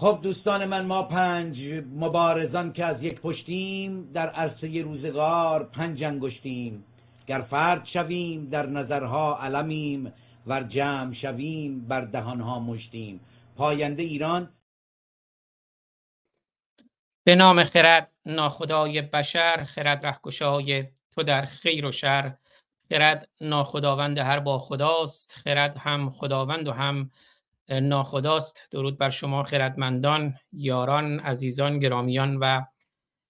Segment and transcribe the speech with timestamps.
[0.00, 1.56] خب دوستان من ما پنج
[1.92, 6.84] مبارزان که از یک پشتیم در عرصه روزگار پنج انگشتیم.
[7.26, 10.12] گر فرد شویم در نظرها علمیم
[10.46, 13.20] ور جمع شویم بر دهانها مشتیم.
[13.56, 14.52] پاینده ایران.
[17.24, 22.34] به نام خرد ناخدای بشر خرد رهکشای تو در خیر و شر.
[22.88, 27.10] خرد ناخداوند هر با خداست خرد هم خداوند و هم
[27.70, 28.68] ناخداست.
[28.70, 32.62] درود بر شما خردمندان یاران عزیزان گرامیان و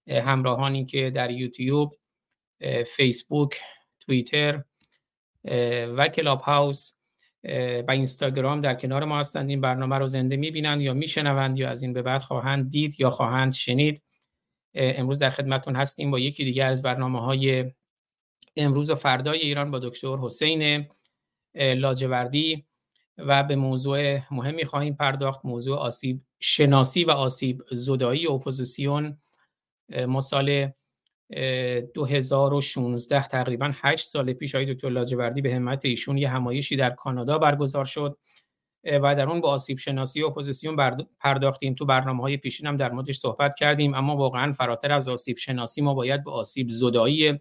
[0.09, 1.95] همراهانی که در یوتیوب
[2.97, 3.61] فیسبوک
[4.01, 4.65] توییتر
[5.97, 6.93] و کلاب هاوس
[7.89, 9.51] و اینستاگرام در کنار ما هستند.
[9.51, 13.11] این برنامه رو زنده می‌بینند یا میشنوند یا از این به بعد خواهند دید یا
[13.11, 14.03] خواهند شنید.
[14.75, 17.73] امروز در خدمتون هستیم با یکی دیگر از برنامه های
[18.57, 20.89] امروز و فردای ایران با دکتر حسین
[21.55, 22.67] لاجوردی.
[23.27, 29.19] و به موضوع مهمی خواهیم پرداخت موضوع آسیب شناسی و آسیب زدایی اپوزیسیون.
[30.09, 30.71] ما سال
[31.95, 37.39] 2016 تقریبا 8 سال پیش آقای دکتر لاجوردی به همت ایشون یه همایشی در کانادا
[37.39, 38.19] برگزار شد.
[38.85, 41.75] و در اون با آسیب شناسی اپوزیسیون پرداختیم.
[41.75, 43.95] تو برنامه های پیشین هم در موردش صحبت کردیم.
[43.95, 47.41] اما واقعا فراتر از آسیب شناسی ما باید به آسیب زدایی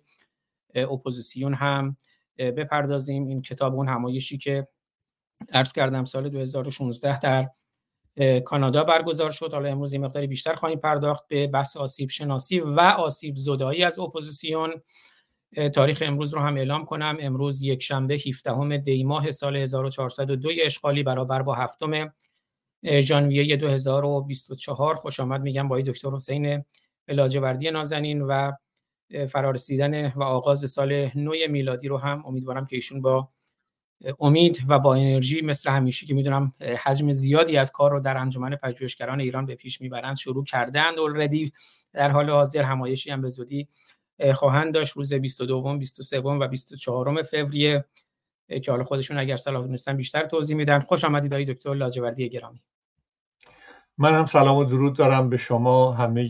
[0.75, 1.97] اپوزیسیون هم
[2.37, 3.27] بپردازیم.
[3.27, 4.67] این کتاب اون همایشی که
[5.53, 7.49] عرض کردم سال 2016 در
[8.39, 9.53] کانادا برگزار شد.
[9.53, 13.99] حالا امروز یه مقداری بیشتر خواهیم پرداخت به بحث آسیب شناسی و آسیب زدایی از
[13.99, 14.81] اپوزیسیون.
[15.73, 17.17] تاریخ امروز رو هم اعلام کنم.
[17.19, 22.13] امروز یک شنبه 17 دی ماه سال 1402 اشغالی برابر با هفتم
[22.99, 26.63] ژانویه 2024 خوش آمد میگم با دکتر حسین
[27.07, 28.51] لاجوردی نازنین و
[29.29, 33.29] فرارسیدن و آغاز سال نو میلادی رو هم امیدوارم که ایشون با
[34.19, 36.51] امید و با انرژی مثل همیشه که می‌دونم
[36.83, 41.51] حجم زیادی از کار رو در انجمن پژوهشگران ایران به پیش می‌برند شروع کردند اولردی
[41.93, 43.67] در حال حاضر همایشی هم به زودی
[44.33, 47.85] خواهند داشت روز 22 23 و 24 فوریه
[48.63, 50.79] که حالا خودشون اگر صلاح دونستن بیشتر توضیح میدن.
[50.79, 52.61] خوش آمدید آقای دکتر لاجوردی گرامی.
[53.97, 56.29] من هم سلام و درود دارم به شما همه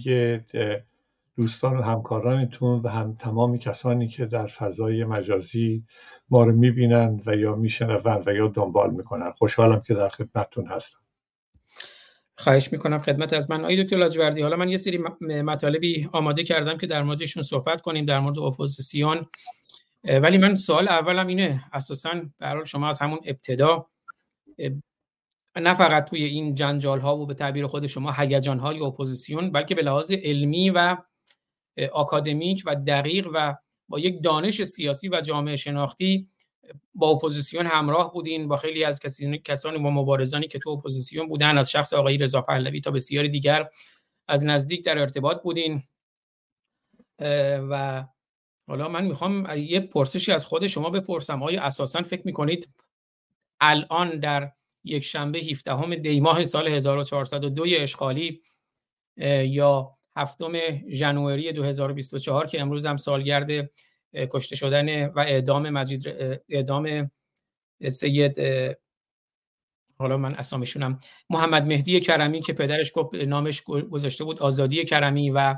[1.38, 5.84] دوستان و همکارانتون و هم تمامی کسانی که در فضای مجازی
[6.32, 9.32] ما رو می‌بینند و یا میشنوند و یا دنبال می‌کنن.
[9.32, 11.00] خوشحالم که در خدمتتون هستم.
[12.38, 13.62] خواهش می‌کنم خدمت از من.
[13.62, 18.06] آقای دکتر لاجوردی حالا من یه سری مطالبی آماده کردم که در موردشون صحبت کنیم
[18.06, 19.26] در مورد اپوزیسیون.
[20.04, 23.88] ولی من سوال اولم اینه اساسا به شما از همون ابتدا
[25.56, 29.76] نه فقط توی این جنجال ها و به تعبیر خود شما هیجان های اپوزیسیون بلکه
[29.76, 30.98] به لحاظ علمی و
[31.94, 33.56] آکادمیک و دقیق و
[33.90, 36.30] با یک دانش سیاسی و جامعه شناختی
[36.94, 39.00] با اپوزیسیون همراه بودین با خیلی از
[39.46, 43.70] کسانی و مبارزانی که تو اپوزیسیون بودن از شخص آقای رضا پهلوی تا بسیاری دیگر
[44.28, 45.84] از نزدیک در ارتباط بودین.
[47.70, 48.06] و
[48.68, 51.44] حالا من می‌خوام یه پرسشی از خود شما بپرسم.
[51.44, 52.70] آیا اساسا فکر می‌کنید
[53.62, 54.52] الان در
[54.84, 58.42] یک شنبه 17 دی ماه سال 1402 اشغالی
[59.46, 60.52] یا هفتم
[60.90, 63.70] ژانویه 2024 که امروز هم سالگرد
[64.14, 66.08] کشته شدن و اعدام مجید
[66.50, 67.12] اعدام
[67.88, 68.38] سید
[69.98, 75.56] حالا من اسامشونم محمد مهدی کرمی که پدرش گفت نامش گذاشته بود آزادی کرمی و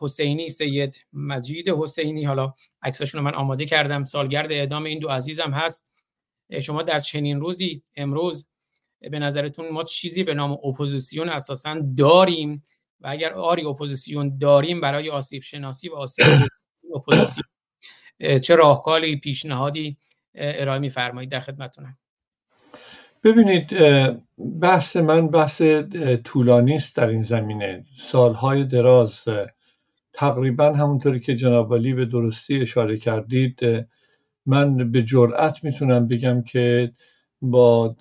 [0.00, 2.24] حسینی سید مجید حسینی.
[2.24, 4.04] حالا عکساشون من آماده کردم.
[4.04, 5.88] سالگرد اعدام این دو عزیزم هست.
[6.62, 8.48] شما در چنین روزی امروز
[9.00, 12.62] به نظرتون ما چیزی به نام اپوزیسیون اساسا داریم؟
[13.00, 16.24] و اگر آری اپوزیسیون داریم برای آسیب شناسی و آسیب
[16.94, 17.44] اپوزیسیون
[18.42, 19.96] چه راهکاری پیشنهادی
[20.34, 21.98] ارائه میفرمایید در خدمتتونم.
[23.24, 23.76] ببینید
[24.60, 25.62] بحث من بحث
[26.24, 27.84] طولانی است در این زمینه.
[27.98, 29.24] سالهای دراز
[30.12, 33.60] تقریبا همونطوری که جناب علی به درستی اشاره کردید
[34.46, 36.92] من به جرأت می‌تونم بگم که
[37.42, 37.96] با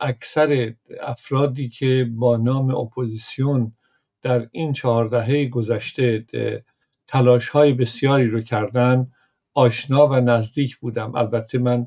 [0.00, 3.72] اکثر افرادی که با نام اپوزیسیون
[4.22, 6.26] در این چهار دهه گذشته
[7.08, 9.06] تلاش های بسیاری رو کردن
[9.54, 11.14] آشنا و نزدیک بودم.
[11.14, 11.86] البته من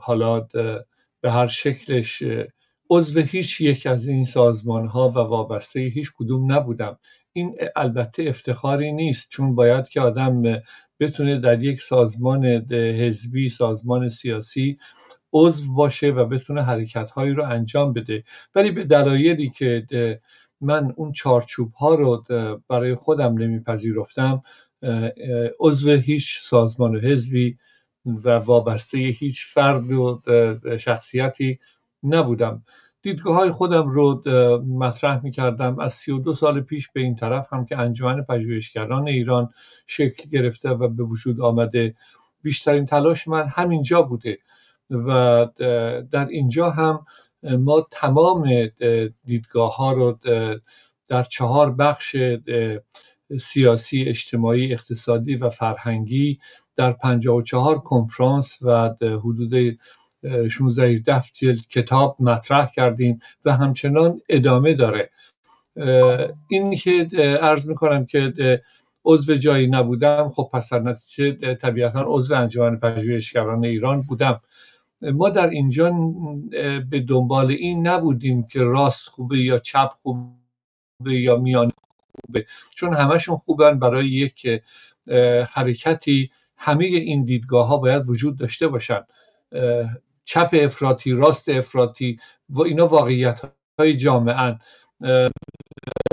[0.00, 0.40] حالا
[1.20, 2.22] به هر شکلش
[2.90, 6.98] عضو هیچ یک از این سازمان ها و وابسته هیچ کدوم نبودم.
[7.32, 10.42] این البته افتخاری نیست چون باید که آدم
[11.00, 14.78] بتونه در یک سازمان حزبی سازمان سیاسی
[15.34, 18.24] عضو باشه و بتونه حرکت هایی رو انجام بده.
[18.54, 19.86] ولی به دلایلی که
[20.60, 22.24] من اون چارچوب ها رو
[22.68, 24.42] برای خودم نمیپذیرفتم
[25.60, 27.58] عضو هیچ سازمان و حزبی
[28.06, 30.22] و وابسته هیچ فرد و
[30.78, 31.58] شخصیتی
[32.02, 32.62] نبودم.
[33.02, 34.22] دیدگاه های خودم رو
[34.68, 39.50] مطرح می کردم از 32 سال پیش به این طرف هم که انجمن پژوهشگران ایران
[39.86, 41.94] شکل گرفته و به وجود آمده
[42.42, 44.38] بیشترین تلاش من همینجا بوده.
[44.90, 45.46] و
[46.10, 47.06] در اینجا هم
[47.42, 48.70] ما تمام
[49.24, 50.18] دیدگاه ها رو
[51.08, 52.16] در چهار بخش
[53.40, 56.38] سیاسی اجتماعی اقتصادی و فرهنگی
[56.76, 59.78] در 54 کنفرانس و حدود
[60.50, 65.10] 16 17 جلد کتاب مطرح کردیم و همچنان ادامه داره.
[66.48, 67.08] این که
[67.42, 68.32] عرض می‌کنم که
[69.04, 74.40] عضو جایی نبودم خب پس در نتیجه طبیعتا عضو انجمن پژوهشگران ایران بودم.
[75.02, 75.90] ما در اینجا
[76.90, 81.72] به دنبال این نبودیم که راست خوبه یا چپ خوبه یا میان
[82.26, 84.62] خوبه چون همشون خوبن برای یک
[85.48, 86.30] حرکتی.
[86.56, 89.00] همه این دیدگاه ها باید وجود داشته باشن.
[90.24, 92.18] چپ افراطی راست افراطی
[92.48, 93.40] و اینا واقعیت
[93.78, 94.58] های جامعه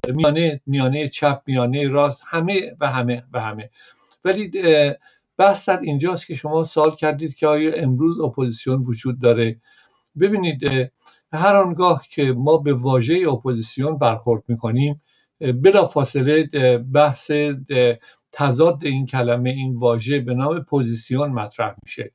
[0.07, 3.69] میانه میانه چپ میانه راست همه و همه و همه.
[4.25, 4.51] ولی
[5.41, 9.61] بحث در اینجاست که شما سال کردید که آیا امروز اپوزیسیون وجود داره؟
[10.19, 10.91] ببینید
[11.33, 15.01] هر آنگاه که ما به واژه اپوزیسیون برخورد می‌کنیم
[15.39, 16.47] بلا فاصله
[16.93, 17.31] بحث
[18.31, 22.11] تضاد این کلمه این واژه به نام پوزیسیون مطرح میشه.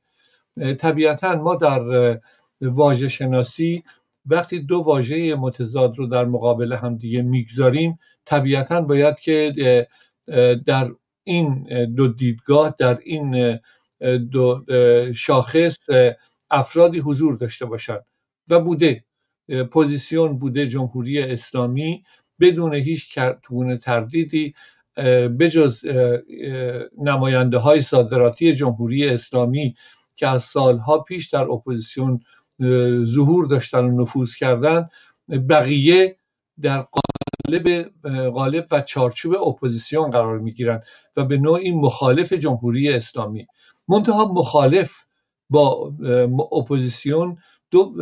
[0.75, 1.81] طبیعتا ما در
[2.61, 3.83] واژه شناسی
[4.25, 9.53] وقتی دو واژه متضاد رو در مقابل هم دیگه می‌گذاریم طبیعتا باید که
[10.65, 10.91] در
[11.27, 13.59] این دو دیدگاه در این
[14.31, 14.65] دو
[15.15, 15.89] شاخص
[16.51, 18.05] افرادی حضور داشته باشند
[18.47, 19.03] و بوده
[19.71, 22.03] پوزیسیون بوده جمهوری اسلامی
[22.39, 24.53] بدون هیچ گونه تردیدی
[25.39, 25.85] بجز
[26.97, 29.75] نماینده های صادراتی جمهوری اسلامی
[30.15, 32.19] که از سالها پیش در اپوزیسیون
[33.05, 34.89] ظهور داشتن و نفوذ کردن
[35.49, 36.15] بقیه
[36.61, 37.89] در قالب
[38.29, 40.83] غالب و چارچوب اپوزیسیون قرار می‌گیرند
[41.17, 43.47] و به نوعی مخالف جمهوری اسلامی.
[43.87, 44.91] منتها مخالف
[45.49, 45.93] با
[46.51, 47.37] اپوزیسیون
[47.71, 47.93] دو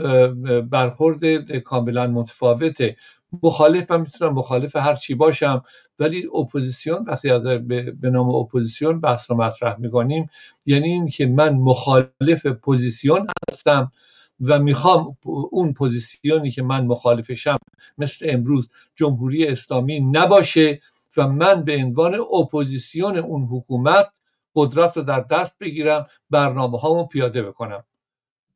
[0.61, 2.97] برخورد کاملا متفاوته.
[3.43, 5.63] مخالف من می‌تونم مخالف هر چی باشم
[5.99, 10.29] ولی اپوزیسیون وقتی از به نام اپوزیسیون بحث رو مطرح می‌کنیم
[10.65, 13.91] یعنی این که من مخالف پوزیسیون هستم
[14.41, 15.17] و می‌خوام
[15.51, 17.57] اون پوزیسیونی که من مخالفشم
[17.97, 20.81] مثل امروز جمهوری اسلامی نباشه
[21.17, 24.07] و من به عنوان اپوزیسیون اون حکومت
[24.55, 27.83] قدرت رو در دست بگیرم برنامه هامو پیاده بکنم.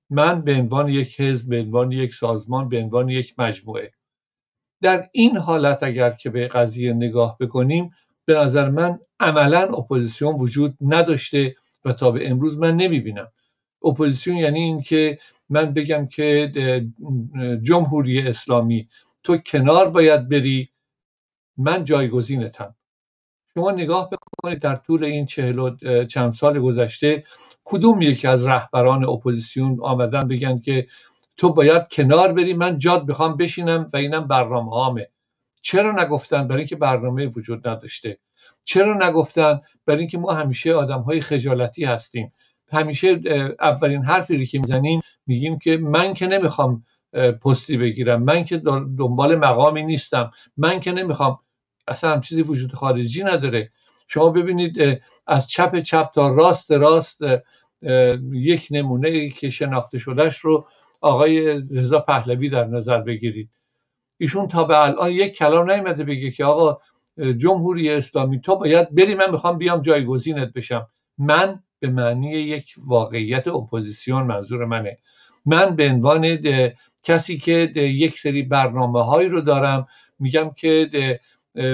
[0.09, 3.91] من به عنوان یک حزب به عنوان یک سازمان به عنوان یک مجموعه.
[4.81, 7.91] در این حالت اگر که به قضیه نگاه بکنیم
[8.25, 11.55] به نظر من عملا اپوزیسیون وجود نداشته
[11.85, 13.31] و تا به امروز من نمی‌بینم.
[13.83, 15.19] اپوزیسیون یعنی اینکه
[15.49, 16.51] من بگم که
[17.63, 18.89] جمهوری اسلامی
[19.23, 20.69] تو کنار باید بری.
[21.57, 22.75] من جایگزینتم.
[23.53, 27.23] شما نگاه بکنید در طول این چهل و چند سال گذشته
[27.63, 30.87] کدوم یکی از رهبران اپوزیسیون آمدن بگن که
[31.37, 35.07] تو باید کنار بری من جاد بخوام بشینم و اینم برنامه هامه
[35.61, 38.19] چرا نگفتن؟ برای اینکه برنامه وجود نداشته.
[38.63, 42.33] چرا نگفتن؟ برای اینکه ما همیشه آدم های خجالتی هستیم.
[42.71, 43.19] همیشه
[43.59, 46.83] اولین حرفی رو که می‌زنیم میگیم که من که نمی‌خوام
[47.41, 48.57] پستی بگیرم من که
[48.97, 51.39] دنبال مقامی نیستم من که نمی‌خوام
[51.87, 53.71] اصلا هم چیزی وجود خارجی نداره.
[54.07, 57.21] شما ببینید از چپ چپ تا راست راست
[58.31, 60.67] یک نمونه که شناخته شدهش رو
[61.01, 63.49] آقای رضا پهلوی در نظر بگیرید.
[64.17, 66.81] ایشون تا به الان یک کلام نیومده بگه که آقا
[67.37, 70.87] جمهوری اسلامی تو باید بری من می‌خوام بیام جایگزینت بشم.
[71.17, 74.97] من به معنی یک واقعیت اپوزیسیون منظور منه.
[75.45, 76.37] من به عنوان
[77.03, 79.87] کسی که یک سری برنامه هایی رو دارم
[80.19, 81.19] میگم که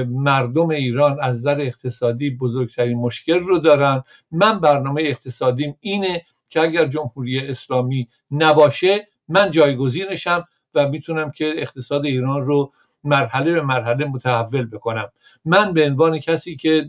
[0.08, 4.04] مردم ایران از نظر اقتصادی بزرگترین مشکل رو دارن.
[4.32, 12.06] من برنامه اقتصادیم اینه که اگر جمهوری اسلامی نباشه من جایگزینشم و می‌تونم که اقتصاد
[12.06, 12.72] ایران رو
[13.04, 15.12] مرحله به مرحله متحول بکنم.
[15.46, 16.88] من به عنوان کسی که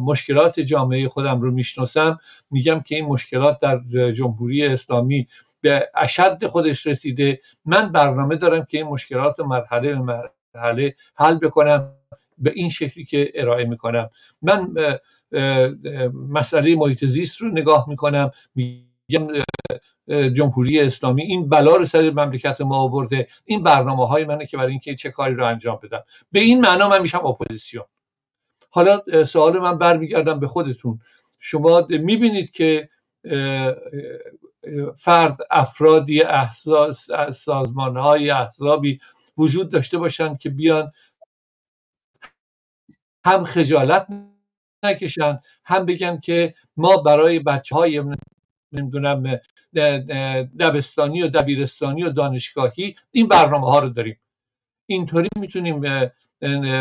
[0.00, 2.18] مشکلات جامعه خودم رو می‌شناسم.
[2.50, 5.26] میگم که این مشکلات در جمهوری اسلامی
[5.60, 7.40] به اشد خودش رسیده.
[7.64, 10.22] من برنامه دارم که این مشکلات مرحله به
[10.54, 11.92] مرحله حل بکنم
[12.38, 14.10] به این شکلی که ارائه می‌کنم.
[14.42, 14.74] من
[16.28, 18.30] مسئله محیط زیست رو نگاه می‌کنم.
[18.54, 19.28] میگم
[20.08, 23.28] جمهوری اسلامی این بلا رو سر مملکت ما آورده.
[23.44, 26.00] این برنامه های منه که برای اینکه چه کاری رو انجام بدم.
[26.32, 27.84] به این معنا من میشم اپوزیسیون.
[28.70, 31.00] حالا سوال من برمیگردم به خودتون.
[31.38, 32.88] شما می‌بینید که
[34.96, 36.22] فرد افرادی
[37.32, 39.00] سازمان های احزابی
[39.38, 40.92] وجود داشته باشند که بیان
[43.26, 44.06] هم خجالت
[44.84, 48.04] نکشن هم بگن که ما برای بچه های
[48.72, 49.40] نمی‌دونم
[50.58, 54.20] دبستانی و دبیرستانی و دانشگاهی این برنامه ها رو داریم.
[54.86, 55.80] اینطوری می‌تونیم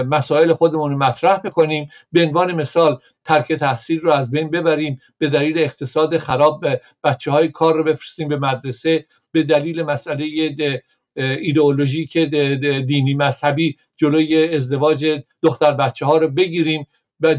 [0.06, 1.90] مسائل خودمون رو مطرح بکنیم.
[2.12, 6.66] به عنوان مثال ترک تحصیل رو از بین ببریم به دلیل اقتصاد خراب
[7.04, 10.26] بچه های کار رو بفرستیم به مدرسه به دلیل مسئله
[11.16, 12.26] ایدئولوژی که
[12.88, 16.88] دینی مذهبی جلوی ازدواج دختر بچه ها رو بگیریم.
[17.20, 17.36] و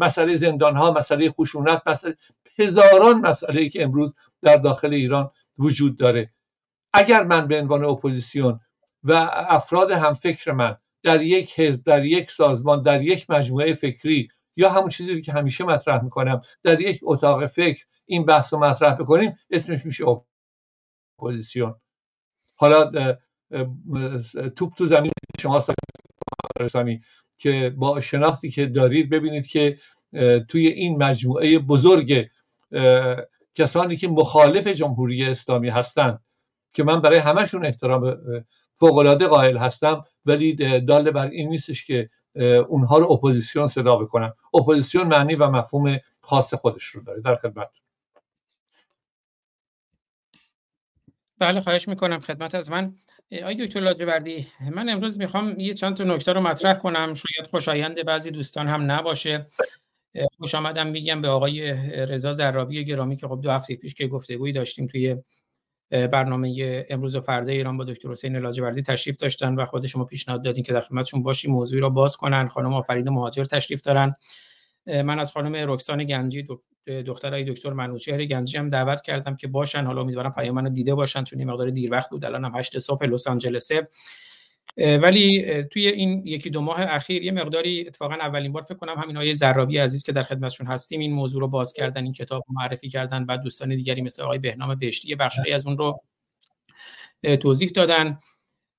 [0.00, 2.16] مسئله زندان ها مسئله خشونت مسئله
[2.58, 6.30] هزاران مسئله که امروز در داخل ایران وجود داره.
[6.92, 8.60] اگر من به عنوان اپوزیسیون
[9.04, 14.70] و افراد همفکر من در یک حزب در یک سازمان در یک مجموعه فکری یا
[14.70, 16.42] همون چیزی که همیشه مطرح می‌کنم.
[16.62, 20.04] در یک اتاق فکر این بحث رو مطرح بکنیم اسمش میشه
[21.18, 21.74] اپوزیسیون.
[22.54, 22.90] حالا
[24.56, 25.64] توپ تو زمین شما
[26.60, 27.02] رسانی
[27.36, 29.78] که با شناختی که دارید ببینید که
[30.48, 32.28] توی این مجموعه بزرگ
[33.54, 36.20] کسانی که مخالف جمهوری اسلامی هستند
[36.72, 38.18] که من برای همشون احترام
[38.82, 42.10] فوقالعاده قائل هستم ولی دال بر این نیستش که
[42.68, 47.20] اونها رو اپوزیسیون صدا بکنم اپوزیسیون معنی و مفهوم خاص خودش رو داره.
[47.20, 47.68] در خدمت.
[51.38, 52.94] بله خواهش می‌کنم خدمت از من.
[53.42, 57.14] آقای دکتر لاجوردی من امروز می‌خوام یه چند تا نکته رو مطرح کنم.
[57.14, 59.46] شاید خوشایند بعضی دوستان هم نباشه.
[60.38, 61.72] خوش آمدم میگم به آقای
[62.06, 65.16] رضا زرابی گرامی که خب دو هفته پیش که گفتگویی داشتیم توی
[65.92, 70.44] برنامه امروز و فردا ایران با دکتر حسین لاجوردی تشریف داشتن و خود شما پیشنهاد
[70.44, 72.48] دادین که در خدمتشون باشیم موضوعی رو باز کنن.
[72.48, 74.16] خانم آفرین مهاجر تشریف دارن.
[74.86, 76.46] من از خانم رکسان گنجی
[77.06, 79.84] دخترای دکتر منوچهر گنجی هم دعوت کردم که باشن.
[79.84, 82.24] حالا امیدوارم پیام منو دیده باشن چون این مقدار دیر وقت بود.
[82.24, 83.88] الان هم 8 صبح لس آنجلسه.
[84.76, 89.16] ولی توی این یکی دو ماه اخیر یه مقداری اتفاقا اولین بار فکر کنم همین
[89.16, 92.88] آقای زرابی عزیز که در خدمتشون هستیم این موضوع رو باز کردن این کتاب معرفی
[92.88, 96.00] کردن بعد دوستان دیگری مثل آقای بهنام بهشتی بخشی از اون رو
[97.40, 98.18] توضیح دادن.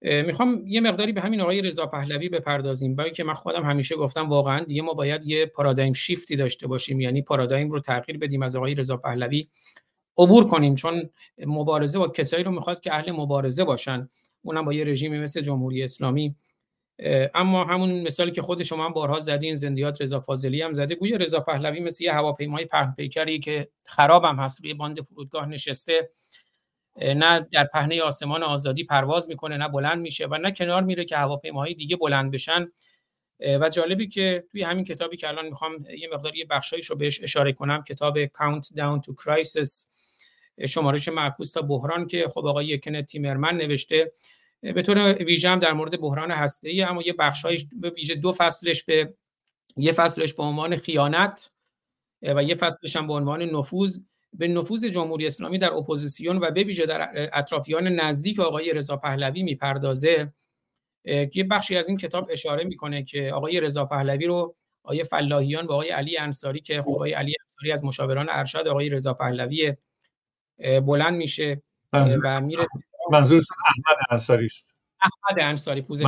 [0.02, 2.96] می‌خوام یه مقداری به همین آقای رضا پهلوی بپردازیم.
[2.96, 7.02] با که من خودم همیشه گفتم واقعا دیگه ما باید یه پارادایم شیفتی داشته باشیم
[7.02, 9.46] یعنی پارادایم رو تغییر بدیم از آقای رضا پهلوی
[10.18, 11.10] عبور کنیم چون
[11.46, 14.08] مبارزه با کسایی رو می‌خواد که اهل مبارزه باشن.
[14.44, 16.36] اونم با یه رژیمی مثل جمهوری اسلامی.
[17.34, 20.96] اما همون مثالی که خود شما هم بارها زدین زندیات رضا فاضلی هم زده.
[20.96, 26.10] گویا رضا پهلوی مثل یه هواپیمای پهن پیکری که خرابم هست روی باند فرودگاه نشسته.
[27.02, 31.18] نه در پهنه آسمان آزادی پرواز می‌کنه نه بلند میشه و نه کنار میره که
[31.18, 32.72] هواپیماهای دیگه بلند بشن.
[33.40, 37.54] و جالبی که توی همین کتابی که الان می‌خوام یه مقداری بخشایش رو بهش اشاره
[37.54, 39.93] کنم کتاب Count Down to Crisis.
[40.68, 44.12] شمارش معکوس تا بحران که خب آقای کنت تیمرمن نوشته.
[44.62, 48.32] به طور ویژه هم در مورد بحران هسته ای اما یه بخشایش به ویژه دو
[48.32, 49.14] فصلش به
[49.78, 51.52] یه فصلش به عنوان خیانت
[52.22, 53.98] و یه فصلش هم به عنوان نفوذ.
[54.34, 59.44] به نفوذ جمهوری اسلامی در اپوزیسیون و به ویژه در اطرافیان نزدیک آقای رضا پهلوی
[59.44, 60.34] می‌پردازه.
[61.06, 65.72] یه بخشی از این کتاب اشاره می‌کنه که آقای رضا پهلوی رو آقای فلاحیان و
[65.72, 69.74] آقای علی انصاری که خب آقای علی انصاری از مشاوران ارشد آقای رضا پهلوی
[70.60, 71.62] بلند میشه
[71.94, 72.06] و
[72.42, 72.68] میره
[73.12, 74.66] منظور احمد انصاری است.
[75.02, 76.06] احمد انصاری پوزش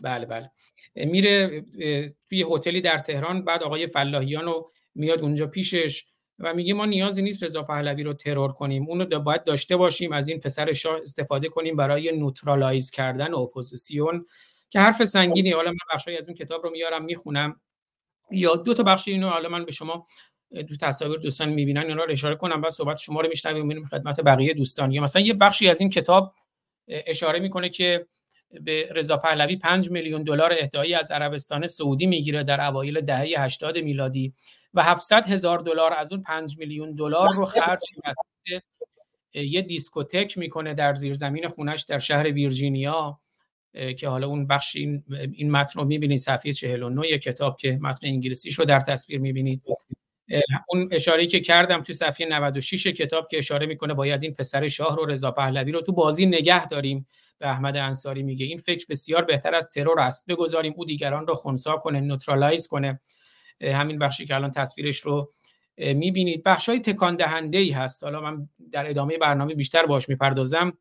[0.00, 0.50] بله بله.
[0.94, 1.64] میره
[2.28, 6.06] توی هتلی در تهران بعد آقای فلاحیان رو میاد اونجا پیشش
[6.38, 8.88] و میگه ما نیازی نیست رضا پهلوی رو ترور کنیم.
[8.88, 14.26] اونو باید داشته باشیم از این پسر شاه استفاده کنیم برای neutralize کردن اپوزیسیون
[14.70, 15.52] که حرف سنگینی.
[15.52, 17.60] حالا من بخشی از اون کتاب رو میارم می‌خونم.
[18.30, 20.06] یا دو تا بخش اینو حالا من به شما
[20.52, 24.20] دو تصاویر دوستان می‌بینن اینا رو اشاره کنم بعد صحبت شما رو میشنویم میریم خدمت
[24.20, 24.92] بقیه دوستان.
[24.92, 26.34] یا مثلا یه بخشی از این کتاب
[26.88, 28.06] اشاره می‌کنه که
[28.60, 33.78] به رضا پهلوی 5 میلیون دلار اهدایی از عربستان سعودی می‌گیره در اوایل دهه 80
[33.78, 34.34] میلادی
[34.74, 37.78] و 700 هزار دلار از اون 5 میلیون دلار رو خرج
[39.34, 43.20] یه دیسکوتک می‌کنه در زیرزمین خونش در شهر ویرجینیا
[43.98, 48.58] که حالا اون بخش این, این متن رو می‌بینید صفحه 49 کتاب که متن انگلیسیش
[48.58, 49.62] رو در تصویر می‌بینید.
[50.68, 54.96] اون اشاره که کردم تو صفحه 96 کتاب که اشاره می‌کنه باید این پسر شاه
[54.96, 57.06] رو رضا پهلوی رو تو بازی نگه داریم.
[57.38, 60.30] به احمد انصاری میگه این فکر بسیار بهتر از ترور است.
[60.30, 63.00] بگذاریم او دیگران رو خونسا کنه نوترالایز کنه.
[63.62, 65.32] همین بخشی که الان تصویرش رو
[65.78, 66.42] می‌بینید.
[66.42, 68.04] بخش های تکان دهنده ای هست.
[68.04, 70.78] حالا من در ادامه برنامه بیشتر بهش می‌پردازم.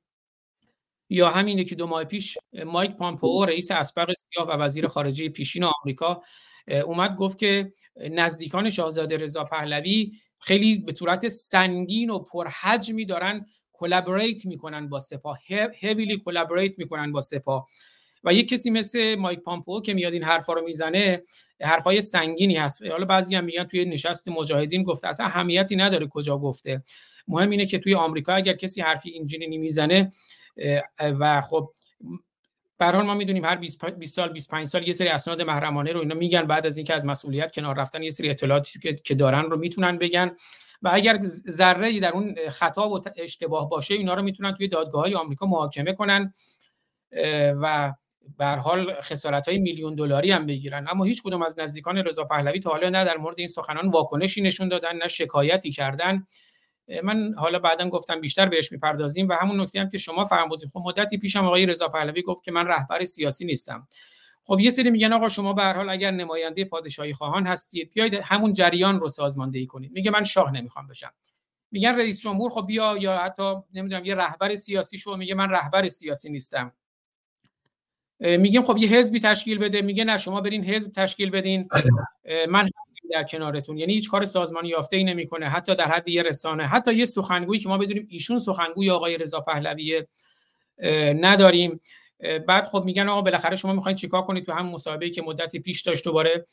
[1.10, 5.64] یا همین یکی دو ماه پیش مایک پامپئو رئیس اسبق سیا و وزیر خارجه پیشین
[5.64, 6.24] آمریکا
[6.70, 7.74] اومد گفت که
[8.12, 15.40] نزدیکان شاهزاده رضا پهلوی خیلی به صورت سنگین و پرحجمی دارن collaborate می‌کنن با سپاه.
[15.76, 17.68] heavily collaborate می‌کنن با سپاه.
[18.24, 21.24] و یک کسی مثل مایک پامپئو که میاد این حرفا رو می‌زنه
[21.62, 22.86] حرفای سنگینی هست.
[22.86, 26.84] حالا بعضی هم میگن توی نشست مجاهدین گفته اصلا اهمیتی نداره کجا گفته.
[27.28, 30.12] مهم اینه که توی آمریکا اگر کسی حرفی اینجوری می‌زنه
[31.00, 31.74] و خب
[32.80, 36.42] به ما می‌دونیم هر 20 سال 25 سال یه سری اسناد محرمانه رو اینا میگن
[36.48, 40.36] بعد از اینکه از مسئولیت کنار رفتن یه سری اطلاعاتی که دارن رو می‌تونن بگن.
[40.82, 41.20] و اگر
[41.50, 45.94] ذره در اون خطا و اشتباه باشه اینا رو می‌تونن توی دادگاه های آمریکا محاکمه
[45.94, 46.34] کنن
[47.62, 47.94] و
[48.38, 50.88] به حال خسارت های میلیون دلاری هم بگیرن.
[50.90, 54.42] اما هیچ کدوم از نزدیکان رضا پهلوی تا حالا نه در مورد این سخنان واکنشی
[54.42, 56.28] نشون دادن نه شکایتی کردن.
[57.04, 60.82] من حالا بعدا گفتم بیشتر بهش می‌پردازیم و همون نکته هم که شما فرمودید خب
[60.86, 63.88] مدتی پیشم آقای رضا پهلوی گفت که من رهبر سیاسی نیستم.
[64.44, 68.14] خب یه سری میگن آقا شما به هر حال اگر نماینده پادشاهی خواهان هستید بیاید
[68.14, 69.92] همون جریان رو سازماندهی کنید.
[69.92, 71.12] میگه من شاه نمی‌خوام بشم
[71.72, 75.16] میگن رئیس جمهور خب بیا یا حتی نمی‌دونم یه رهبر سیاسی شو.
[75.16, 76.72] میگه من رهبر سیاسی نیستم.
[78.20, 79.82] میگیم خب یه حزبی تشکیل بده.
[79.82, 81.70] میگه نه شما برین حزب تشکیل بدین.
[82.50, 82.70] من
[83.12, 83.78] در کنارتون.
[83.78, 86.68] یعنی هیچ کار سازمانی یافته ای نمی‌کنه حتی در حد یه رسانه.
[86.68, 90.04] حتی یه سخنگویی که ما بدونیم ایشون سخنگوی آقای رضا پهلوی
[91.14, 91.82] نداریم.
[92.48, 95.82] بعد خب میگن آقا بالاخره شما می‌خواین چیکار کنید تو هم مصاحبه‌ای که مدتی پیش
[95.82, 96.46] داشت دوباره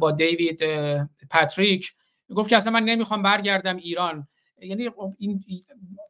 [0.00, 0.60] با دیوید
[1.30, 1.92] پاتریک
[2.34, 4.28] گفت که اصلا من نمی‌خوام برگردم ایران.
[4.60, 5.44] یعنی خب این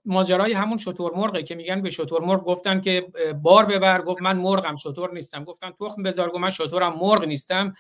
[0.05, 3.07] ماجرای همون شطور مرغه که میگن به شطور مرغ گفتن که
[3.43, 4.03] بار ببر.
[4.03, 5.45] گفت من مرغم شطور نیستم.
[5.45, 7.75] گفتن تخم بذار گفت من شطورم مرغ نیستم.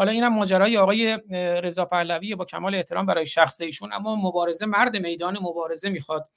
[0.00, 1.18] حالا اینم ماجرای آقای
[1.62, 6.28] رضا پهلوی با کمال احترام برای شخص ایشون اما مبارزه مرد میدان مبارزه می‌خواد.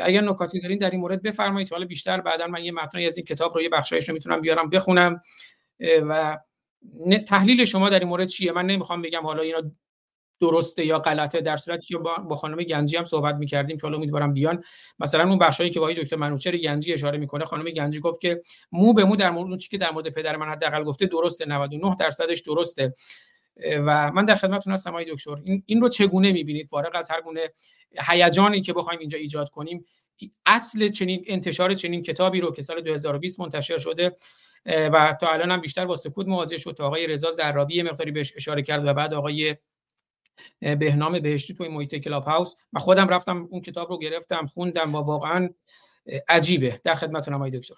[0.00, 3.26] اگر نکاتی دارین در این مورد بفرمایید حالا بیشتر بعدا من یه متنی از این
[3.26, 5.22] کتاب رو یه بخشایش رو می‌تونم بیارم بخونم.
[6.08, 6.38] و
[7.28, 9.62] تحلیل شما در این مورد چیه؟ من نمی‌خوام بگم حالا اینا
[10.40, 14.32] درسته یا غلطه در صورتی که با خانم گنجی هم صحبت می‌کردیم که حالا امیدوارم
[14.32, 14.64] بیان.
[14.98, 18.92] مثلا اون بخشایی که با دکتر منوچهر گنجی اشاره می‌کنه خانم گنجی گفت که مو
[18.92, 22.40] به مو در مورد چیزی که در مورد پدر من حداقل گفته درسته 99 درصدش
[22.40, 22.94] درسته.
[23.86, 25.36] و من در خدمتتون هستم آقای دکتر.
[25.44, 27.50] این, این رو چگونه می‌بینید؟ فارغ از هر گونه
[28.08, 29.84] هیجانی که بخوایم اینجا ایجاد کنیم
[30.46, 34.16] اصل چنین انتشار چنین کتابی رو که سال 2020 منتشر شده
[34.66, 38.32] و تا الان هم بیشتر با سکوت مواجه شد تا آقای رضا زرابی مقداری بهش
[38.36, 39.56] اشاره کرد و بعد آقای
[40.60, 44.98] بهنام بهشتی توی محیط کلاب هاوس و خودم رفتم اون کتاب رو گرفتم خوندم و
[44.98, 45.48] واقعا
[46.28, 46.80] عجیبه.
[46.84, 47.74] در خدمتتونم آقای دکتر.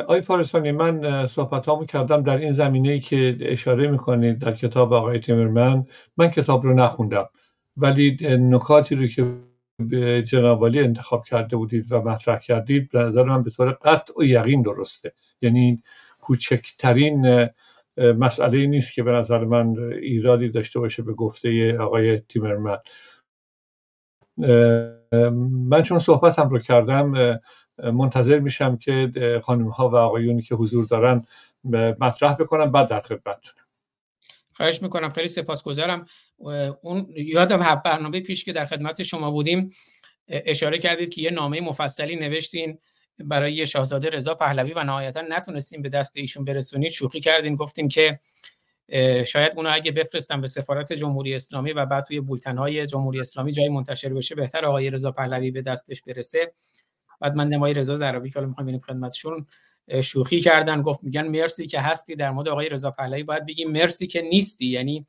[0.00, 5.20] آقای فارسانی من صحبت کردم در این زمینه ای که اشاره می‌کنید در کتاب آقای
[5.20, 5.86] تیمرمن.
[6.16, 7.28] من کتاب رو نخوندم
[7.76, 9.34] ولی نکاتی رو که
[9.78, 14.22] به جنابالی انتخاب کرده بودید و مطرح کردید به نظر من به طور قطع و
[14.22, 15.12] یقین درسته.
[15.42, 15.82] یعنی
[16.20, 17.48] کوچکترین
[18.02, 22.78] مسئله نیست که به نظر من ایرادی داشته باشه به گفته آقای تیمرمن.
[25.68, 27.40] من چون صحبتم رو کردم
[27.78, 29.12] منتظر میشم که
[29.44, 31.24] خانم ها و آقایونی که حضور دارن
[32.00, 33.66] مطرح بکنم بعد در خدمتتونم
[34.52, 35.10] خواهش می‌کنم.
[35.10, 36.06] خیلی سپاسگزارم.
[36.82, 39.70] اون یادم برنامه پیش که در خدمت شما بودیم
[40.28, 42.78] اشاره کردید که یه نامه مفصلی نوشتین.
[43.18, 48.20] برای شاهزاده رضا پهلوی و نهایتا نتونستیم به دست ایشون برسونید شوخی کردین گفتیم که
[49.26, 53.68] شاید اونو اگه بفرستم به سفارت جمهوری اسلامی و بعد توی بولتن جمهوری اسلامی جای
[53.68, 56.52] منتشر بشه بهتر آقای رضا پهلوی به دستش برسه.
[57.20, 59.46] بعد من نمای رضا زرابی که حالا می‌خوایم ببینیم خدمتشون
[60.02, 64.06] شوخی کردن گفت میگن مرسی که هستی در مورد آقای رضا پهلوی باید بگیم مرسی
[64.06, 64.66] که نیستی.
[64.66, 65.06] یعنی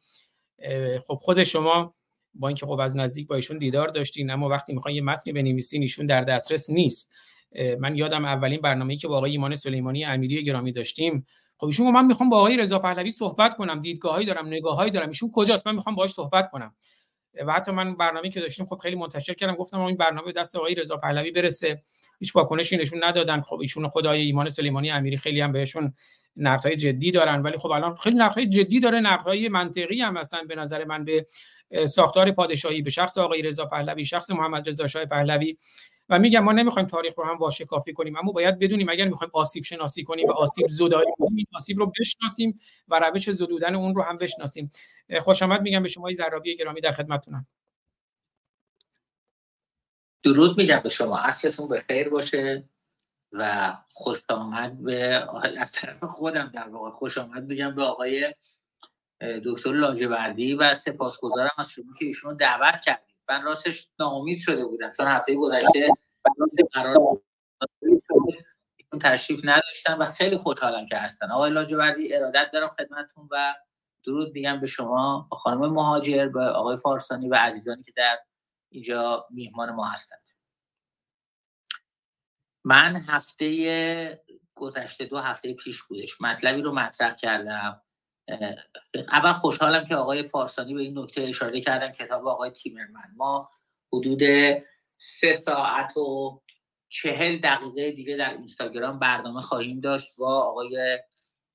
[1.08, 1.96] خب خود شما
[2.34, 5.82] با اینکه خب از نزدیک با ایشون دیدار داشتین اما وقتی می‌خواین یه متنی بنویسین
[5.82, 7.12] ایشون در دسترس نیست.
[7.80, 11.26] من یادم اولین برنامه‌ای که با آقای ایمان سلیمانی امیری گرامی داشتیم.
[11.58, 15.32] خب ایشون من می‌خوام با آقای رضا پهلوی صحبت کنم دیدگاهایی دارم نگاهایی دارم ایشون
[15.34, 16.76] کجاست؟ من می‌خوام باهاش صحبت کنم.
[17.48, 20.76] و حتی من برنامه‌ای که داشتیم خب خیلی منتشر کردم گفتم این برنامه دست آقای
[20.76, 21.84] رضا پهلوی برسه.
[22.20, 23.42] هیچ واکنشی نشون ندادن.
[23.42, 25.94] خب ایشون خدای ایمان سلیمانی امیری خیلی هم بهشون
[26.36, 27.42] نقدهای جدی دارن.
[27.42, 31.26] ولی خب الان خیلی نقدهای جدی داره نقدهای منطقی هم مثلا به نظر من به
[31.86, 35.58] ساختار پادشاهی به شخص آقای رضا پهلوی شخص محمد رضا شاه پهلوی.
[36.10, 39.32] و میگم ما نمی‌خوایم تاریخ رو هم واشه کافی کنیم اما باید بدونیم اگر می‌خوایم
[39.34, 44.02] آسیب شناسی کنیم و آسیب زدایی کنیم آسیب رو بشناسیم و روش زدودن اون رو
[44.02, 44.72] هم بشناسیم.
[45.22, 47.48] خوش آمد میگم به شما زرابی گرامی در خدمتتونم.
[50.24, 51.20] درود میگم به شما.
[51.20, 52.70] اصلتون به خیر باشه
[53.32, 54.96] و خوش آمد به
[55.60, 58.36] از طرف خودم در واقع خوش آمد میگم به آقای
[59.46, 63.13] دکتر لاجوردی و سپاسگزارم از شما که ایشونو دعوت کردید.
[63.30, 64.92] من راستش ناامید شده بودم.
[64.92, 65.94] چون هفته گذشته
[66.74, 67.22] قرار
[69.02, 71.32] تشریف نداشتم و خیلی خوشحالم که هستن.
[71.32, 73.54] آقای لاجوردی ارادت دارم خدمتتون و
[74.04, 78.20] درود میگم به شما خانم مهاجر به آقای فارسانی و عزیزانی که در
[78.70, 80.20] اینجا میهمان ما هستند.
[82.64, 84.24] من هفته
[84.56, 87.82] گذشته دو هفته پیش بودش مطلبی رو مطرح کردم.
[89.12, 91.92] اول خوشحالم که آقای فارسانی به این نکته اشاره کردن.
[91.92, 93.12] کتاب آقای تیمرمن.
[93.16, 93.50] ما
[93.94, 94.22] حدود
[94.98, 96.42] سه ساعت و
[96.90, 101.00] چهل دقیقه دیگه در اینستاگرام برنامه خواهیم داشت با آقای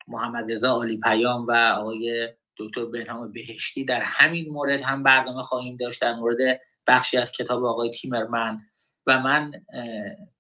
[0.09, 3.85] محمد رضا علی پیام و آقای دکتر بهنام بهشتی.
[3.85, 8.61] در همین مورد هم برنامه خواهیم داشت در مورد بخشی از کتاب آقای تیمرمن.
[9.07, 9.65] و من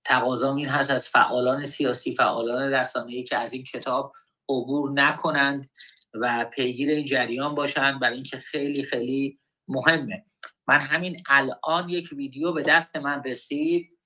[0.04, 4.12] تقاضام این هست از فعالان سیاسی فعالان رسانه‌ای که از این کتاب
[4.48, 5.70] عبور نکنند.
[6.14, 10.24] و پیگیر این جریان باشند برای اینکه خیلی خیلی مهمه.
[10.66, 13.98] من همین الان یک ویدیو به دست من رسید.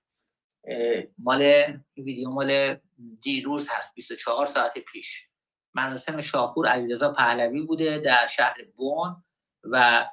[1.18, 1.64] مال
[1.96, 2.76] ویدیو مال
[3.22, 5.26] دیروز هست 24 ساعت پیش.
[5.74, 9.24] مراسم شاپور علیرضا پهلوی بوده در شهر بون
[9.64, 10.06] و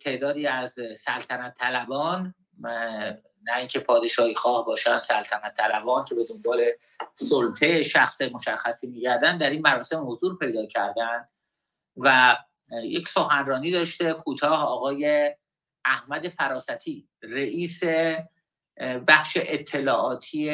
[0.00, 2.34] تعدادی از سلطنت طلبان
[3.42, 6.64] نه اینکه پادشاهی خواه باشن سلطنت طلبان که به دنبال
[7.14, 11.28] سلطه شخص مشخصی میگردن در این مراسم حضور پیدا کردن.
[11.96, 12.36] و
[12.82, 15.34] یک سخنرانی داشته کوتاه آقای
[15.84, 17.80] احمد فراستی رئیس
[19.08, 20.50] بخش اطلاعاتی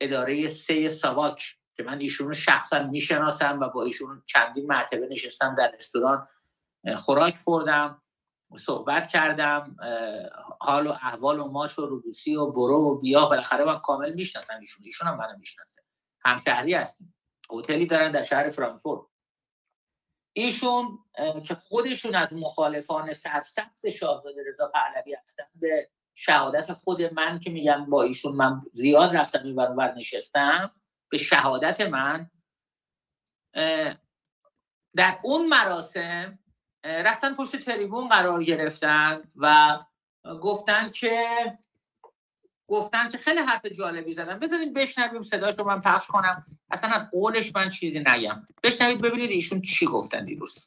[0.00, 5.54] اداره سه سواک که من ایشون رو شخصا می‌شناسم و با ایشون چندین مرتبه نشستم
[5.58, 6.28] در رستوران
[6.96, 8.02] خوراک خوردم.
[8.56, 9.76] صحبت کردم
[10.60, 14.58] حال و احوال و ماش و روبوسی و برو و بیا بالاخره من کامل می‌شناسم
[14.60, 15.82] ایشون ایشون هم منو می‌شناسه.
[16.24, 17.14] همشهری هستیم.
[17.50, 19.02] هتلی دارن در شهر فرانکفورت.
[20.32, 20.98] ایشون
[21.46, 27.86] که خودشون از مخالفان سرسخت شاهزاده رضا پهلوی هستن به شهادت خود من که میگم
[27.90, 30.72] با ایشون من زیاد رفتم این بر نشستم
[31.08, 32.30] به شهادت من
[34.96, 36.38] در اون مراسم
[36.84, 39.78] رفتن پشت تریبون قرار گرفتن و
[40.40, 41.26] گفتن که
[42.68, 44.38] گفتن که خیلی حرف جالبی زدن.
[44.38, 46.46] بذارید بشنویم صداش رو من پخش کنم.
[46.70, 48.46] اصلا از قولش من چیزی نگم.
[48.62, 50.66] بشنوید ببینید ایشون چی گفتن دیروز.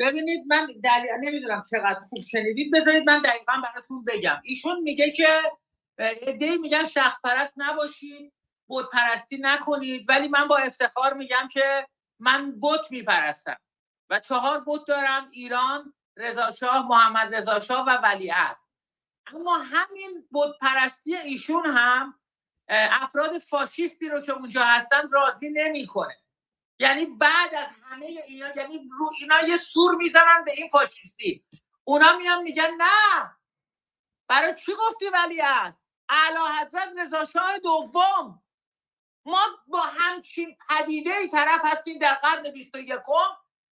[0.00, 4.42] ببینید من دلیل نمی‌دونم چقدر خوب شنیدید بذارید من دقیقا براتون بگم.
[4.44, 5.28] ایشون میگه که
[6.00, 8.34] ایده میگن شخص پرست نباشید
[8.68, 11.88] بود پرستی نکنید ولی من با افتخار میگم که
[12.20, 13.58] من بت میپرستم
[14.10, 18.56] و چهار بت دارم ایران رضا شاه محمد رضا شاه و ولیعهد.
[19.26, 22.20] اما همین بود پرستی ایشون هم
[22.68, 26.16] افراد فاشیستی رو که اونجا هستن راضی نمی‌کنه.
[26.78, 31.44] یعنی بعد از همه اینا یعنی رو اینا یه سور می‌زنن به این فاشیستی.
[31.84, 33.36] اونا میان میگن نه.
[34.28, 35.74] برای چی گفتی ولیعت
[36.08, 38.42] اعلی حضرت رضا شاه دوم.
[39.24, 43.00] ما با همچین پدیده ای طرف هستیم در قرن 21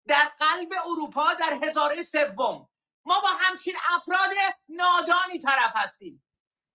[0.07, 2.69] در قلب اروپا در هزاره سوم.
[3.05, 4.31] ما با همچین افراد
[4.69, 6.25] نادانی طرف هستیم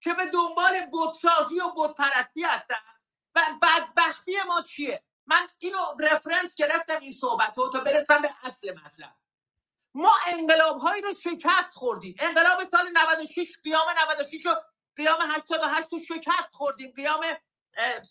[0.02, 2.76] که به دنبال بودسازی و بودپرستی هستن.
[3.36, 8.74] و بدبختی ما چیه؟ من اینو رفرنس گرفتم این صحبت رو تا برسم به اصل
[8.74, 9.16] مطلب.
[9.94, 12.16] ما انقلاب هایی رو شکست خوردیم.
[12.20, 14.56] انقلاب سال 96 قیام 96 رو
[14.96, 16.94] قیام 88 رو شکست خوردیم.
[16.96, 17.24] قیام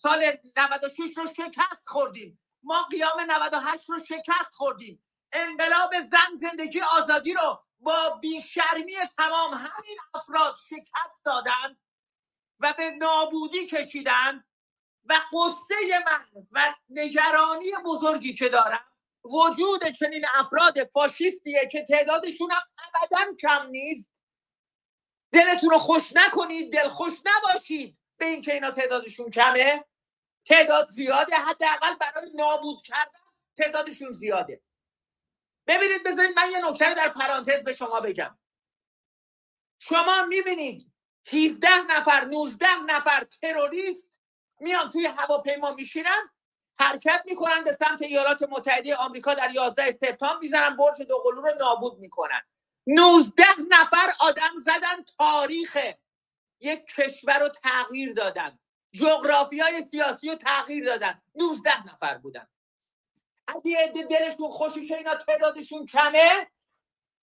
[0.03, 2.41] سال 96 رو شکست خوردیم.
[2.63, 5.05] ما قیام 98 رو شکست خوردیم.
[5.33, 11.77] انقلاب زن زندگی آزادی رو با بیشرمی تمام همین افراد شکست دادن
[12.61, 14.45] و به نابودی کشیدن
[15.05, 18.85] و قصه من و نگرانی بزرگی که دارم
[19.25, 24.13] وجود چنین افراد فاشیستیه که تعدادشون هم ابدا کم نیست.
[25.33, 29.85] دلتون رو خوش نکنید دل خوش نباشید به اینکه اینا تعدادشون کمه.
[30.45, 33.21] تعداد زیاده حداقل برای نابود کردن
[33.57, 34.63] تعدادشون زیاده.
[35.67, 38.39] ببینید بذارید من یه نکته در پرانتز به شما بگم.
[39.79, 40.93] شما می‌بینید
[41.33, 44.19] 17 نفر 19 نفر تروریست
[44.61, 46.31] میان توی هواپیما میشینن
[46.79, 51.99] حرکت می‌کنن به سمت ایالات متحده آمریکا در 11 سپتامبر می‌زنن برج دوقلو رو نابود
[51.99, 52.43] می‌کنن.
[52.87, 55.79] 19 نفر آدم زدن تاریخ
[56.61, 58.59] یک کشور رو تغییر دادن.
[58.93, 61.23] جغرافی های سیاسی رو تغییر دادن.
[61.35, 62.47] 19 نفر بودن.
[63.49, 66.51] اگه عده دلشون خوشی که اینا تعدادشون کمه؟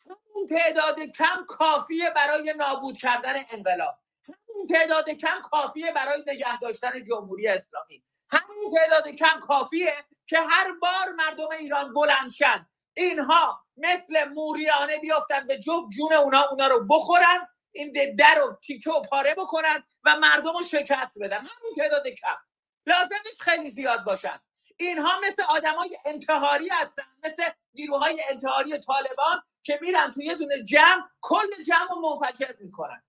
[0.05, 3.99] همون تعداد کم کافیه برای نابود کردن انقلاب.
[4.23, 8.03] همین تعداد کم کافیه برای نگه داشتن جمهوری اسلامی.
[8.29, 9.93] همین تعداد کم کافیه
[10.27, 16.67] که هر بار مردم ایران بلندشن اینها مثل موریانه بیافتن به جفت جون اونا اونا
[16.67, 21.37] رو بخورن این در رو تیکه و پاره بکنن و مردم رو شکست بدن.
[21.37, 22.37] همین تعداد کم.
[22.85, 24.39] لازم نیست خیلی زیاد باشن.
[24.77, 31.03] اینها مثل آدمای انتحاری هستن مثل نیروهای انتحاری طالبان که میرن توی یه دونه جمع
[31.21, 33.03] کل جمع رو منفجر می‌کنن.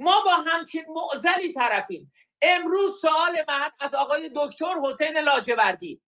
[0.00, 2.12] ما با همچین معزلی طرفیم.
[2.42, 6.02] امروز سوال من از آقای دکتر حسین لاجوردی.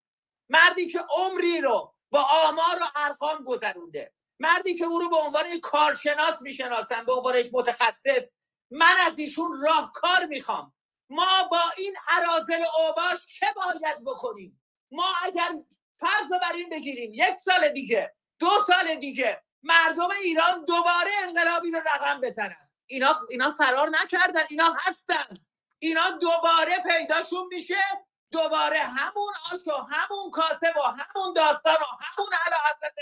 [0.49, 4.13] مردی که عمری رو با آمار و ارقام گذرونده.
[4.39, 8.21] مردی که او رو به عنوان کارشناس می‌شناسن به عنوان یک متخصص.
[8.71, 10.73] من از ایشون راهکار می‌خوام.
[11.09, 14.62] ما با این عرازل اوباش چه باید بکنیم؟
[14.93, 15.55] ما اگر
[15.99, 21.71] فرض رو بر این بگیریم یک سال دیگه دو سال دیگه مردم ایران دوباره انقلابی
[21.71, 22.69] رو رقم بزنن.
[22.85, 25.33] اینا اینا فرار نکردن اینا هستن.
[25.79, 27.83] اینا دوباره پیداشون میشه
[28.31, 32.95] دوباره همون آش و همون کاسه و همون داستان و همون علا حضرت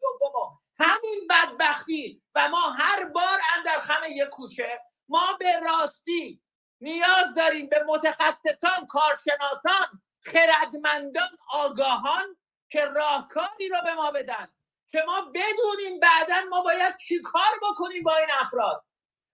[0.00, 6.42] دوم و همین بدبختی و ما هر بار اندر خم یک کوچه ما به راستی
[6.80, 12.36] نیاز داریم به متخصصان کارشناسان خردمندان آگاهان
[12.68, 14.48] که راهکاری رو به ما بدن.
[14.88, 18.84] که ما بدونیم بعدا ما باید چی کار بکنیم با این افراد.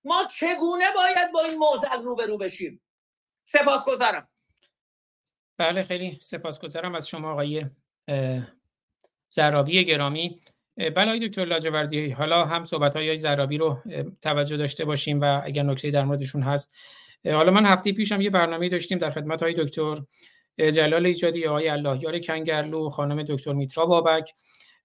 [0.05, 2.83] ما چگونه باید با این موزل روبرو بشیم؟
[3.45, 4.29] سپاسگزارم.
[5.57, 7.67] بله خیلی سپاسگزارم از شما آقای
[9.31, 10.41] زرابی گرامی.
[10.77, 13.83] بله دکتر لاجوردی حالا هم صحبت های زرابی رو
[14.23, 16.75] توجه داشته باشیم و اگر نکته در موردشون هست.
[17.25, 19.97] حالا من هفته پیشم یه برنامه داشتیم در خدمت های دکتر.
[20.61, 24.35] جلال ایجادی آقای اللهیار کنگرلو خانم دکتر میترا بابک.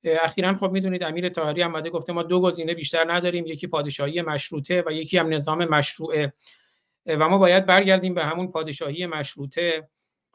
[0.03, 4.83] اخیرا خب می‌دونید امیر طاهری هم گفته ما دو گزینه بیشتر نداریم یکی پادشاهی مشروطه
[4.87, 6.33] و یکی هم نظام مشروعه.
[7.05, 9.89] و ما باید برگردیم به همون پادشاهی مشروطه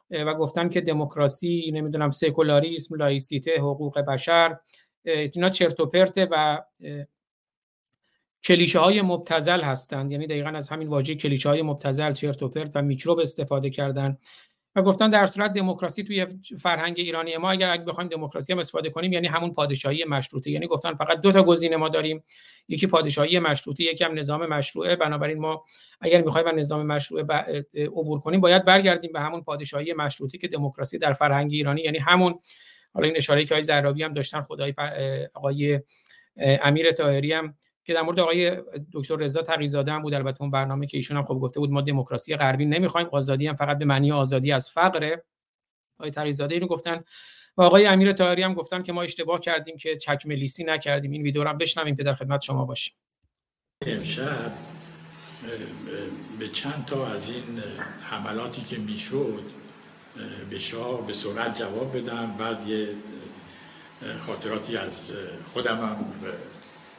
[0.09, 4.57] و گفتن که دموکراسی نمی‌دونم سکولاریسم لایسیته حقوق بشر
[5.03, 6.61] اینا چرت و پرته و
[8.43, 10.11] کلیشه های مبتزل هستند.
[10.11, 14.17] یعنی دقیقا از همین واژه کلیشه های مبتزل چرت و پرت و میکروب استفاده کردن.
[14.75, 16.27] و گفتن در صورت دموکراسی توی
[16.59, 20.51] فرهنگ ایرانی ما اگر اگه بخوایم دموکراسی هم استفاده کنیم یعنی همون پادشاهی مشروطه.
[20.51, 22.23] یعنی گفتن فقط دو تا گزینه ما داریم.
[22.67, 24.95] یکی پادشاهی مشروطه یکی هم نظام مشروعه.
[24.95, 25.65] بنابراین ما
[26.01, 27.25] اگر می‌خوایم از نظام مشروعه
[27.75, 32.39] عبور کنیم باید برگردیم به همون پادشاهی مشروطه که دموکراسی در فرهنگ ایرانی یعنی همون
[32.93, 34.73] حالا این اشاره که های زرابی هم داشتن خدای
[35.33, 35.79] آقای
[36.37, 38.57] امیر طاهری هم که در مورد آقای
[38.93, 40.13] دکتر رضا تقیزاده هم بود.
[40.13, 43.55] البته اون برنامه که ایشون هم خب گفته بود ما دموکراسی غربی نمی‌خوایم آزادی هم
[43.55, 45.23] فقط به معنی آزادی از فقره.
[45.99, 47.03] آقای تقیزاده اینو گفتن
[47.57, 51.11] و آقای امیر طاهری هم گفتن که ما اشتباه کردیم که چکمه لیسی نکردیم.
[51.11, 52.93] این ویدیو رو هم بشنویم که در خدمت شما باشیم.
[53.87, 54.51] امشب
[56.39, 57.61] به چند تا از این
[58.01, 59.43] حملاتی که می‌شد
[60.49, 62.35] به شاه به سرعت جواب بدم.
[62.39, 62.87] بعد یه
[64.19, 65.13] خاطراتی از
[65.45, 66.05] خودم هم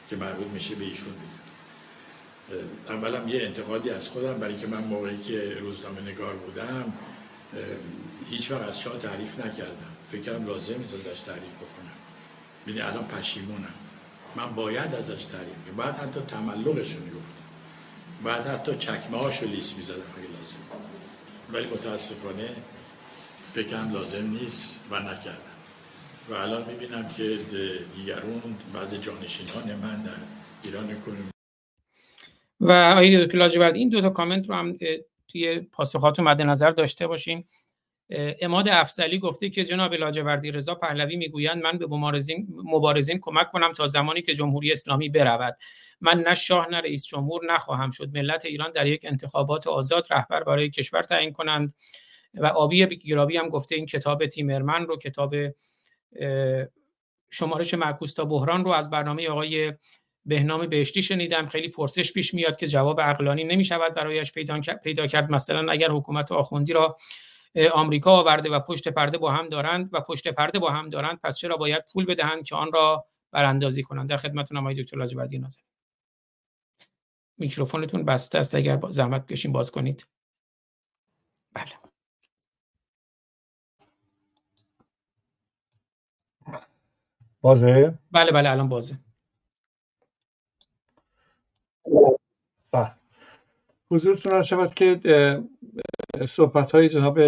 [0.09, 5.17] که مربوط میشه به ایشون بگم اولم یه انتقادی از خودم برای که من موقعی
[5.17, 6.93] که روزنامه نگار بودم
[8.29, 9.91] هیچ وقت از شاه تعریف نکردم.
[10.11, 11.91] فکرم لازم نیست ازش تعریف بکنم.
[12.65, 13.73] بینی الان پشیمونم.
[14.35, 15.75] من باید ازش تعریف کنم.
[15.77, 17.43] بعد حتی تملقش رو می‌گفتم.
[18.23, 20.57] بعد حتی چکمه هاشو لیس می‌زدم اگه لازم.
[21.53, 22.49] ولی متاسفانه
[23.53, 25.52] فکرم لازم نیست و نکردم.
[26.29, 27.37] و الان می‌بینم که
[27.95, 28.41] دیگرون
[28.73, 30.11] بعض جانشینان من در
[30.63, 31.29] ایران کنیم
[32.59, 34.77] و آقای دکتر لاجورد این دو تا کامنت رو هم
[35.27, 37.47] توی پاسخات مد نظر داشته باشیم
[38.41, 43.71] اماد افزلی گفته که جناب لاجوردی رضا پهلوی می‌گویند من به مبارزین مبارزین کمک کنم
[43.71, 45.57] تا زمانی که جمهوری اسلامی برود.
[46.01, 48.17] من نه شاه نه رئیس جمهور نخواهم شد.
[48.17, 51.73] ملت ایران در یک انتخابات آزاد رهبر برای کشور تعیین کنند.
[52.33, 55.35] و آبی گیرابی هم گفته این کتاب تیمرمن رو کتاب
[57.29, 59.73] شمارش معکوس تا بحران رو از برنامه آقای
[60.25, 61.45] بهنام بهشتی شنیدم.
[61.45, 65.31] خیلی پرسش پیش میاد که جواب عقلانی نمی شود برایش پیدا کرد.
[65.31, 66.97] مثلا اگر حکومت آخوندی را
[67.73, 71.37] آمریکا آورده و پشت پرده با هم دارند و پشت پرده با هم دارند پس
[71.37, 75.61] چرا باید پول بدهند که آن را براندازی کنن در خدمتتون آقای دکتر لاجوردی ناظر.
[77.37, 78.55] میکروفونتون بسته است.
[78.55, 80.07] اگر زحمت کشین باز کنید.
[81.53, 81.82] بله.
[87.43, 88.95] بازه؟ بله بله الان بازه.
[92.71, 92.91] بله
[93.91, 94.99] حضورتون را شود که
[96.29, 97.19] صحبت های جناب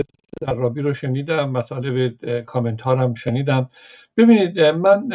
[0.42, 3.70] درابی رو شنیدم مطالب کامنت ها هم شنیدم.
[4.18, 5.08] ببینید من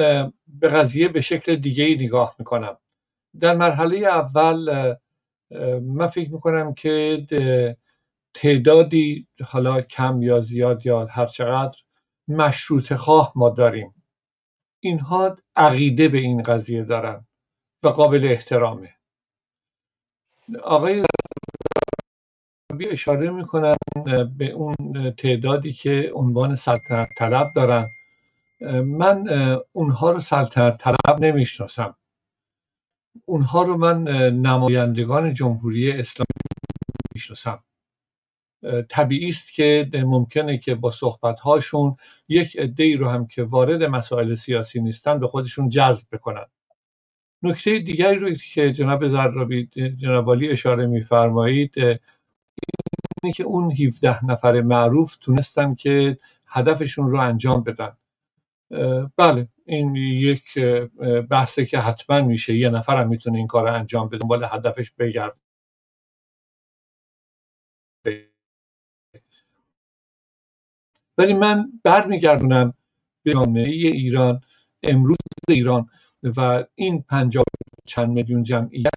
[0.48, 2.76] به قضیه به شکل دیگه ای نگاه می‌کنم.
[3.40, 4.94] در مرحله اول
[5.82, 7.26] من فکر می‌کنم که
[8.34, 11.78] تعدادی حالا کم یا زیاد یا هر چقدر
[12.28, 13.94] مشروط خواه ما داریم.
[14.80, 17.26] اینها عقیده به این قضیه دارن
[17.84, 18.94] و قابل احترامه.
[20.62, 21.04] آقای
[22.80, 23.74] اشاره می‌کنن
[24.38, 24.74] به اون
[25.18, 27.90] تعدادی که عنوان سلطنت طلب دارن.
[28.84, 29.28] من
[29.72, 31.96] اونها رو سلطنت طلب نمی‌شناسم.
[33.24, 36.26] اونها رو من نمایندگان جمهوری اسلامی
[37.14, 37.64] می‌شناسم
[38.88, 41.96] طبیعی است که ممکنه که با صحبت هاشون
[42.28, 46.46] یک عده رو هم که وارد مسائل سیاسی نیستن به خودشون جذب بکنن.
[47.42, 51.74] نکته دیگری رو که جناب زرابی جناب اشاره میفرمایید
[53.22, 57.96] اینه که اون 17 نفر معروف تونستن که هدفشون رو انجام بدن.
[59.16, 60.58] بله این یک
[61.30, 62.54] بحثه که حتما میشه.
[62.56, 65.36] یه نفر هم می‌تونه این کار رو انجام بده دنبال هدفش بگرد.
[71.20, 72.74] ولی من برمیگردونم
[73.22, 74.40] به جامعه ایران
[74.82, 75.16] امروز
[75.48, 75.90] ایران
[76.36, 77.44] و این پنجاه
[77.86, 78.90] چند میلیون جمعیت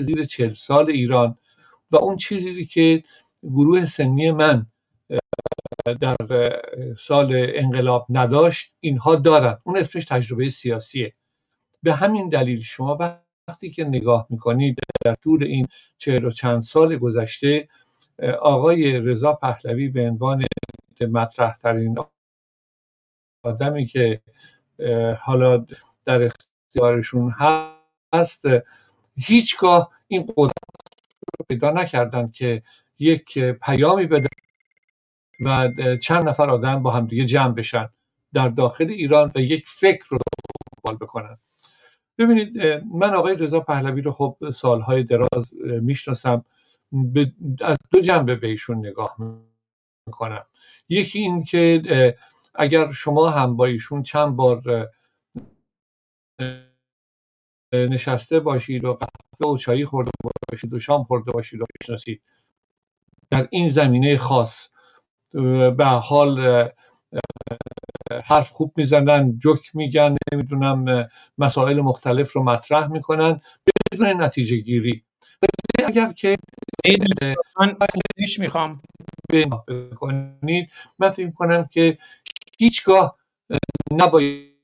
[0.00, 1.38] زیر چهل سال ایران
[1.90, 3.04] و اون چیزی که
[3.42, 4.66] گروه سنی من
[6.00, 6.16] در
[6.98, 9.58] سال انقلاب نداشت اینها دارن.
[9.64, 11.12] اون اسمش تجربه سیاسیه.
[11.82, 12.98] به همین دلیل شما
[13.48, 15.66] وقتی که نگاه می‌کنید در طول این
[15.98, 17.68] چهل و چند سال گذشته
[18.40, 20.44] آقای رضا پهلوی به عنوان
[21.02, 21.98] مطرح ترین
[23.44, 24.20] آدمی که
[25.20, 25.66] حالا
[26.04, 27.34] در اختیارشون
[28.12, 28.44] هست
[29.16, 30.54] هیچگاه این قدرت
[31.38, 32.62] رو پیدا نکردن که
[32.98, 34.28] یک پیامی بده
[35.40, 35.68] و
[36.02, 37.88] چند نفر آدم با همدیگه جمع بشن
[38.32, 40.18] در داخل ایران و یک فکر رو
[40.84, 41.38] دنبال بکنن.
[42.18, 42.58] ببینید
[42.94, 46.44] من آقای رضا پهلوی رو خب سالهای دراز می‌شناسم.
[47.60, 49.55] از دو جنبه به ایشون نگاه می‌کنم
[50.88, 51.82] یکی این که
[52.54, 54.62] اگر شما هم با ایشون چند بار
[57.72, 60.10] نشسته باشید و قهوه و چایی خورده
[60.52, 62.22] باشید و شام خورده باشید و بشناسید
[63.30, 64.70] در این زمینه خاص
[65.76, 66.68] به حال
[68.24, 73.40] حرف خوب می‌زنن جک میگن نمی‌دونم مسائل مختلف رو مطرح می‌کنن
[73.92, 75.04] بدون نتیجه گیری.
[75.86, 76.36] اگر که
[77.60, 77.76] من
[78.38, 78.82] می‌خوام.
[79.68, 80.70] بکنید.
[80.98, 81.98] من فکر کنم که
[82.58, 83.18] هیچگاه
[83.90, 84.56] نباید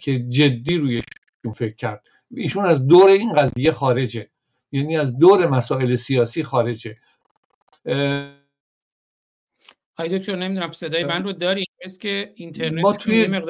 [0.00, 1.02] که جدی روی
[1.54, 2.06] فکر کرد.
[2.30, 4.30] ایشون از دور این قضیه خارجه.
[4.72, 6.96] یعنی از دور مسائل سیاسی خارجه.
[9.96, 13.40] آی دکتر نمی‌دونم صدای من رو داری است که اینترنت ما توی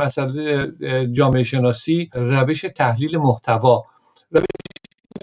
[0.00, 0.72] مسئله
[1.12, 3.84] جامعه شناسی روش تحلیل محتوا.
[4.30, 4.44] روش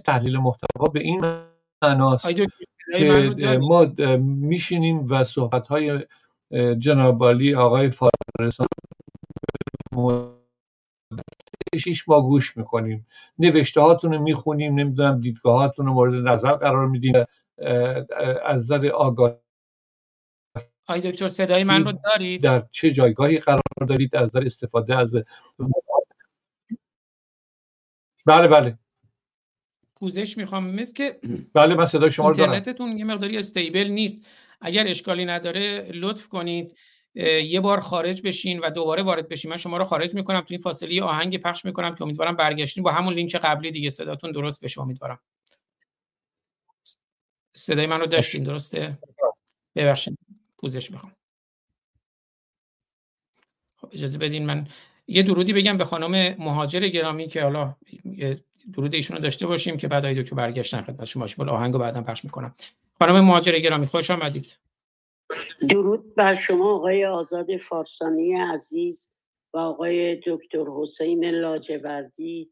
[0.05, 1.21] تحلیل محتوا به این
[1.84, 2.30] معناست
[2.98, 3.86] که ما
[4.20, 6.06] میشینیم و صحبت های
[6.80, 8.68] جنابالی آقای فارسان
[11.80, 13.08] شیش ما گوش می‌کنیم.
[13.39, 17.13] نوشته هاتون رو می‌خونیم نمی‌دونم دیدگاهاتون رو مورد نظر قرار میدیم.
[18.46, 19.39] از نظر آگاه
[20.88, 25.15] آی دکتر صدای من رو دارید؟ در چه جایگاهی قرار دارید؟ از نظر استفاده از
[28.28, 28.78] بله بله.
[29.99, 31.19] پوزش می‌خوام مثل که
[31.53, 34.25] بله من صدای شما اینترنتتون یه مقداری استیبل نیست.
[34.62, 36.77] اگر اشکالی نداره لطف کنید
[37.15, 39.52] یه بار خارج بشین و دوباره وارد بشین.
[39.52, 42.91] من شما رو خارج می‌کنم تو این فاصله آهنگ پخش می‌کنم که امیدوارم برگشتین با
[42.91, 43.89] همون لینک قبلی دیگه.
[43.89, 45.19] صداتون درست بشه امیدوارم.
[47.54, 48.97] صدای من رو داشتین درسته؟
[49.75, 50.17] ببخشید
[50.58, 51.12] پوزش می‌خوام.
[53.75, 54.67] خب اجازه بدین من
[55.08, 57.75] یه درودی بگم به خانم مهاجر گرامی که حالا
[58.73, 61.25] درود ایشون رو داشته باشیم که بعد دکتر برگشتن خدمت شما.
[61.37, 62.55] بالا آهنگو بعدا پخش می‌کنم.
[62.99, 64.57] خانم مهاجر گرامی خوش آمدید.
[65.69, 69.12] درود بر شما آقای آزاد فارسانی عزیز
[69.53, 72.51] و آقای دکتر حسین لاجوردی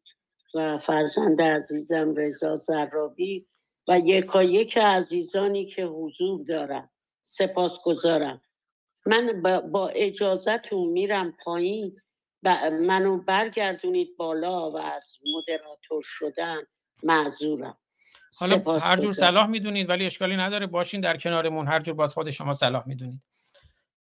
[0.53, 3.45] و فرزند عزیزم رضا زرابی
[3.87, 6.89] و یکایک عزیزانی که حضور دارن
[7.21, 8.41] سپاس گذارم
[9.05, 9.41] من
[9.71, 11.95] با اجازتون میرم پایین.
[12.69, 16.57] منو برگردونید بالا و از مدراتور شدن
[17.03, 17.77] معذورم.
[18.37, 20.67] حالا هر جور صلاح می‌دونید ولی اشکالی نداره.
[20.67, 21.67] باشین در کنارمون.
[21.67, 23.21] هر جور باز خود شما صلاح می‌دونید.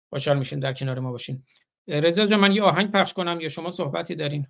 [0.10, 1.46] خوشحال میشین در کنار ما باشین.
[1.88, 4.48] رضا جان من یه آهنگ پخش کنم یا شما صحبتی دارین؟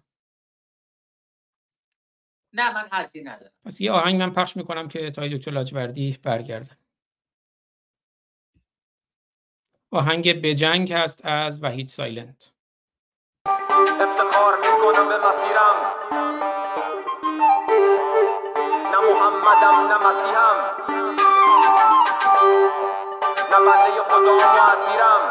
[2.53, 3.53] نه من حرفی ندارم.
[3.65, 6.77] پس یه آهنگ من پخش می‌کنم که تای دکتر لاجوردی برگردن.
[9.91, 12.54] آهنگ بجنگ هست از وحید سایلنت.
[13.89, 15.77] افتخار می‌کنم به مسیرم.
[18.91, 20.57] نه محمدم نه مسیحم.
[23.51, 25.21] نه بنده خدا و اسیرم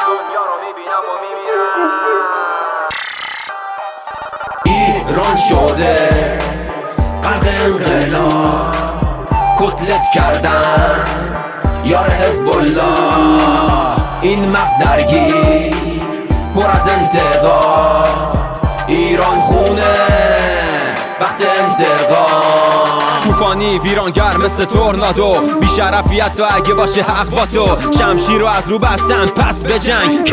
[0.00, 1.90] دنیا رو می‌بینم و میمیرم.
[4.64, 6.38] ایران شده
[7.24, 8.74] غرق انقلاب.
[9.60, 11.04] کتلت کردن
[11.84, 13.96] یار حزب الله.
[14.22, 15.93] این مغز درگیر.
[16.54, 19.94] پر از انتقاد ایران خونه
[21.20, 22.73] وقت انتقام
[23.34, 25.36] طوفانی ویرانگر مثل تورنادو.
[25.60, 27.92] بیشرفیت تو اگه باشه حق با تو.
[27.98, 30.32] شمشیر رو از رو بستن پس به جنگ.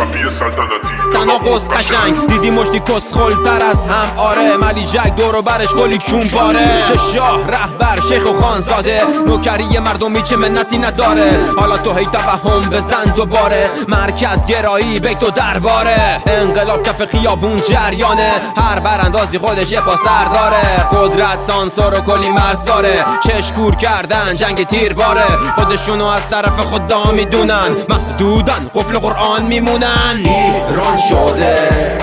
[1.13, 2.27] تناقض قشنگ.
[2.27, 3.09] دیدی مشتی کس
[3.45, 4.17] تر از هم.
[4.17, 9.79] آره ملی جک دور برش گلی کون باره چه شاه رهبر شیخ و خانزاده نوکری
[9.79, 11.39] مردمی چه منتی نداره.
[11.57, 13.69] حالا تو هی توهم بزن دوباره.
[13.87, 16.21] مرکز گرایی بیت و درباره.
[16.27, 18.31] انقلاب کف خیابون جریانه.
[18.57, 20.87] هر براندازی خودش یه پا سر داره.
[20.91, 22.90] قدرت سانسور و کلی مرز داره.
[23.23, 25.25] چشکور کردن جنگ تیر باره.
[25.55, 27.69] خودشونو از طرف خدا می‌دونن.
[27.89, 30.15] محدودن قفل قرآن میمونن.
[30.15, 31.97] ایران شده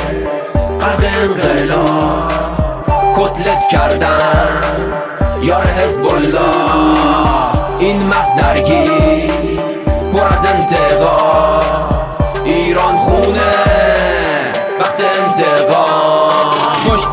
[0.81, 2.33] غرق انقلاب.
[3.17, 4.63] کتلت کردن
[5.43, 9.31] یار حزب الله این مغز درگیر
[10.13, 10.45] پر از
[12.45, 12.88] ایران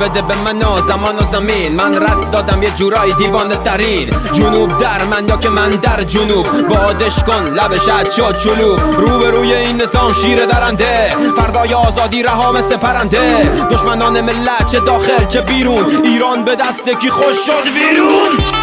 [0.05, 4.09] بده به من زمان و زمین من رد دادم یه جورایی دیوانه ترین.
[4.33, 6.67] جنوب در من یا که من در جنوب.
[6.67, 11.15] بادش کن لبش شد چلوب رو به روی این نظام شیر درنده.
[11.37, 13.49] فردای آزادی رها مثل پرنده.
[13.71, 16.01] دشمنان ملت چه داخل چه بیرون.
[16.03, 18.54] ایران به دست کی خوش شد بیرون.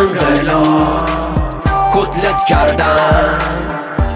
[0.00, 1.08] انقلاب
[1.94, 3.38] کتلت کردن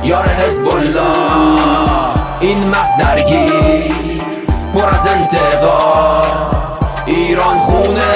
[0.05, 4.23] یار حزب الله این مغز درگیر
[4.75, 8.15] پر از انتقاد ایران خونه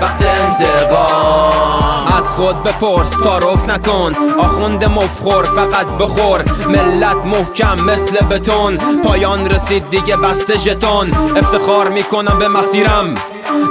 [0.00, 4.12] وقت انتقام از خود بپرس تعارف نکن.
[4.38, 6.44] آخوند مفخور فقط بخور.
[6.68, 8.78] ملت محکم مثل بتون.
[9.04, 13.14] پایان رسید دیگه بس ژتون افتخار می‌کنم به مسیرم.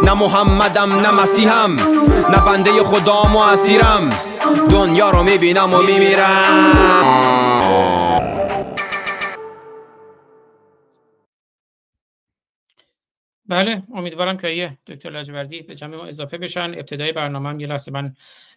[0.03, 1.75] نه محمدم نه مسیحم
[2.29, 4.09] نه بنده خدام و اسیرم.
[4.71, 6.97] دنیا رو می‌بینم و میمیرم.
[13.49, 16.73] بله امیدوارم که یه دکتر لاجوردی به جمع ما اضافه بشن.
[16.73, 18.15] ابتدای برنامه هم یه لحظه من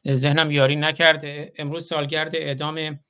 [0.08, 1.22] ذهنم یاری نکرد
[1.58, 3.00] امروز سالگرد اعدام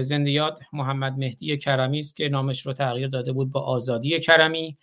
[0.00, 4.76] زندیات محمد مهدی کرمی است که نامش رو تغییر داده بود با آزادی کرمی.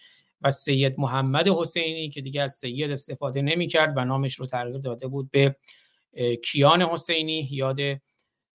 [0.44, 4.78] و سید محمد حسینی که دیگه از سید استفاده نمی کرد و نامش رو تغییر
[4.78, 5.56] داده بود به
[6.44, 7.48] کیان حسینی.
[7.52, 7.80] یاد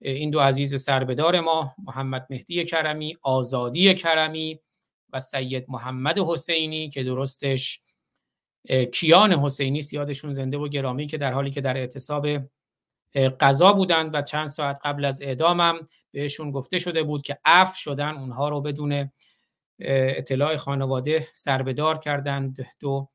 [0.01, 4.61] این دو عزیز سربدار ما محمد مهدی کرمی آزادی کرمی
[5.13, 7.81] و سید محمد حسینی که درستش
[8.93, 12.27] کیان حسینی یادشون زنده و گرامی که در حالی که در اعتصاب
[13.41, 15.81] قضا بودند و چند ساعت قبل از اعدامم
[16.13, 19.11] بهشون گفته شده بود که عفو شدن اونها رو بدون
[19.81, 22.67] اطلاع خانواده سربدار کردند.
[22.81, 23.09] دو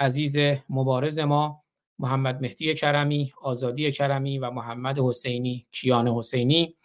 [0.00, 0.36] عزیز
[0.68, 1.62] مبارز ما
[1.98, 5.66] محمد مهدی کرمی آزادی کرمی و محمد حسینی.
[5.70, 6.76] کیان حسینی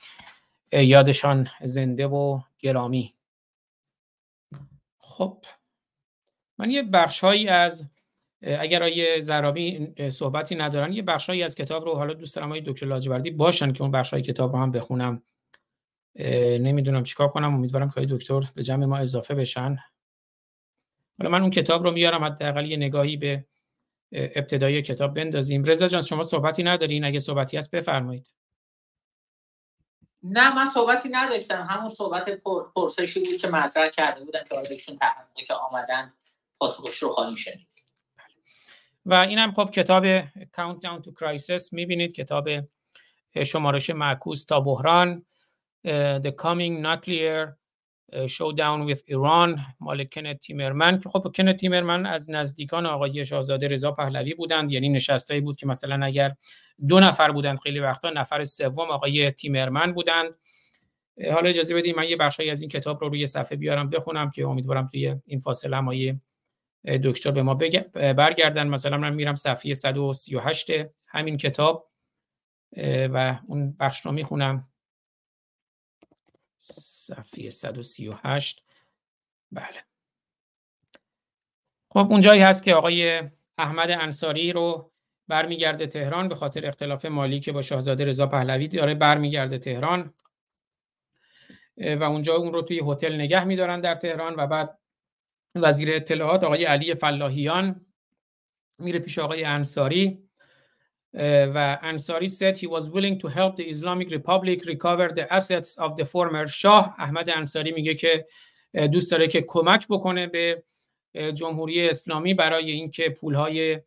[0.74, 3.16] یادشان زنده و گرامی.
[5.00, 5.46] خب
[6.58, 7.90] من یه بخشهایی از
[8.42, 12.86] اگر آیه زرابی صحبتی ندارن یه بخشهایی از کتاب رو حالا دوست دارم آیه دکتر
[12.86, 15.24] لاجوردی باشن که اون بخشهای کتاب رو هم بخونم.
[16.16, 17.54] نمی‌دونم چیکار کنم.
[17.54, 19.78] امیدوارم که دکتر به جمع ما اضافه بشن.
[21.18, 23.46] حالا من اون کتاب رو میارم حداقل یه نگاهی به
[24.12, 25.64] ابتدای کتاب بندازیم.
[25.64, 28.30] رضا جان شما صحبتی ندارین؟ اگه صحبتی هست بفرمایید.
[30.24, 31.68] نه من صحبتی نداشتم.
[31.70, 32.30] همون صحبت
[32.76, 34.98] پرسشی بود که مطرح کرده بودن که آرزوشون
[35.48, 36.14] که آمدن
[36.60, 37.68] پاسخش رو خواهیم شنید.
[39.06, 41.74] و این هم خب کتاب Countdown to Crisis.
[41.74, 42.50] می‌بینید کتاب
[43.46, 45.26] شمارش معکوس تا بحران.
[45.86, 47.58] The Coming Nuclear
[48.28, 51.00] Showdown with Iran مال کنت تیمرمن.
[51.00, 54.72] که خب کنت تیمرمن از نزدیکان آقای شاهزاده رضا پهلوی بودند.
[54.72, 56.36] یعنی نشستایی بود که مثلا اگر
[56.88, 60.34] دو نفر بودند خیلی وقتا نفر سوم آقای تیمرمن بودند.
[61.32, 64.46] حالا اجازه بدید من یه بخشی از این کتاب رو روی صفحه بیارم بخونم که
[64.46, 66.22] امیدوارم توی این فاصله هم
[67.04, 67.54] دکتر به ما
[67.94, 68.68] برگردن.
[68.68, 70.72] مثلا من میرم صفحه 138
[71.08, 71.92] همین کتاب
[72.84, 74.68] و اون بخش رو می‌خونم.
[76.62, 78.64] صفحه 138
[79.52, 79.86] بله.
[81.90, 83.22] خب اونجایی هست که آقای
[83.58, 84.92] احمد انصاری رو
[85.28, 90.14] برمیگرده تهران به خاطر اختلاف مالی که با شاهزاده رضا پهلوی داره برمیگرده تهران.
[91.78, 94.80] و اونجا اون رو توی هتل نگه میدارن در تهران و بعد
[95.56, 97.86] وزیر اطلاعات آقای علی فلاحیان
[98.80, 100.30] میره پیش آقای انصاری.
[101.14, 105.96] و انصاری said he was willing to help the Islamic Republic recover the assets of
[105.96, 106.96] the former شاه.
[106.98, 108.28] احمد انصاری میگه که
[108.92, 110.64] دوست داره که کمک بکنه به
[111.34, 113.82] جمهوری اسلامی برای اینکه پولهای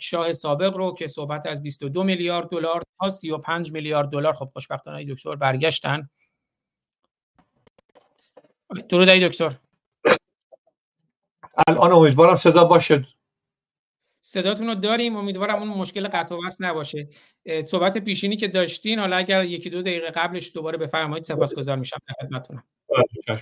[0.00, 4.32] شاه سابق رو که صحبت از 22 میلیارد دلار تا 35 میلیارد دلار.
[4.32, 6.10] خب خوشبختانه دکتر برگشتن.
[8.88, 9.52] درود دکتر.
[11.68, 13.06] الان امیدوارم صدا باشه.
[14.28, 15.16] صداتون رو داریم.
[15.16, 17.08] امیدوارم اون مشکل قطع و وصل نباشه.
[17.66, 22.64] صحبت پیشینی که داشتین حالا اگر یکی دو دقیقه قبلش دوباره بفرمایید سپاسگزار میشم خدمتتونم.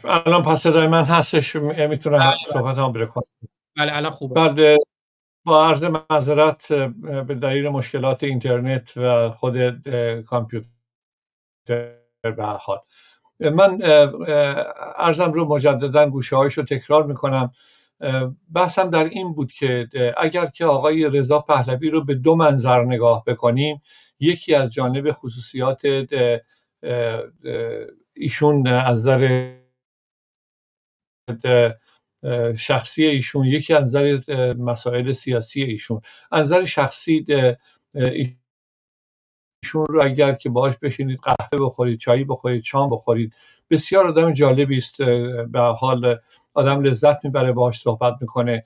[0.04, 2.32] الان پس صدای من هستش می‌تونم بله.
[2.52, 3.12] صحبت هم بره
[3.76, 4.34] بله الان خوبه.
[4.34, 4.76] بعد
[5.44, 6.72] با عرض معذرت
[7.02, 9.88] به دلیل مشکلات اینترنت و خود
[10.22, 10.68] کامپیوتر
[12.22, 12.78] به حال.
[13.40, 13.78] من
[14.96, 17.52] ارزم رو مجددا گوشه رو تکرار می‌کنم.
[18.54, 23.24] بحثم در این بود که اگر که آقای رضا پهلوی رو به دو منظر نگاه
[23.24, 23.82] بکنیم
[24.20, 25.82] یکی از جانب خصوصیات
[28.16, 29.54] ایشون از نظر
[32.56, 36.00] شخصی ایشون یکی از نظر مسائل سیاسی ایشون.
[36.30, 37.26] از نظر شخصی
[37.94, 43.34] ایشون رو اگر که باش بشینید قهوه بخورید چایی بخورید شام بخورید
[43.70, 45.02] بسیار آدم جالبی است
[45.52, 46.18] به حال
[46.56, 48.64] آدم لذت می‌بره باهاش صحبت می‌کنه.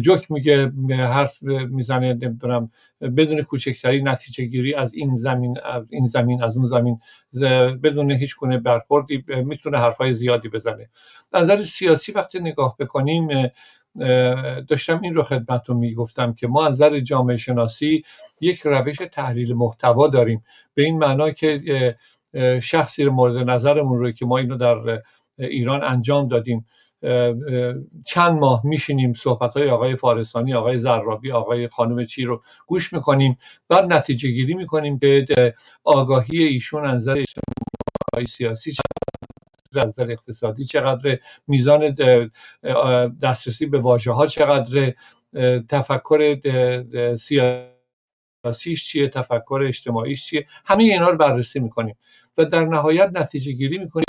[0.00, 2.70] جوک میگه حرف می‌زنه نمی‌دونم
[3.00, 7.00] بدون کوچکتری نتیجه گیری از این زمین از این زمین از اون زمین.
[7.82, 10.88] بدون هیچ گونه برخوردی می‌تونه حرفای زیادی بزنه.
[11.32, 13.50] از نظر سیاسی وقتی نگاه بکنیم
[14.68, 18.04] داشتم این رو خدمتتون می‌گفتم که ما از نظر جامعه شناسی
[18.40, 20.44] یک روش تحلیل محتوا داریم.
[20.74, 21.96] به این معنا که
[22.62, 25.02] شخصی مورد نظرمون رو که ما اینو در
[25.38, 26.66] ایران انجام دادیم.
[28.04, 33.38] چند ماه میشینیم صحبت های آقای فارسانی آقای زرابی آقای خانم چی رو گوش می‌کنیم.
[33.68, 38.72] بعد نتیجه گیری می‌کنیم که آگاهی ایشون از نظر اجتماعی سیاسی
[39.74, 41.96] از نظر اقتصادی چقدر میزان
[43.22, 44.92] دسترسی به واژه ها چقدر
[45.68, 46.36] تفکر
[47.16, 51.96] سیاسیش چیه تفکر اجتماعیش چیه همه اینا رو بررسی می‌کنیم.
[52.38, 54.04] و در نهایت نتیجه گیری می‌کنیم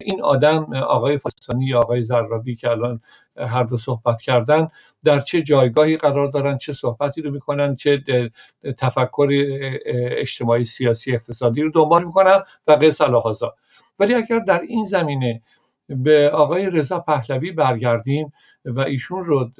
[0.00, 3.00] این آدم آقای فاسانی یا آقای زرابی که الان
[3.36, 4.68] هر دو صحبت کردن
[5.04, 8.02] در چه جایگاهی قرار دارن چه صحبتی رو می‌کنن چه
[8.78, 9.28] تفکر
[10.18, 13.54] اجتماعی سیاسی اقتصادی رو دنبال می‌کنن و قصه الهازا
[13.98, 15.42] ولی اگر در این زمینه
[15.88, 18.32] به آقای رضا پهلوی برگردیم
[18.64, 19.50] و ایشون رو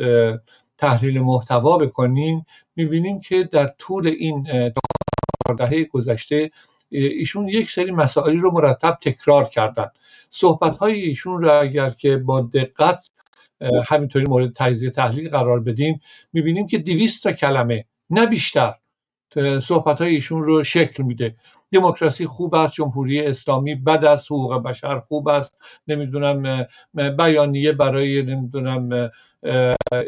[0.79, 4.73] تحلیل محتوا بکنیم می‌بینیم که در طول این
[5.59, 6.51] دهه گذشته
[6.91, 9.87] ایشون یک سری مسائلی رو مرتب تکرار کردن.
[10.31, 13.11] صحبت های ایشون رو اگر که با دقت
[13.87, 16.01] همینطوری مورد تجزیه تحلیل قرار بدیم
[16.33, 18.75] می‌بینیم که دویست تا کلمه نه بیشتر
[19.63, 21.37] صحبت های ایشون رو شکل میده.
[21.73, 25.55] دموکراسی خوب است جمهوری اسلامی بد است حقوق بشر خوب است
[25.89, 26.67] نمی‌دونم
[27.19, 29.11] بیانیه برای نمی‌دونم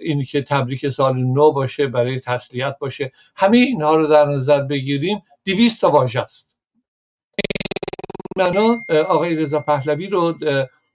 [0.02, 3.12] اینی که تبریک سال نو باشه برای تسلیت باشه.
[3.36, 6.49] همه اینها رو در نظر بگیریم دویست تا واژه است.
[8.40, 10.38] معنا آقای رضا پهلوی رو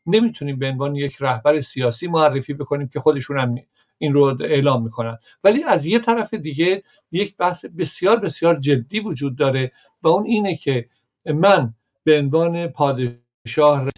[0.06, 3.56] نمی‌تونیم به عنوان یک رهبر سیاسی معرفی بکنیم که خودشون هم
[3.98, 5.18] این رو اعلام می‌کنن.
[5.43, 9.72] ولی از یه طرف دیگه یک بحث بسیار بسیار جدی وجود داره
[10.02, 10.89] و اون اینه که
[11.26, 11.74] من
[12.04, 13.89] به عنوان پادشاه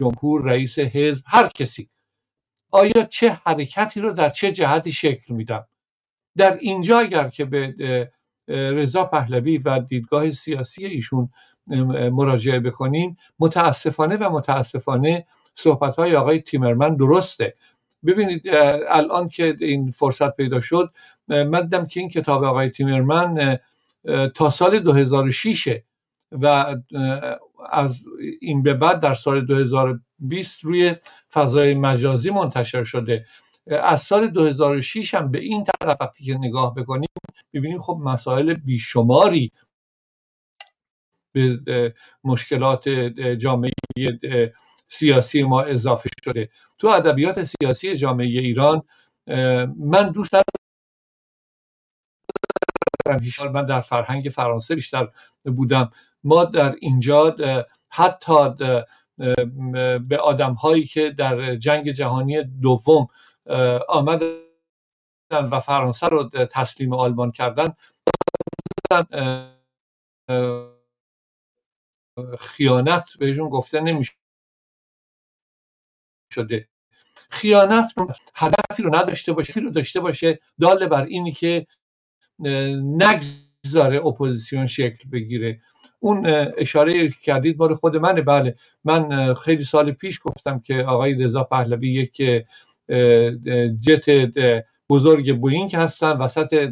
[0.00, 1.88] جمهور رئیس حزب هر کسی
[2.70, 5.66] آیا چه حرکتی رو در چه جهتی شکل میدم؟
[6.36, 7.74] در اینجا اگر که به
[8.48, 11.28] رضا پهلوی و دیدگاه سیاسی ایشون
[12.10, 17.54] مراجعه بکنیم متاسفانه و متاسفانه صحبت های آقای تیمرمن درسته.
[18.06, 18.42] ببینید
[18.88, 20.90] الان که این فرصت پیدا شد
[21.28, 23.58] من دیدم که این کتاب آقای تیمرمن
[24.34, 25.68] تا سال 2006
[26.32, 26.76] و
[27.70, 28.04] از
[28.40, 30.94] این به بعد در سال 2020 روی
[31.32, 33.26] فضای مجازی منتشر شده.
[33.70, 37.08] از سال 2006 هم به این طرف وقتی که نگاه بکنیم
[37.52, 39.52] ببینیم خب مسائل بیشماری
[41.32, 42.88] به مشکلات
[43.38, 43.72] جامعه
[44.88, 46.48] سیاسی ما اضافه شده.
[46.78, 48.82] تو ادبیات سیاسی جامعه ایران
[49.76, 50.44] من دوست دارم
[53.52, 55.08] من در فرهنگ فرانسه بیشتر
[55.44, 55.90] بودم.
[56.24, 57.36] ما در اینجا
[57.88, 58.48] حتی
[60.08, 63.08] به آدم هایی که در جنگ جهانی دوم
[63.88, 64.40] آمدن
[65.30, 67.74] و فرانسه رو تسلیم آلمان کردن
[72.38, 74.12] خیانت بهشون گفته نمیشه
[76.34, 76.68] شده
[77.30, 77.92] خیانت
[78.34, 81.66] هدفی رو نداشته باشه رو داشته باشه داله بر اینی که
[82.98, 85.60] نگذاره اپوزیسیون شکل بگیره.
[86.00, 86.26] اون
[86.58, 88.22] اشاره کردید بار خود منه.
[88.22, 88.54] بله
[88.84, 92.22] من خیلی سال پیش گفتم که آقای رضا پهلوی یک
[93.80, 94.32] جت
[94.88, 96.16] بزرگ بوینگ هستن.
[96.16, 96.70] وسط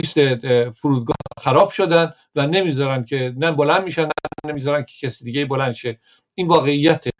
[0.00, 0.36] پیست
[0.70, 4.08] فرودگاه خراب شدن و نمی‌ذارن که نه بلند میشن
[4.46, 6.00] نمی‌ذارن که کسی دیگه بلند شه.
[6.34, 7.10] این واقعیته.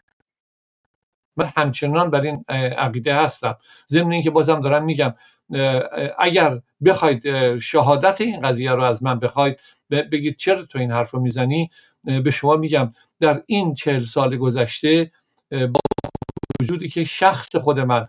[1.37, 2.45] من همچنان بر این
[2.77, 3.57] عقیده هستم.
[3.89, 5.13] ضمن اینکه بازم دارم میگم
[6.19, 11.19] اگر بخواید شهادت این قضیه رو از من بخواید بگید چرا تو این حرف رو
[11.19, 11.69] می‌زنی
[12.03, 15.11] به شما میگم در این چهل سال گذشته
[15.51, 15.79] با
[16.61, 18.07] وجودی که شخص خود من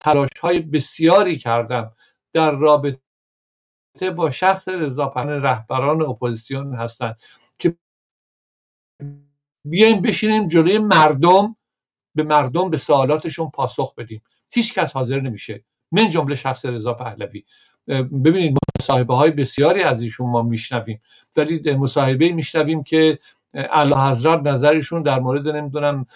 [0.00, 1.92] تلاش های بسیاری کردم
[2.32, 2.98] در رابطه
[4.04, 7.16] با شخص رضا رهبران اپوزیسیون هستند
[7.58, 7.76] که
[9.64, 11.56] بیایم بشینیم جلوی مردم
[12.14, 14.22] به مردم به سوالاتشون پاسخ بدیم.
[14.50, 15.64] هیچ کس حاضر نمیشه.
[15.92, 17.44] من جمله شخص رضا پهلوی
[18.24, 21.02] ببینید مصاحبه های بسیاری از ایشون ما میشنویم.
[21.36, 23.18] ولی مصاحبه میشنویم که
[23.54, 26.06] اعلی حضرت نظرشون در مورد نمی‌دونم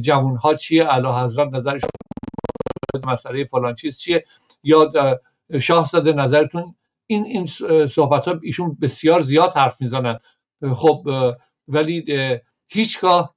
[0.00, 1.90] جوون ها چیه اعلی حضرت نظرشون
[3.04, 4.24] مسئله فلان چیز چیه
[4.62, 4.92] یا
[5.60, 6.74] شاهزاده نظرتون
[7.10, 7.46] این این
[7.86, 10.18] صحبت ها ایشون بسیار زیاد حرف می‌زنن.
[10.74, 11.06] خب
[11.68, 12.04] ولی
[12.68, 13.34] هیچگاه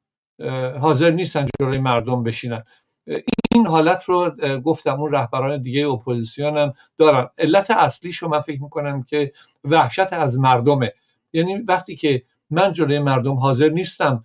[0.82, 2.64] حاضر نیستن جلوی مردم بشینن.
[3.52, 4.30] این حالت رو
[4.64, 7.30] گفتم اون رهبران دیگه اپوزیسیون هم دارن.
[7.38, 9.32] علت اصلیش رو من فکر می‌کنم که
[9.64, 10.94] وحشت از مردمه.
[11.34, 14.24] یعنی وقتی که من جلوی مردم حاضر نیستم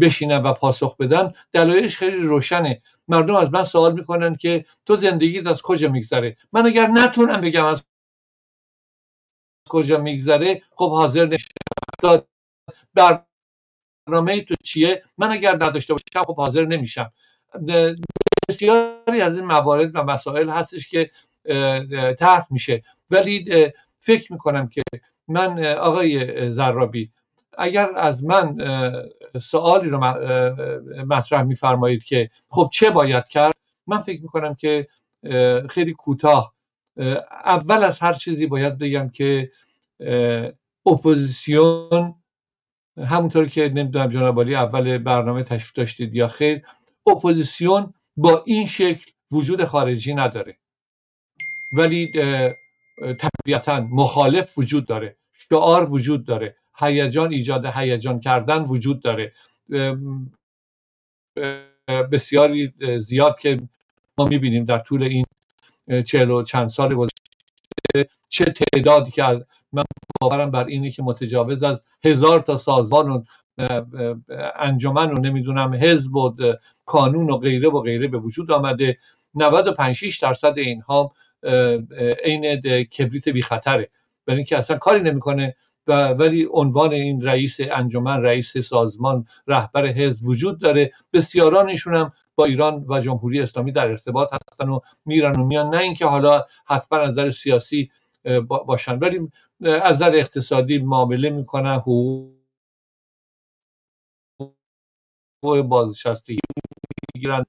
[0.00, 2.82] بشینم و پاسخ بدم دلایلش خیلی روشنه.
[3.08, 7.66] مردم از من سوال می‌کنن که تو زندگیت از کجا میگذره؟ من اگر نتونم بگم
[7.66, 7.84] از
[9.70, 11.48] کجا میگذره خب حاضر نشم
[12.94, 17.12] برنامه تو چیه؟ من اگر نداشته باشم خب حاضر نمیشم.
[18.48, 21.10] بسیاری از این موارد و مسائل هستش که
[22.18, 22.82] طرح میشه.
[23.10, 23.68] ولی
[23.98, 24.82] فکر می‌کنم که
[25.28, 27.10] من آقای زرابی
[27.58, 28.56] اگر از من
[29.40, 29.98] سوالی رو
[31.06, 33.54] مطرح میفرمایید که خب چه باید کرد
[33.86, 34.88] من فکر می‌کنم که
[35.70, 36.54] خیلی کوتاه
[37.44, 39.52] اول از هر چیزی باید بگم که
[40.86, 42.14] اپوزیسیون
[42.98, 46.62] همونطور که نمی‌دونم جناب اول برنامه تشریف داشتید یا خیر
[47.06, 50.56] اپوزیسیون با این شکل وجود خارجی نداره.
[51.72, 52.12] ولی
[53.18, 55.16] طبیعتا مخالف وجود داره.
[55.32, 56.56] شعار وجود داره.
[56.78, 59.32] هیجان ایجاد هیجان کردن وجود داره.
[62.12, 63.60] بسیاری زیاد که
[64.18, 65.24] ما می‌بینیم در طول این
[66.06, 67.20] چهل و چند سال گذشته.
[68.28, 69.84] چه تعدادی که من
[70.20, 73.22] باورم بر اینه که متجاوز از هزار تا سازمان و
[74.58, 76.34] انجمن و نمی‌دونم حزب و
[76.86, 78.98] کانون و غیره و غیره به وجود آمده.
[79.34, 81.12] 95 6 درصد اینها
[82.24, 83.90] عین کبریت بی خطره.
[84.26, 90.26] برای اینکه اصلا کاری نمی‌کنه و ولی عنوان این رئیس انجمن رئیس سازمان رهبر حزب
[90.26, 90.92] وجود داره.
[91.12, 95.74] بسیارانشون هم با ایران و جمهوری اسلامی در ارتباط هستن و میرن و میان.
[95.74, 97.90] نه اینکه حالا حتما از نظر سیاسی
[98.66, 99.28] باشن ولی
[99.60, 101.76] از نظر اقتصادی معامله می‌کنن.
[101.76, 102.32] حقوق
[105.42, 106.38] بازنشستگی
[107.14, 107.44] می‌گیرن.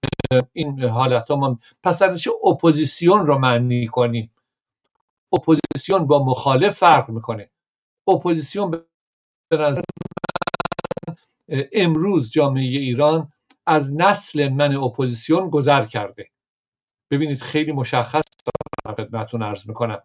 [0.53, 4.31] این حالت ها ما پس در اپوزیسیون رو معنی کنیم
[5.33, 7.49] اپوزیسیون با مخالف فرق می‌کنه.
[8.07, 9.81] اپوزیسیون به نظر
[11.73, 13.33] امروز جامعه ایران
[13.71, 16.27] از نسل من اپوزیسیون گذر کرده.
[17.11, 18.23] ببینید خیلی مشخص
[18.97, 20.01] خدمتتون عرض می‌کنم.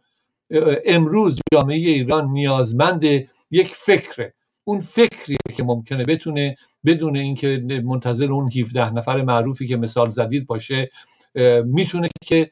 [0.85, 3.05] امروز جامعه ایران نیازمند
[3.51, 4.35] یک فکره.
[4.64, 10.47] اون فکریه که ممکنه بتونه بدون اینکه منتظر اون 17 نفر معروفی که مثال زدید
[10.47, 10.91] باشه
[11.64, 12.51] می‌تونه که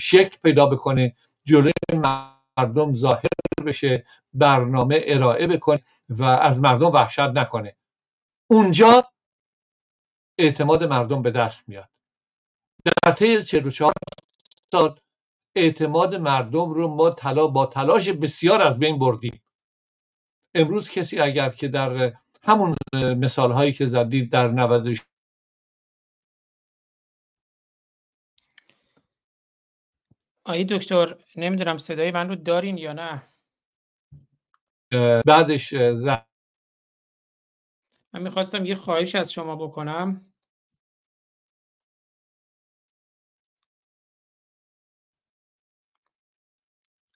[0.00, 1.14] شکل پیدا بکنه
[1.44, 3.28] جلوی مردم ظاهر
[3.66, 4.04] بشه
[4.34, 7.76] برنامه ارائه بکنه و از مردم وحشت نکنه.
[8.50, 9.04] اونجا
[10.38, 11.88] اعتماد مردم به دست میاد.
[12.84, 13.92] در طی 44
[14.72, 15.00] سال
[15.56, 19.42] اعتماد مردم رو ما تلا با تلاش بسیار از بین بردیم.
[20.54, 22.12] امروز کسی اگر که در
[22.42, 24.96] همون مثال هایی که زدید در 90
[30.44, 33.28] آیه دکتر نمی‌دونم صدای من رو دارین یا نه؟
[35.26, 35.72] بعدش
[38.12, 40.27] من می‌خواستم یه خواهش از شما بکنم.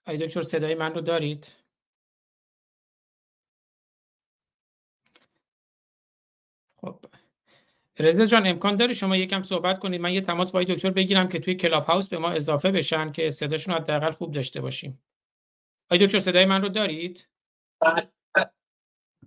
[0.05, 1.53] آقای دکتر صدای من رو دارید؟
[6.81, 6.99] خب.
[7.99, 10.01] رضا جان امکان داره شما یکم صحبت کنید.
[10.01, 13.29] من یه تماس با دکتر بگیرم که توی کلاب هاوس به ما اضافه بشن که
[13.29, 15.03] صداشون حداقل خوب داشته باشیم.
[15.91, 17.29] آقای دکتر صدای من رو دارید؟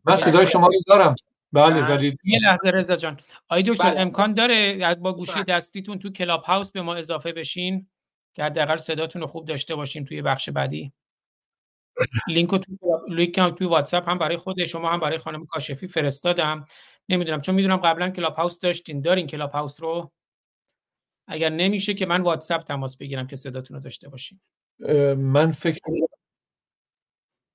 [0.04, 1.14] من صدای شما رو دارم.
[1.52, 3.20] بله ولی یه لحظه رضا جان.
[3.48, 4.00] آقای دکتر بله.
[4.00, 5.44] امکان داره با گوشی بله.
[5.44, 7.88] دستیتون تو کلاب هاوس به ما اضافه بشین؟
[8.36, 10.92] که حداقل صداتون رو خوب داشته باشیم توی بخش بعدی.
[12.28, 12.76] لینک رو توی
[13.08, 16.64] لینک توی واتساپ هم برای خود شما هم برای خانم کاشفی فرستادم.
[17.08, 19.00] نمی‌دونم چون می‌دونم قبلا کلاب هاوس داشتین.
[19.00, 20.12] دارین کلاب هاوس رو؟
[21.26, 24.40] اگر نمیشه که من واتساپ تماس بگیرم که صداتون رو داشته باشیم
[25.16, 25.80] من فکر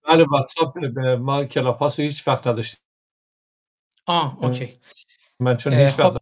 [0.08, 2.80] بله واتساپ ما کلاب هاوس هیچ وقت نداشتیم.
[4.06, 4.80] آه okay.
[5.40, 6.18] من چون هیچ خب.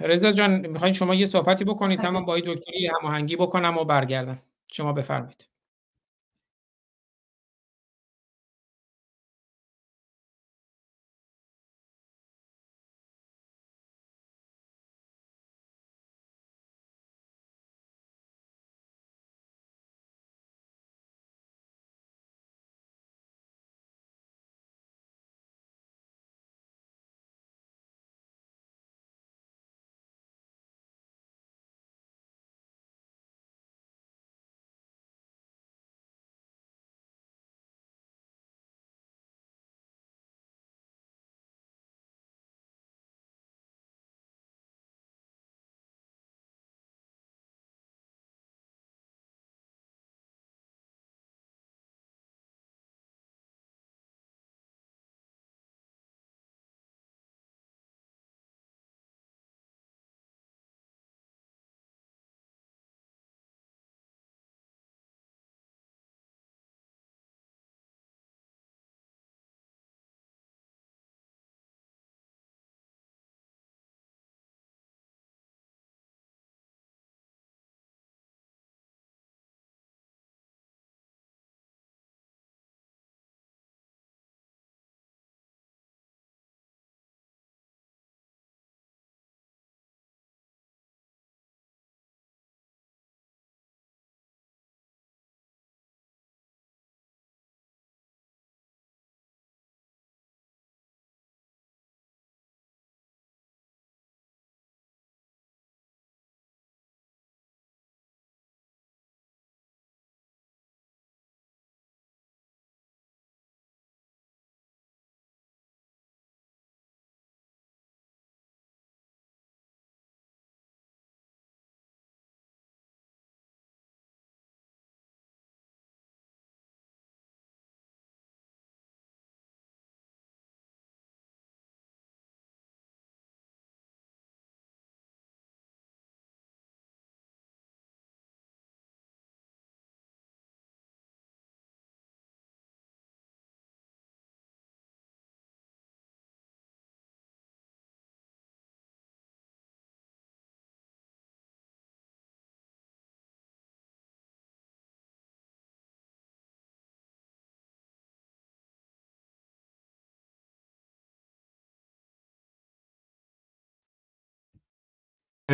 [0.00, 4.38] رضا جان می‌خواین شما یه صحبتی بکنید؟ تمام با دکتری هماهنگی بکنم و برگردم.
[4.72, 5.59] شما بفرمایید.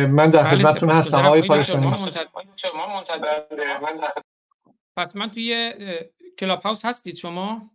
[0.05, 1.25] من در بله، خدمتتون هستم.
[1.25, 1.93] آقای پاکستانی
[4.97, 5.73] پس من توی
[6.39, 7.71] کلاب هاوس هستید شما؟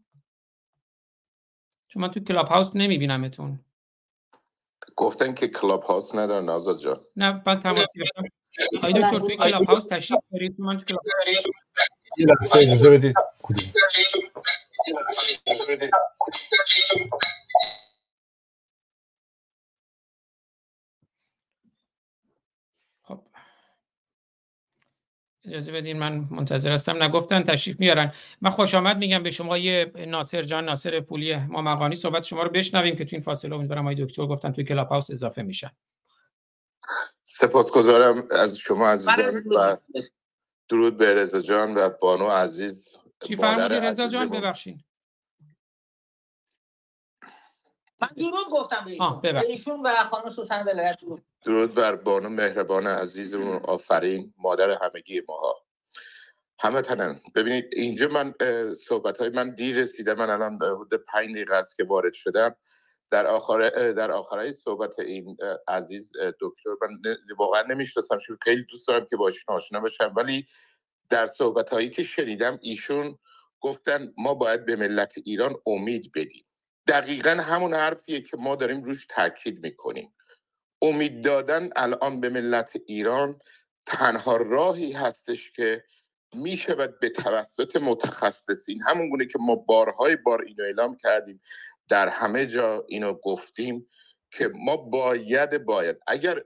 [1.89, 3.61] چون من توی کلاب هاوس نمیبینمتون.
[4.97, 7.01] گفتن که کلاب هاوس ندارن آزاد جان.
[7.17, 8.25] نه من تماس گرفتم.
[8.79, 11.03] آقای دکتر توی کلاب هاوس تشریف دارید؟ من توی کلاب
[12.19, 13.15] یه لحظه اجازه بدید.
[25.45, 27.03] اجازه بدین من منتظر هستم.
[27.03, 28.13] نگفتن تشریف میارن.
[28.41, 32.43] من خوش آمد میگم به شما یه ناصر جان ناصر پولی ما مقانی صحبت شما
[32.43, 35.71] رو بشنویم که تو این فاصله امیدوارم آقای دکتر گفتن توی کلاب هاوس اضافه میشن.
[37.23, 39.77] سپاسگزارم از شما عزیزان و
[40.69, 40.97] درود.
[40.97, 44.85] به رضا جان و بانو عزیز چی فرمودی رضا جان؟ ببخشید.
[48.03, 48.85] من درود گفتم
[49.23, 50.99] به ایشون و خانم سوسن ولایت
[51.45, 55.65] درود بر بانو مهربان عزیزمون آفرین مادر همگی ماها.
[56.59, 57.21] همه تنن.
[57.35, 58.35] ببینید اینجا من
[58.75, 60.15] صحبت های من دیر رسیده.
[60.15, 62.57] من الان حدود پنج دقیقه است که وارد شدم.
[63.11, 65.37] در آخر در آخرای صحبت این
[65.69, 70.13] عزیز دکتر من واقعا نمی‌شناسم خیلی دوست دارم که باشون آشنا بشم.
[70.17, 70.47] ولی
[71.11, 73.19] در صحبت هایی که شنیدم ایشون
[73.61, 76.45] گفتن ما باید به ملت ایران امید بدیم.
[76.87, 80.15] دقیقا همون حرفیه که ما داریم روش تاکید می‌کنیم.
[80.83, 83.39] امید دادن الان به ملت ایران
[83.87, 85.85] تنها راهی هستش که
[86.35, 91.41] می شود به توسط متخصصین همون گونه که ما بارهای بار اینو اعلام کردیم
[91.89, 93.87] در همه جا اینو گفتیم
[94.31, 95.97] که ما باید باید.
[96.07, 96.43] اگر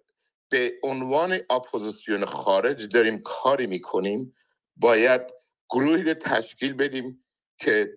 [0.51, 4.34] به عنوان اپوزیسیون خارج داریم کاری می‌کنیم
[4.76, 5.22] باید
[5.70, 7.24] گروهی رو تشکیل بدیم
[7.59, 7.95] که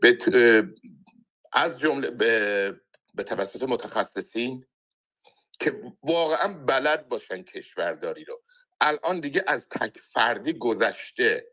[1.53, 2.75] از جمله به,
[3.13, 4.65] به توسط متخصصین
[5.59, 8.41] که واقعا بلد باشن کشورداری رو.
[8.81, 11.47] الان دیگه از تک فردی گذشته.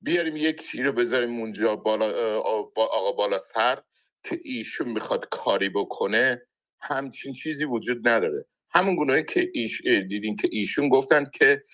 [0.00, 3.82] بیاریم یک چی رو بذاریم اونجا بالا آقا بالا سر
[4.24, 6.42] که ایشون می‌خواد کاری بکنه.
[6.80, 8.44] همچین چیزی وجود نداره.
[8.70, 11.64] همون گونه که ایش دیدین که ایشون گفتن که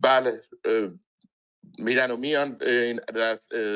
[0.00, 0.42] بله
[1.78, 2.58] میرن و میان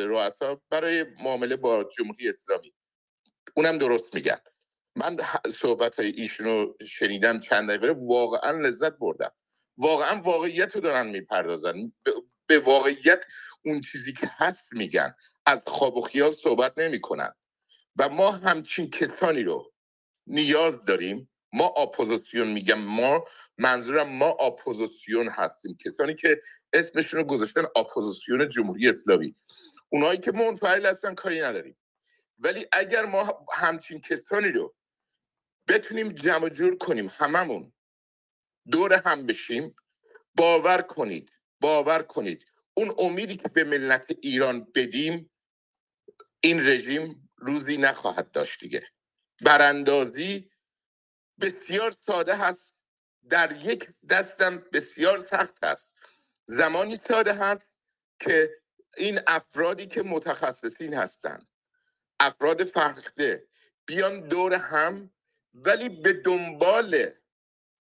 [0.07, 2.75] رؤسا برای معامله با جمهوری اسلامی.
[3.55, 4.39] اونم درست میگن.
[4.97, 5.17] من
[5.55, 9.33] صحبت های ایشون رو شنیدم چند دقیقه واقعا لذت بردم.
[9.79, 11.93] واقعا واقعیت رو دارن می‌پردازن.
[12.47, 13.25] به واقعیت
[13.65, 15.15] اون چیزی که هست میگن.
[15.47, 17.35] از خواب و خیال صحبت نمی‌کنن.
[17.99, 19.73] و ما همچین کسانی رو
[20.27, 21.29] نیاز داریم.
[21.53, 23.25] ما اپوزیسیون میگم ما
[23.59, 25.77] منظورم ما اپوزیسیون هستیم.
[25.85, 26.43] کسانی که
[26.73, 29.37] اسمشون رو گذاشتن اپوزیسیون جمهوری اسلامی.
[29.89, 31.77] اونایی که منفعل هستن کاری نداریم.
[32.43, 34.75] ولی اگر ما همچین کسانی رو
[35.69, 37.73] بتونیم جمع جور کنیم هممون
[38.71, 39.77] دور هم بشیم
[40.37, 42.47] باور کنید باور کنید.
[42.75, 45.31] اون امیدی که به ملت ایران بدیم
[46.41, 48.87] این رژیم روزی نخواهد داشت دیگه.
[49.41, 50.51] براندازی
[51.41, 52.77] بسیار ساده هست.
[53.31, 55.95] در یک دستم بسیار سخت هست.
[56.45, 57.79] زمانی ساده هست
[58.21, 58.51] که
[58.97, 61.49] این افرادی که متخصصین هستند
[62.23, 63.49] افراد فرخته
[63.87, 65.11] بیان دور هم
[65.55, 67.11] ولی به دنبال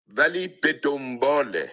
[0.07, 1.67] ولی به دنبال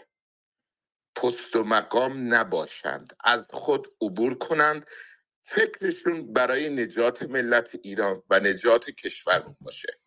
[1.16, 3.16] پست و مقام نباشند.
[3.24, 4.86] از خود عبور کنند.
[5.42, 9.98] فکرشون برای نجات ملت ایران و نجات کشور باشه.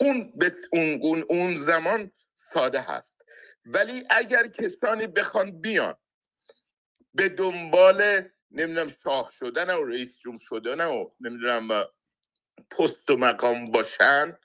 [0.00, 0.32] اون
[0.72, 3.24] اون اون زمان ساده هست.
[3.66, 5.96] ولی اگر کسانی بخوان بیان
[7.14, 11.84] به دنبال نمی‌دونم شاه شدن و رئیس جمهور شدن و نمی‌دونم
[12.70, 14.38] پست و مقام باشن.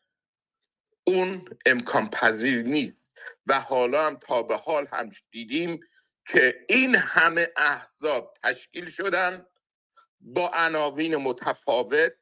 [1.08, 3.01] اون امکان پذیر نیست.
[3.47, 5.80] و حالا هم تا به حال هم دیدیم
[6.28, 9.45] که این همه احزاب تشکیل شدن
[10.22, 12.14] با عناوین متفاوت.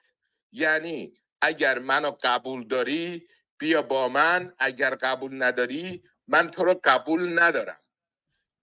[0.51, 3.27] یعنی اگر منو قبول داری
[3.59, 4.53] بیا با من.
[4.59, 7.79] اگر قبول نداری من تو رو قبول ندارم.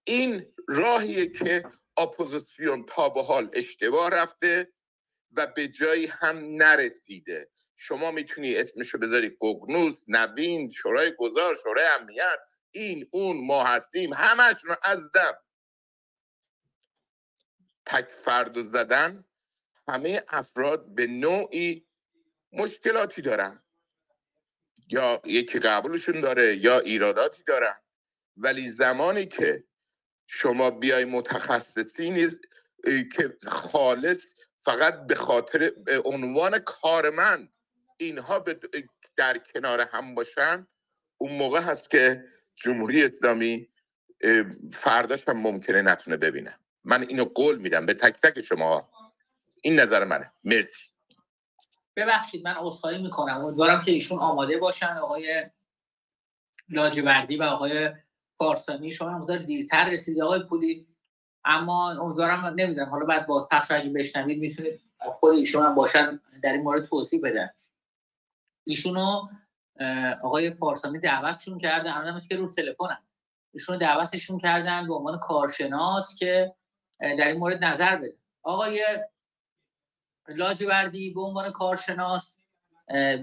[0.05, 1.65] این راهیه که
[1.99, 4.73] اپوزیسیون تا به حال اشتباه رفته
[5.33, 7.51] و به جایی هم نرسیده.
[7.77, 12.39] شما می‌تونی اسمشو بذاری ققنوس نوین شورای گذار شورای امنیت
[12.71, 15.39] این اون ما هستیم همشون از دم.
[17.87, 19.25] تک فرد زدن
[19.89, 21.87] همه افراد به نوعی
[22.53, 23.65] مشکلاتی دارن.
[24.89, 27.81] یا یکی قبولشون داره یا ایراداتی دارن.
[28.37, 29.65] ولی زمانی که
[30.31, 32.41] شما بیای متخصصی نیست
[32.85, 34.27] که خالص
[34.59, 35.73] فقط به خاطر
[36.05, 37.57] عنوان کارمند
[37.97, 38.45] اینها
[39.17, 40.67] در کنار هم باشن.
[41.19, 42.25] اون موقع هست که
[42.57, 43.69] جمهوری اسلامی
[44.73, 46.55] فرداش هم ممکنه نتونه ببینه.
[46.85, 47.87] من اینو قول میدم.
[47.87, 48.91] به تک تک شما.
[49.63, 50.33] این نظر منه.
[50.45, 50.89] مرسی.
[51.97, 53.45] ببخشید من عذرخواهی می‌کنم.
[53.45, 54.97] امیدوارم که ایشون آماده باشن.
[54.97, 55.51] آقای
[56.69, 57.91] لاجوردی و آقای
[58.39, 60.23] فارسانی شما مقدار دیرتر رسیدی.
[60.23, 60.87] آقای پولی
[61.45, 62.89] اما امیدوارم نمی‌دونم.
[62.89, 67.21] حالا بعد باز پخش اگه بشنوید می‌تونید خود ایشون هم باشن در این مورد توضیح
[67.23, 67.51] بدن.
[68.65, 69.29] ایشونو
[70.23, 72.99] آقای فارسانی دعوتشون کردن همش که رو تلفنن
[73.55, 76.55] ایشونو دعوتشون کردن به عنوان کارشناس که
[77.01, 78.17] در این مورد نظر بده.
[78.43, 78.85] آقای
[80.29, 82.41] لاجوردی به عنوان کارشناس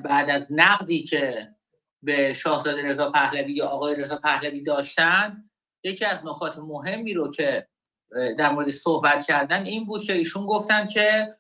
[0.04, 1.56] بعد از نقدی که
[2.06, 5.50] به شاهزاده رضا پهلوی یا آقای رضا پهلوی داشتن
[5.84, 7.68] یکی از نکات مهمی رو که
[8.38, 11.36] در مورد صحبت کردن این بود که ایشون گفتن که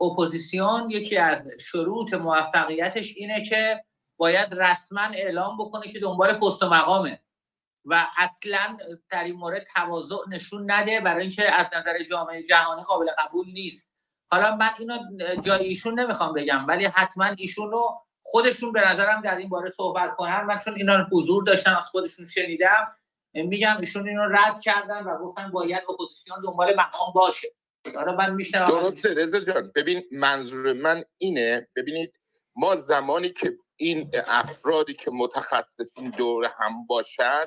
[0.00, 3.84] اپوزیسیون یکی از شروط موفقیتش اینه که
[4.16, 7.20] باید رسما اعلام بکنه که دنبال پست و مقامه
[7.84, 8.76] و اصلا
[9.10, 13.90] در این مورد تواضع نشون نده برای اینکه از نظر جامعه جهانی قابل قبول نیست.
[14.30, 14.98] حالا من اینو
[15.40, 20.16] جای ایشون نمی‌خوام بگم ولی حتما ایشون رو خودشون به نظرم در این باره صحبت
[20.16, 20.40] کنن.
[20.40, 22.94] من چون اینا حضور داشتم از خودشون شنیدم
[23.34, 27.48] میگم ایشون اینو رد کردن و گفتن باید اپوزیسیون دنبال مقام باشه.
[27.96, 29.72] حالا من میشنم درسته رضا جان.
[29.74, 32.12] ببین منظور من اینه ببینید
[32.56, 37.44] ما زمانی که این افرادی که متخصصین دور هم باشن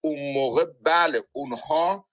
[0.00, 2.08] اون موقع بله اونها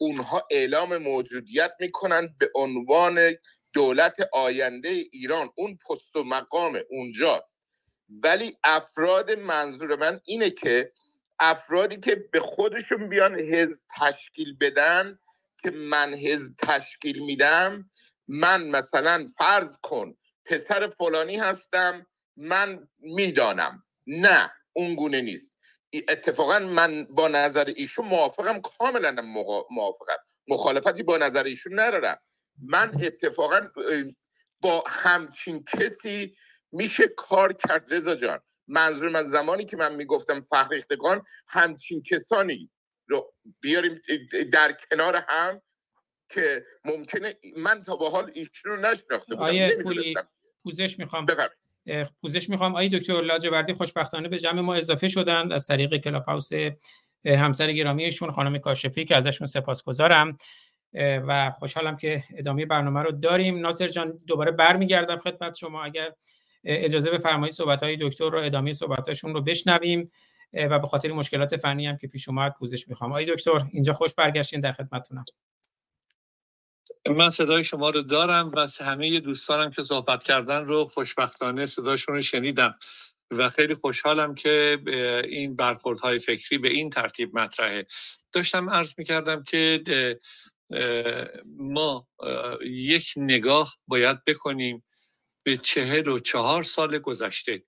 [0.00, 3.34] اونها اعلام موجودیت می‌کنن به عنوان
[3.74, 7.56] دولت آینده ایران اون پست و مقام اونجاست.
[8.08, 10.92] ولی افراد منظور من اینه که
[11.38, 15.18] افرادی که به خودشون بیان حزب تشکیل بدن
[15.62, 17.90] که من حزب تشکیل میدم
[18.28, 22.06] من مثلا فرض کن پسر فلانی هستم
[22.36, 23.84] من می‌دانم.
[24.06, 25.58] نه اون گونه نیست.
[26.08, 29.22] اتفاقا من با نظر ایشون موافقم کاملا
[29.70, 30.16] موافقم.
[30.48, 32.18] مخالفتی با نظر ایشون ندارم.
[32.62, 33.68] من اتفاقا
[34.60, 36.36] با همچین کسی
[36.72, 38.40] میشه کار کرد رضا جان.
[38.68, 42.70] منظور من زمانی که من می‌گفتم فهرختگان همچین کسانی
[43.06, 44.00] رو بیاریم
[44.52, 45.60] در کنار هم
[46.28, 50.28] که ممکنه من تا به حال ایشون رو نشناخته بودم
[50.62, 51.26] پوزش می‌خوام.
[52.20, 52.72] پوزش می‌خوام.
[52.72, 56.50] آقای دکتر لاجوردی خوشبختانه به جمع ما اضافه شدند از طریق کلاب هاوس
[57.24, 60.36] همسر گرامیشون خانم کاشفی که ازشون سپاسگزارم.
[60.94, 63.60] و خوشحالم که ادامه برنامه رو داریم.
[63.60, 65.84] ناصر جان دوباره برمیگردم خدمت شما.
[65.84, 66.12] اگر
[66.64, 70.10] اجازه بفرمایید صحبت های دکتر رو ادامه صحبت رو بشنویم.
[70.70, 73.10] و به خاطر مشکلات فنی هم که پیش اومد پوزش می‌خوام.
[73.10, 75.24] آقای دکتر اینجا خوش برگشتین در خدمتتونم.
[77.16, 82.20] من صدای شما رو دارم و همه دوستانم که صحبت کردن رو خوشبختانه صداشون رو
[82.20, 82.74] شنیدم.
[83.30, 84.78] و خیلی خوشحالم که
[85.28, 87.86] این برخوردهای فکری به این ترتیب مطرحه.
[88.32, 89.82] داشتم عرض می‌کردم که
[91.46, 92.08] ما
[92.66, 94.84] یک نگاه باید بکنیم
[95.46, 97.64] به چهل و چهار سال گذشته.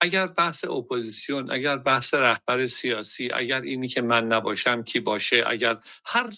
[0.00, 5.78] اگر بحث اپوزیسیون اگر بحث رهبر سیاسی اگر اینی که من نباشم کی باشه اگر
[6.06, 6.30] هر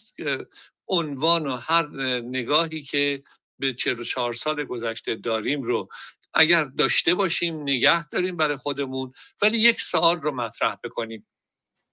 [0.89, 1.89] عنوان و هر
[2.21, 3.23] نگاهی که
[3.59, 5.89] به 44 سال گذشته داریم رو
[6.35, 11.27] اگر داشته باشیم نگه داریم برای خودمون ولی یک سوال رو مطرح بکنیم.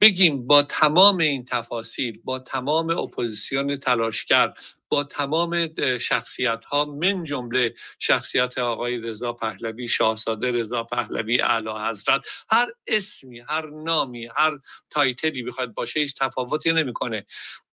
[0.02, 4.54] بگیم با تمام این تفاصیل با تمام اپوزیسیون تلاشگر
[4.90, 12.26] با تمام شخصیت ها من جمله شخصیت آقای رضا پهلوی شاهزاده رضا پهلوی اعلی حضرت
[12.50, 14.60] هر اسمی هر نامی هر
[14.90, 17.26] تایتلی بخواد باشه هیچ تفاوتی نمی‌کنه.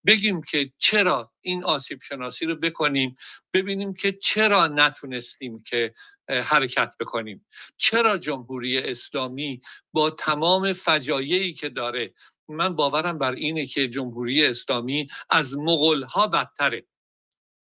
[0.07, 3.17] بگیم که چرا این آسیب شناسی رو بکنیم
[3.53, 5.95] ببینیم که چرا نتونستیم که
[6.29, 7.47] حرکت بکنیم.
[7.77, 9.61] چرا جمهوری اسلامی
[9.93, 12.15] با تمام فجایعی که داره
[12.49, 16.87] من باورم بر اینه که جمهوری اسلامی از مغول ها بدتره.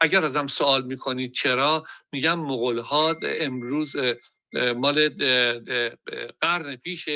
[0.03, 3.97] اگر ازم سوال می‌کنید چرا میگم مغول ها امروز
[4.77, 5.09] مال
[6.41, 7.09] قرن پیش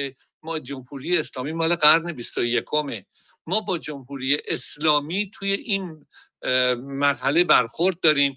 [0.42, 2.64] ما جمهوری اسلامی مال قرن 21
[3.46, 6.06] ما با جمهوری اسلامی توی این
[6.76, 8.34] مرحله برخورد داریم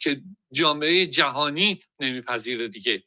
[0.00, 0.22] که
[0.52, 3.02] جامعه جهانی نمیپذیره دیگه.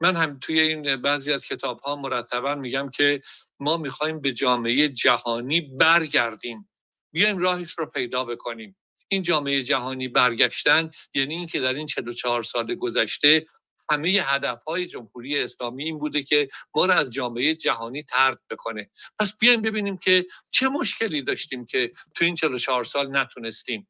[0.00, 3.22] من هم توی این بعضی از کتاب ها مرتبا میگم که
[3.60, 6.68] ما می‌خوایم به جامعه جهانی برگردیم.
[7.14, 8.76] بیایم راهش رو پیدا بکنیم.
[9.12, 13.46] این جامعه جهانی برگشتن یعنی اینکه در این 44 سال گذشته
[13.90, 18.90] همه هدف های جمهوری اسلامی این بوده که ما رو از جامعه جهانی ترد بکنه.
[19.20, 23.88] پس بیایم ببینیم که چه مشکلی داشتیم که تو این 44 سال نتونستیم.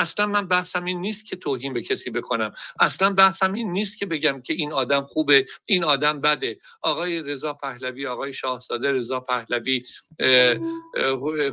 [0.00, 2.52] اصلا من بحثم این نیست که توهین به کسی بکنم.
[2.80, 6.58] اصلا بحثم این نیست که بگم که این آدم خوبه این آدم بده.
[6.82, 9.82] آقای رضا پهلوی آقای شاهزاده رضا پهلوی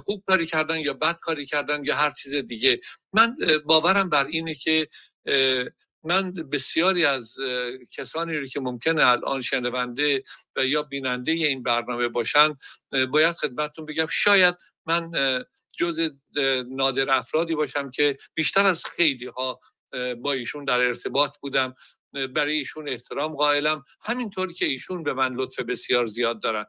[0.05, 2.79] خوب کاری کردن یا بد کاری کردن یا هر چیز دیگه.
[3.13, 4.87] من باورم بر اینه که
[6.07, 7.35] من بسیاری از
[7.95, 10.23] کسانی رو که ممکنه الان شنونده
[10.55, 12.57] و یا بیننده این برنامه باشن
[13.11, 14.55] باید خدمتتون بگم شاید
[14.85, 15.11] من
[15.77, 15.99] جز
[16.69, 19.59] نادر افرادی باشم که بیشتر از خیلی ها
[20.21, 21.75] با ایشون در ارتباط بودم
[22.13, 26.65] برای ایشون احترام قائلم همینطور که ایشون به من لطف بسیار زیاد دارن.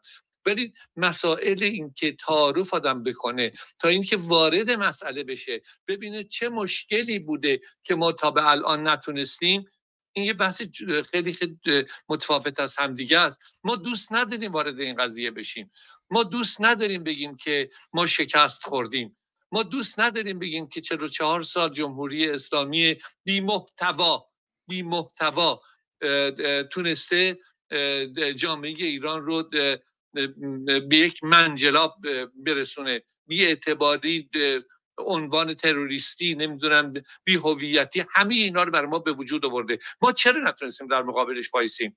[0.49, 7.19] ولی مسائل این که تعارف آدم بکنه تا اینکه وارد مسئله بشه ببینه چه مشکلی
[7.19, 9.65] بوده که ما تا به الان نتونستیم
[10.13, 10.63] این یه بحث
[11.11, 11.59] خیلی خیلی
[12.09, 13.39] متفاوت از همدیگه است.
[13.65, 15.71] ما دوست نداریم وارد این قضیه بشیم.
[16.11, 19.17] ما دوست نداریم بگیم که ما شکست خوردیم.
[19.53, 24.29] ما دوست نداریم بگیم که 44 سال جمهوری اسلامی بی محتوا
[24.69, 25.61] بی محتوا
[26.71, 27.39] تونسته
[28.37, 29.51] جامعه ایران رو
[30.89, 31.97] به یک منجلاب
[32.37, 33.03] برسونه.
[33.27, 34.31] بی اعتباری
[34.99, 36.93] عنوان تروریستی نمی‌دونم
[37.25, 39.79] بی هویتی همه اینا رو برای ما به وجود آورده.
[40.03, 41.97] ما چرا نتونستیم در مقابلش وایسیم؟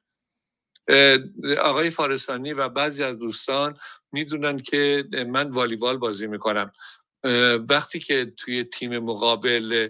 [1.61, 3.78] آقای فارستانی و بعضی از دوستان
[4.11, 6.72] می‌دونن که من والیبال بازی می‌کنم.
[7.69, 9.89] وقتی که توی تیم مقابل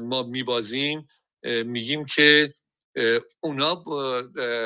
[0.00, 1.08] ما میبازیم
[1.44, 2.54] میگیم که
[3.40, 3.84] اونا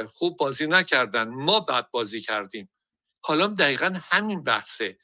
[0.08, 1.28] خوب بازی نکردن.
[1.28, 2.68] ما بد بازی کردیم.
[3.26, 4.98] حالا دقیقا همین بحثه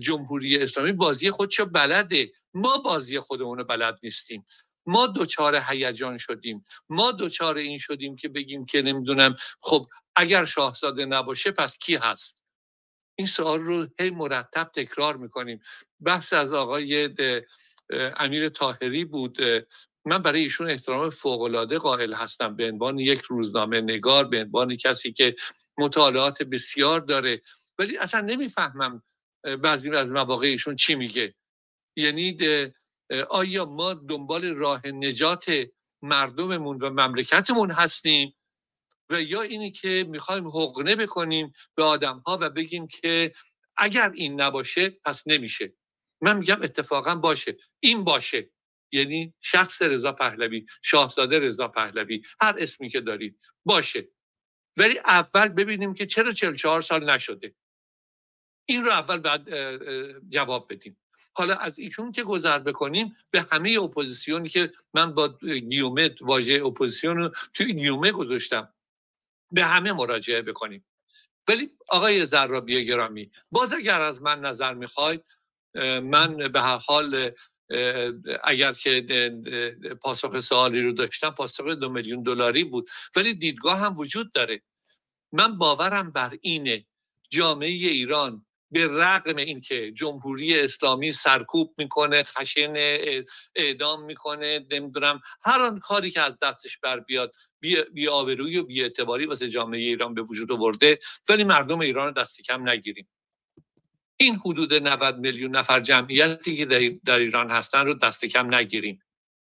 [0.00, 2.32] جمهوری اسلامی بازی خودشو بلده.
[2.54, 4.46] ما بازی خودمون بلد نیستیم.
[4.86, 6.64] ما دوچار هیجان شدیم.
[6.88, 9.86] ما دوچار این شدیم که بگیم که نمی‌دونم خب
[10.16, 12.42] اگر شاهزاده نباشه پس کی هست؟
[13.18, 15.60] این سوال رو هی مرتب تکرار می‌کنیم.
[16.00, 17.10] بحث از آقای
[18.16, 19.38] امیر تاهری بود.
[20.04, 22.56] من برای ایشون احترام فوقالعاده قائل هستم.
[22.56, 25.34] به عنوان یک روزنامه نگار به عنوان کسی که
[25.78, 27.42] مطالعات بسیار داره.
[27.78, 29.02] ولی اصلا نمی‌فهمم
[29.62, 31.34] بعضی از مواقع ایشون چی میگه.
[31.96, 32.38] یعنی
[33.30, 35.46] آیا ما دنبال راه نجات
[36.02, 38.34] مردممون و مملکتمون هستیم؟
[39.10, 43.32] و یا اینی که می‌خوایم حقنه بکنیم به آدم ها و بگیم که
[43.76, 45.74] اگر این نباشه پس نمیشه.
[46.20, 47.56] من میگم اتفاقا باشه.
[47.80, 48.50] این باشه.
[48.92, 54.08] یعنی شخص رضا پهلوی شاهزاده رضا پهلوی هر اسمی که دارید باشه.
[54.76, 57.54] ولی اول ببینیم که چرا 44 سال نشده.
[58.68, 59.48] این رو اول بعد
[60.28, 60.98] جواب بدیم.
[61.34, 67.16] حالا از ایشون که گذر بکنیم به همه اپوزیسیونی که من با گیومه واژه اپوزیسیون
[67.16, 68.74] رو توی گیومه گذاشتم
[69.52, 70.84] به همه مراجعه بکنیم.
[71.48, 75.24] ولی آقای زرابی گرامی باز اگر از من نظر می‌خواید
[76.02, 77.30] من به هر حال
[78.44, 79.06] اگر که
[80.02, 82.90] پاسخ سوالی رو داشتم پاسخ دو میلیون دلاری بود.
[83.16, 84.62] ولی دیدگاه هم وجود داره.
[85.32, 86.86] من باورم بر اینه
[87.30, 92.74] جامعه ایران به رغم اینکه جمهوری اسلامی سرکوب می‌کنه خشن
[93.54, 98.62] اعدام می‌کنه نمی‌دونم هر آن کاری که از دستش بر بیاد بی, بی آبروی و
[98.64, 100.98] بی اعتباری واسه جامعه ایران به وجود آورده
[101.28, 103.08] ولی مردم ایران رو دست کم نگیریم.
[104.22, 106.64] این حدود 90 میلیون نفر جمعیتی که
[107.04, 109.02] در ایران هستن رو دست کم نگیریم.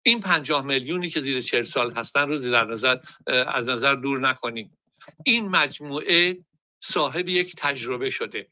[0.03, 4.79] این 50 میلیونی که زیر 40 سال هستن رو در نظر از نظر دور نکنیم.
[5.25, 6.45] این مجموعه
[6.81, 8.49] صاحب یک تجربه شده.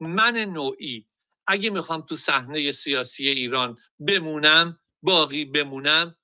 [0.00, 1.06] من نوعی
[1.46, 6.16] اگه می‌خوام تو صحنه سیاسی ایران بمونم باقی بمونم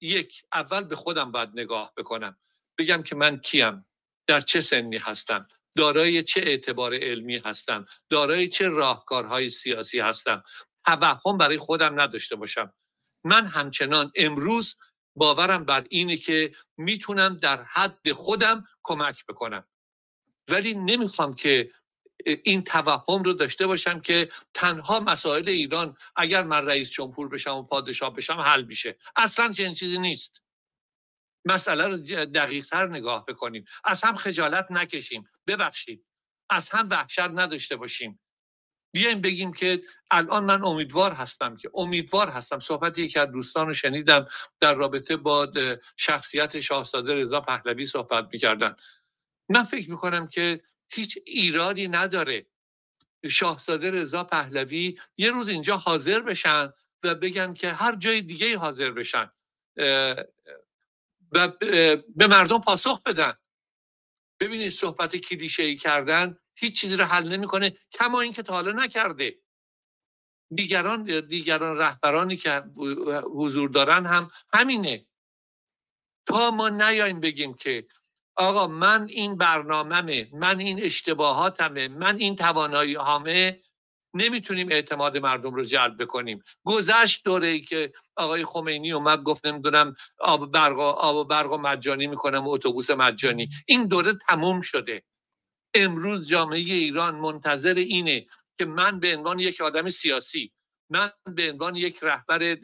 [0.00, 2.36] یک اول به خودم باید نگاه بکنم.
[2.78, 3.86] بگم که من کیم.
[4.26, 10.42] در چه سنی هستم؟ دارای چه اعتبار علمی هستم؟ دارای چه راهکارهای سیاسی هستم؟
[10.84, 12.72] توهم برای خودم نداشته باشم.
[13.24, 14.76] من همچنان امروز
[15.16, 19.68] باورم بر اینه که می‌تونم در حد خودم کمک بکنم.
[20.48, 21.70] ولی نمی‌خوام که
[22.26, 27.62] این توهم رو داشته باشم که تنها مسائل ایران اگر من رئیس جمهور بشم و
[27.62, 28.96] پادشاه بشم حل میشه.
[29.16, 30.42] اصلا چنین چیزی نیست.
[31.44, 31.96] مسئله رو
[32.26, 33.64] دقیق تر نگاه بکنیم.
[33.84, 35.28] از هم خجالت نکشیم.
[35.46, 36.04] ببخشید.
[36.50, 38.20] از هم وحشت نداشته باشیم.
[38.94, 42.58] بیایم بگیم که الان من امیدوار هستم که امیدوار هستم.
[42.58, 44.26] صحبت یکی از دوستان رو شنیدم.
[44.60, 45.52] در رابطه با
[45.96, 48.76] شخصیت شاهزاده رضا پهلوی صحبت می‌کردن.
[49.48, 50.62] من فکر می‌کنم که
[50.92, 52.46] هیچ ایرادی نداره
[53.30, 56.72] شاهزاده رضا پهلوی یه روز اینجا حاضر بشن
[57.02, 59.30] و بگن که هر جای دیگه حاضر بشن.
[61.34, 61.48] و
[62.16, 63.32] به مردم پاسخ بدن.
[64.40, 69.38] ببینید صحبت کلیشه ای کردن هیچ چیزی رو حل نمی‌کنه کما اینکه تا حالا نکرده.
[70.54, 72.62] دیگران دیگران رهبرانی که
[73.34, 75.06] حضور دارن هم همینه.
[76.26, 77.86] تا ما نیایم بگیم که
[78.36, 83.60] آقا من این برنامهمه من این اشتباهاتمه من این توانایی هامه
[84.14, 86.42] نمی‌تونیم اعتماد مردم رو جلب بکنیم.
[86.64, 92.48] گذشت دوره ای که آقای خمینی اومد گفت نمی‌دونم آب برق آب برق مجانی می‌کنم
[92.48, 93.48] اتوبوس مجانی.
[93.66, 95.02] این دوره تموم شده.
[95.74, 98.26] امروز جامعه ایران منتظر اینه
[98.58, 100.52] که من به عنوان یک آدم سیاسی
[100.90, 102.58] من به عنوان یک رهبر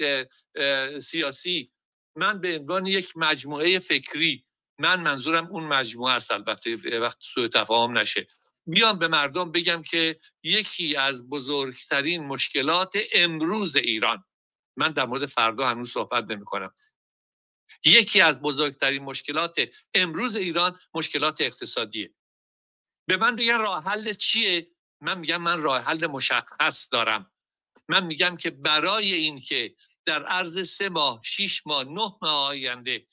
[1.00, 1.70] سیاسی
[2.16, 4.44] من به عنوان یک مجموعه فکری
[4.78, 6.30] من منظورم اون مجموعه است.
[6.30, 8.26] البته وقت سوء تفاهم نشه.
[8.70, 14.24] بیام به مردم بگم که یکی از بزرگترین مشکلات امروز ایران.
[14.76, 16.74] من در مورد فردا هنوز صحبت نمی کنم
[17.84, 19.60] یکی از بزرگترین مشکلات
[19.94, 22.14] امروز ایران مشکلات اقتصادیه.
[23.08, 24.70] به من بگن راه حل چیه؟
[25.00, 27.32] من میگم من راه حل مشخص دارم.
[27.88, 29.74] من میگم که برای این که
[30.06, 33.06] در عرض سه ماه شیش ماه نه ماه آینده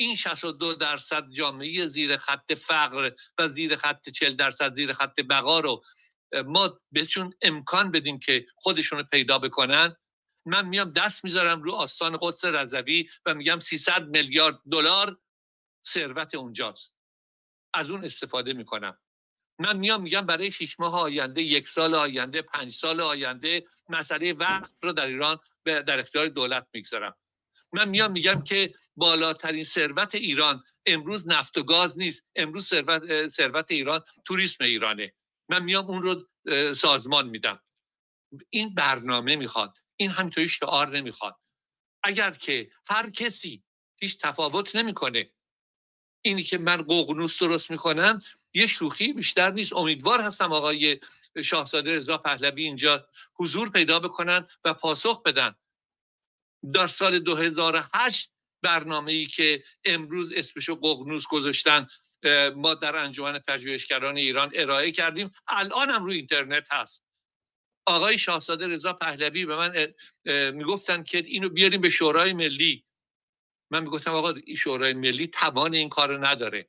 [0.00, 5.60] این 62 درصد جامعه زیر خط فقر و زیر خط 40 درصد زیر خط بقا
[5.60, 5.82] رو
[6.46, 9.96] ما بهشون امکان بدیم که خودشون رو پیدا بکنن.
[10.46, 15.18] من میام دست می‌ذارم رو آستان قدس رضوی و میگم 300 میلیارد دلار
[15.86, 16.94] ثروت اونجاست.
[17.74, 18.98] از اون استفاده می‌کنم.
[19.58, 24.72] من میام میگم برای شش ماه آینده یک سال آینده پنج سال آینده مسئله وقت
[24.82, 27.16] رو در ایران در اختیار دولت می‌گذارم.
[27.72, 32.28] من میام میگم که بالاترین ثروت ایران امروز نفت و گاز نیست.
[32.36, 35.12] امروز ثروت ثروت ایران توریسم ایرانه.
[35.48, 36.28] من میام اون رو
[36.74, 37.62] سازمان میدم.
[38.50, 39.78] این برنامه می‌خواد.
[39.96, 41.36] این همینطوری شعار نمی‌خواد.
[42.02, 43.64] اگر که هر کسی
[44.00, 45.30] هیچ تفاوت نمی‌کنه.
[46.22, 48.20] اینی که من ققنوس درست می‌کنم
[48.54, 49.72] یه شوخی بیشتر نیست.
[49.72, 51.00] امیدوار هستم آقای
[51.44, 55.54] شاهزاده رضا پهلوی اینجا حضور پیدا بکنن و پاسخ بدن.
[56.74, 58.32] در سال 2008
[58.62, 61.86] برنامه ای که امروز اسمشو ققنوس گذاشتن
[62.56, 65.30] ما در انجمن پژوهشگران ایران ارائه کردیم.
[65.48, 67.04] الان هم روی اینترنت هست.
[67.86, 69.94] آقای شاهزاده رضا پهلوی به من
[70.50, 72.84] می‌گفتن که اینو بیاریم به شورای ملی.
[73.70, 76.68] من می‌گفتم آقا شورای ملی توان این کارو نداره.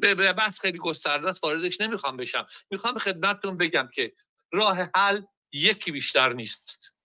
[0.00, 2.46] به بحث خیلی گسترده است واردش نمی‌خوام بشم.
[2.70, 4.12] می‌خوام خدمتتون بگم که
[4.52, 5.22] راه حل
[5.52, 6.95] یکی بیشتر نیست.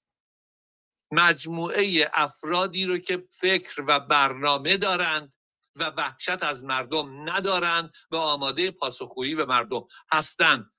[1.12, 5.34] مجموعه افرادی رو که فکر و برنامه دارند
[5.76, 10.72] و وحشت از مردم ندارند و آماده پاسخگویی به مردم هستند.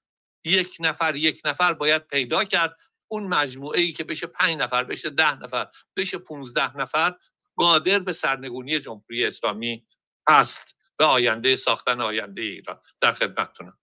[0.45, 2.77] یک نفر یک نفر باید پیدا کرد.
[3.09, 7.15] اون مجموعه ای که بشه پنج نفر بشه ده نفر بشه پونزده نفر
[7.57, 9.87] قادر به سرنگونی جمهوری اسلامی
[10.29, 12.81] هست و آینده ساختن آینده ایران.
[13.01, 13.79] در خدمتتونم.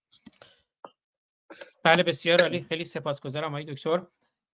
[1.84, 2.65] بله بسیار عالی.
[2.69, 4.01] خیلی سپاسگزارم آقای دکتر.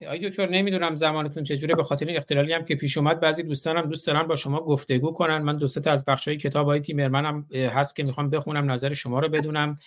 [0.02, 3.82] آقای دکتر نمی‌دونم زمانتون چجوره به خاطر این اختلالی هم که پیش اومد بعضی دوستانم
[3.82, 5.38] دوست دارن با شما گفتگو کنن.
[5.38, 9.20] من دو تا از بخشای کتاب های تیمرمن هم هست که می‌خوام بخونم نظر شما
[9.20, 9.78] رو بدونم.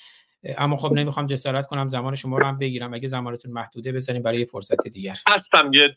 [0.44, 2.94] اما خب نمی‌خوام جسارت کنم زمان شما رو هم بگیرم.
[2.94, 5.16] اگه زمانتون محدوده بزنیم برای فرصت دیگر.
[5.28, 5.70] هستم.
[5.72, 5.96] یه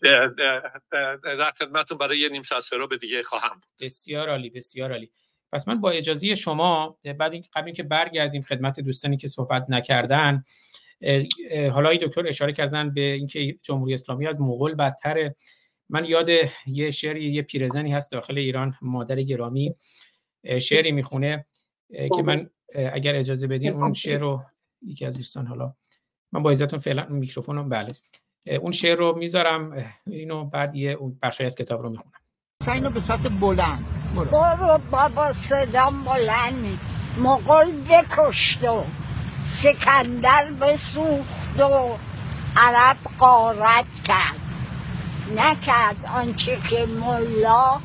[1.24, 5.12] در خدمتتون برای یه نیم ساعت رو به دیگه خواهم بسیار عالی بسیار عالی.
[5.52, 10.44] پس من با اجازه شما بعد قبل اینکه برگردیم خدمت دوستانی که صحبت نکردن
[11.72, 15.36] حالا ای دکتر اشاره کردن به اینکه جمهوری اسلامی از مغول بدتره.
[15.90, 16.30] من یاد
[16.68, 19.76] یه شعری یه پیرزنی هست داخل ایران مادر گرامی
[20.62, 21.46] شعری می‌خونه
[21.90, 22.50] که من
[22.94, 24.42] اگر اجازه بدین اون شعر رو
[24.82, 25.74] یکی از دوستان حالا
[26.32, 27.88] من با عزتون فعلا میکروفونم بله.
[28.62, 32.14] اون شعر رو می‌ذارم اینو بعد یه بخشی از کتاب رو می‌خونم.
[32.74, 33.86] اینو به سطح بلند.
[34.16, 34.80] برو.
[34.92, 36.80] بابا صدام بلند
[37.18, 38.86] مغل بکشت و
[39.44, 41.98] سکندر بسوخت و
[42.58, 44.42] عرب قارت کرد.
[45.36, 47.82] نکرد آنچه که ملا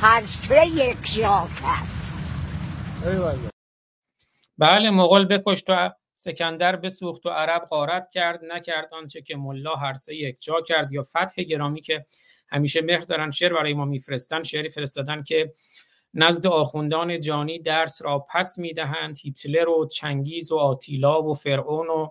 [0.00, 1.88] هر سه یک جا کرد.
[4.58, 8.40] بله مغول بکشت و سکندر بسوخت و عرب غارت کرد.
[8.44, 10.92] نکرد آنچه که ملا هر سه یک جا کرد.
[10.92, 12.06] یا فتح گرامی که
[12.50, 15.54] همیشه مهر دارن شعر برای ما میفرستن شعری فرستادن که
[16.14, 22.08] نزد آخوندان جانی درس را پس می‌دهند هیتلر و چنگیز و آتیلا و فرعون و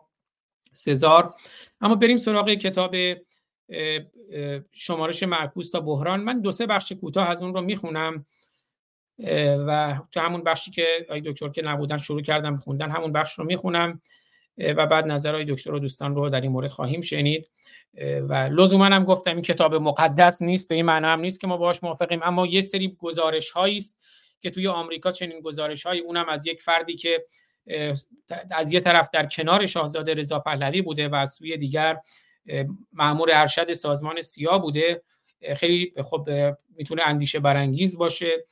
[0.72, 1.34] سزار.
[1.82, 2.96] اما بریم سراغ کتاب
[4.72, 6.20] شمارش معکوس تا بحران.
[6.20, 8.26] من دو سه بخش کوتاه از اون رو می‌خونم
[9.68, 13.46] و تو همون بخشی که آی دکتر که نبودن شروع کردم خوندن همون بخش رو
[13.46, 14.02] می‌خونم
[14.58, 17.50] و بعد نظرهای دکتر و دوستان رو در این مورد خواهیم شنید.
[18.30, 21.58] و لزوما هم گفتم این کتاب مقدس نیست به این معنی هم نیست که ما
[21.58, 24.00] باهاش موافقیم اما یه سری گزارش هایی است
[24.42, 27.26] که توی آمریکا چنین گزارش هایی اونم از یک فردی که
[28.52, 31.98] از یه طرف در کنار شاهزاده رضا پهلوی بوده و از سوی دیگر
[32.94, 35.04] مأمور ارشد سازمان سیا بوده.
[35.56, 36.30] خیلی خب
[36.76, 38.46] می‌تونه اندیشه برانگیز باشه.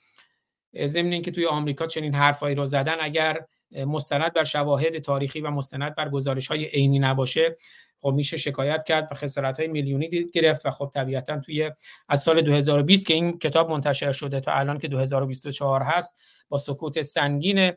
[0.86, 5.96] ضمن اینکه توی آمریکا چنین حرفایی رو زدن اگر مستند بر شواهد تاریخی و مستند
[5.96, 7.58] بر گزارش های عینی نباشه
[8.00, 11.72] خب میشه شکایت کرد و خسارت های میلیونی گرفت و خب طبیعتا توی
[12.10, 16.20] از سال 2020 که این کتاب منتشر شده تا الان که 2024 هست
[16.50, 17.72] با سکوت سنگین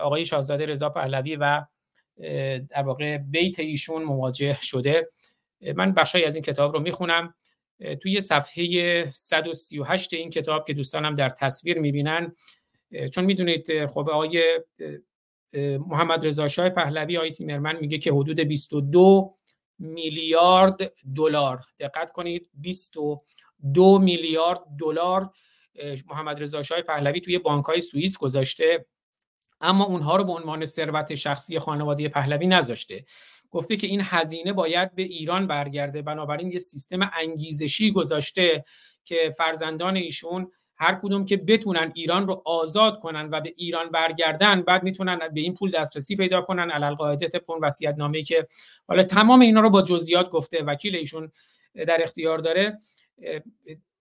[0.00, 1.64] آقای شاهزاده رضا پهلوی و
[2.70, 5.10] در واقع بیت ایشون مواجه شده.
[5.76, 7.34] من بخشی از این کتاب رو می‌خونم.
[8.02, 12.32] توی صفحه 138 این کتاب که دوستانم در تصویر می‌بینن
[13.14, 14.60] چون می‌دونید خب آقای
[15.86, 19.37] محمد رضا شاه پهلوی آقای تیمرمن میگه که حدود 22
[19.78, 21.60] میلیارد دلار.
[21.80, 25.30] دقت کنید 22 میلیارد دلار
[26.06, 28.86] محمد رضا شاه پهلوی توی بانک های سوئیس گذاشته.
[29.60, 33.04] اما اونها رو به عنوان ثروت شخصی خانواده پهلوی نذاشته.
[33.50, 36.02] گفته که این هزینه باید به ایران برگرده.
[36.02, 38.64] بنابراین یه سیستم انگیزشی گذاشته
[39.04, 44.62] که فرزندان ایشون هر کدوم که بتونن ایران رو آزاد کنن و به ایران برگردن
[44.62, 46.70] بعد می‌تونن به این پول دسترسی پیدا کنن.
[46.70, 47.96] علل قاعده طبق اون وصیت
[48.26, 48.46] که
[48.88, 51.30] حالا تمام اینا رو با جزئیات گفته وکیل ایشون
[51.74, 52.78] در اختیار داره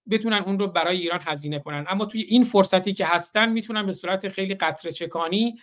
[0.09, 1.85] بتونن اون رو برای ایران هزینه کنن.
[1.89, 5.59] اما توی این فرصتی که هستن می‌تونن به صورت خیلی قطره چکانی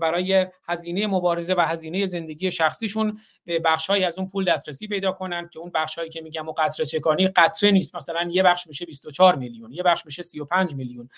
[0.00, 5.48] برای هزینه مبارزه و هزینه زندگی شخصیشون به بخشهایی از اون پول دسترسی پیدا کنن
[5.52, 7.96] که اون بخشهایی که میگم و قطره چکانی قطره نیست.
[7.96, 11.08] مثلا یه بخش میشه 24 میلیون یه بخش میشه 35 میلیون.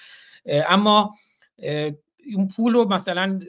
[0.47, 1.15] اما
[2.37, 3.41] اون پول رو مثلا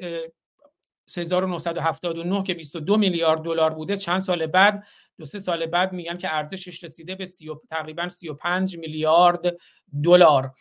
[1.18, 4.88] 1979 که 22 میلیارد دلار بوده چند سال بعد
[5.18, 9.58] دو سه سال بعد میگن که ارزشش رسیده به سی تقریبا 35 میلیارد
[10.04, 10.54] دلار.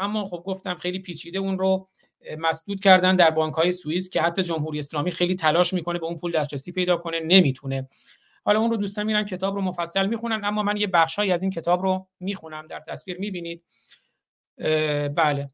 [0.00, 1.88] اما خب گفتم خیلی پیچیده اون رو
[2.38, 6.16] مسدود کردن در بانک های سوئیس که حتی جمهوری اسلامی خیلی تلاش می‌کنه به اون
[6.16, 7.88] پول دسترسی پیدا کنه نمی‌تونه.
[8.44, 11.50] حالا اون رو دوستان میرن کتاب رو مفصل می‌خونن اما من یه بخشهایی از این
[11.50, 13.64] کتاب رو می‌خونم در تصویر می‌بینید.
[15.16, 15.50] بله.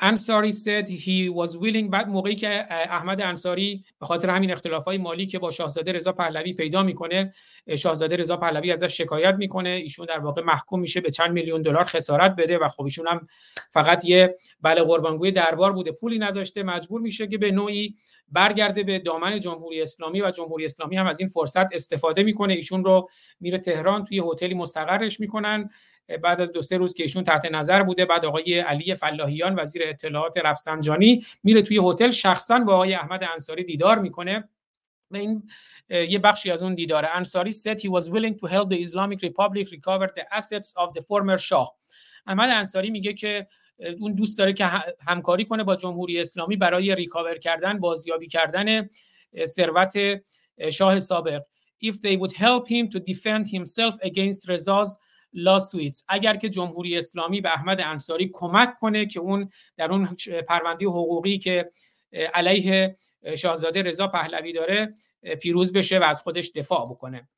[0.00, 5.26] انصاری said he was willing بعد موقعی که احمد انصاری به خاطر همین اختلافات مالی
[5.26, 7.32] که با شاهزاده رضا پهلوی پیدا می‌کنه
[7.78, 9.68] شاهزاده رضا پهلوی ازش شکایت می‌کنه.
[9.68, 13.26] ایشون در واقع محکوم میشه به چند میلیون دلار خسارت بده و خب ایشون هم
[13.70, 15.92] فقط یه بله قربانگوی دربار بوده.
[15.92, 17.94] پولی نداشته مجبور میشه که به نوعی
[18.28, 22.54] برگرده به دامن جمهوری اسلامی و جمهوری اسلامی هم از این فرصت استفاده می‌کنه.
[22.54, 23.08] ایشون رو
[23.40, 25.70] میره تهران توی هتلی مستقرش می‌کنن.
[26.22, 29.82] بعد از دو سه روز که ایشون تحت نظر بوده بعد آقای علی فلاحیان وزیر
[29.84, 34.48] اطلاعات رفسنجانی میره توی هتل شخصا با آقای احمد انصاری دیدار می‌کنه.
[35.10, 35.48] و این
[35.90, 39.70] یه بخشی از اون دیدار انصاری said he was willing to help the Islamic Republic
[39.70, 41.66] recover the assets of the former Shah.
[42.26, 43.46] احمد انصاری میگه که
[44.00, 44.64] اون دوست داره که
[45.06, 48.88] همکاری کنه با جمهوری اسلامی برای ریکاور کردن بازیابی کردن
[49.44, 49.92] ثروت
[50.72, 51.42] شاه سابق.
[51.84, 54.98] If they would help him to defend himself against Reza's
[55.36, 60.16] لاسویتس اگر که جمهوری اسلامی به احمد انصاری کمک کنه که اون در اون
[60.48, 61.70] پرونده حقوقی که
[62.34, 62.96] علیه
[63.36, 64.94] شاهزاده رضا پهلوی داره
[65.42, 67.28] پیروز بشه و از خودش دفاع بکنه.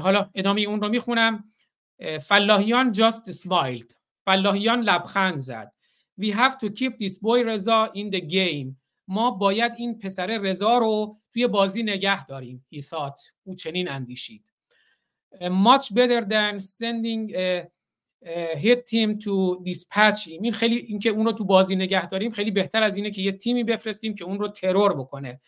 [0.00, 1.44] حالا ادامه اون رو می‌خونم.
[2.20, 3.94] فلاحیان just smiled.
[4.24, 5.72] فلاحیان لبخند زد.
[6.20, 8.76] We have to keep this boy رضا in the game.
[9.08, 12.66] ما باید این پسر رضا رو توی بازی نگه داریم.
[12.74, 13.32] He thought.
[13.42, 14.49] او چنین اندیشید.
[15.50, 17.66] Much better than sending a,
[18.24, 22.50] a hit team to dispatch این خیلی اینکه اون رو تو بازی نگه داریم خیلی
[22.50, 25.40] بهتر از اینه که یه تیمی بفرستیم که اون رو ترور بکنه.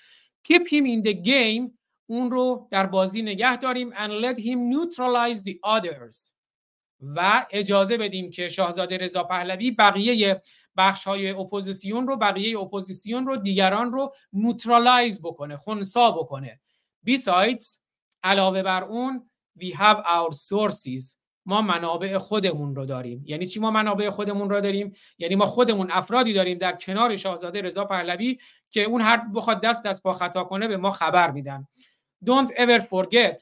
[0.48, 1.70] Keep him in the game
[2.06, 6.32] اون رو در بازی نگه داریم and let him neutralize the others.
[7.02, 10.42] و اجازه بدیم که شاهزاده رضا پهلوی بقیه
[10.76, 16.60] بخش های اپوزیسیون رو بقیه اپوزیسیون رو دیگران رو neutralize بکنه خونسا بکنه.
[17.10, 17.78] Besides
[18.22, 21.16] علاوه بر اون we have our sources
[21.46, 23.24] ما منابع خودمون رو داریم.
[23.26, 27.62] یعنی چی ما منابع خودمون رو داریم؟ یعنی ما خودمون افرادی داریم در کنار شاهزاده
[27.62, 28.38] رضا پهلوی
[28.70, 31.68] که اون هر بخواد دست از پا خطا کنه به ما خبر میدن.
[32.24, 33.40] Don't ever forget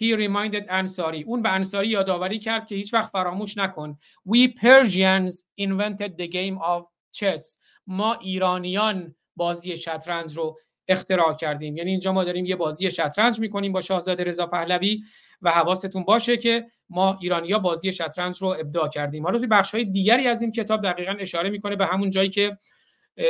[0.00, 3.98] he reminded انصاری اون به انصاری یادآوری کرد که هیچ وقت فراموش نکن.
[4.28, 6.82] We Persians invented the game of
[7.16, 7.58] chess.
[7.86, 11.76] ما ایرانیان بازی شطرنج رو اختراع کردیم.
[11.76, 15.02] یعنی اینجا ما داریم یه بازی شطرنج می‌کنیم با شاهزاده رضا پهلوی
[15.42, 19.24] و حواستون باشه که ما ایرانیا بازی شطرنج رو ابداع کردیم.
[19.24, 22.58] حالا توی بخش های دیگری از این کتاب دقیقا اشاره می‌کنه به همون جایی که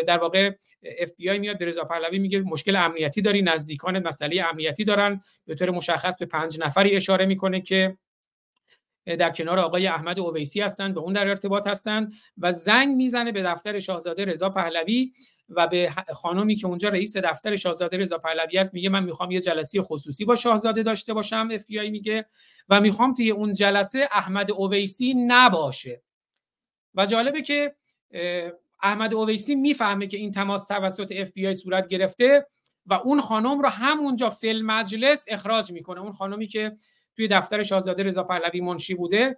[0.06, 0.50] در واقع
[0.98, 5.20] اف بی آی میاد به رضا پهلوی میگه مشکل امنیتی داری نزدیکان مسئله امنیتی دارن.
[5.46, 7.96] به طور مشخص به پنج نفری اشاره می‌کنه که
[9.06, 13.42] در کنار آقای احمد اویسی هستند به اون در ارتباط هستند و زنگ می‌زنه به
[13.42, 15.12] دفتر شاهزاده رضا پهلوی
[15.48, 19.40] و به خانمی که اونجا رئیس دفتر شاهزاده رضا پهلوی است میگه من می‌خوام یه
[19.40, 22.26] جلسه خصوصی با شاهزاده داشته باشم اف میگه
[22.68, 26.02] و می‌خوام توی اون جلسه احمد اویسی نباشه.
[26.94, 27.74] و جالبه که
[28.82, 32.46] احمد اویسی می‌فهمه که این تماس توسط اف صورت گرفته
[32.86, 36.00] و اون خانم رو همونجا فی‌المجلس اخراج می‌کنه.
[36.00, 36.76] اون خانمی که
[37.16, 39.36] توی دفتر شاهزاده رضا پهلوی منشی بوده.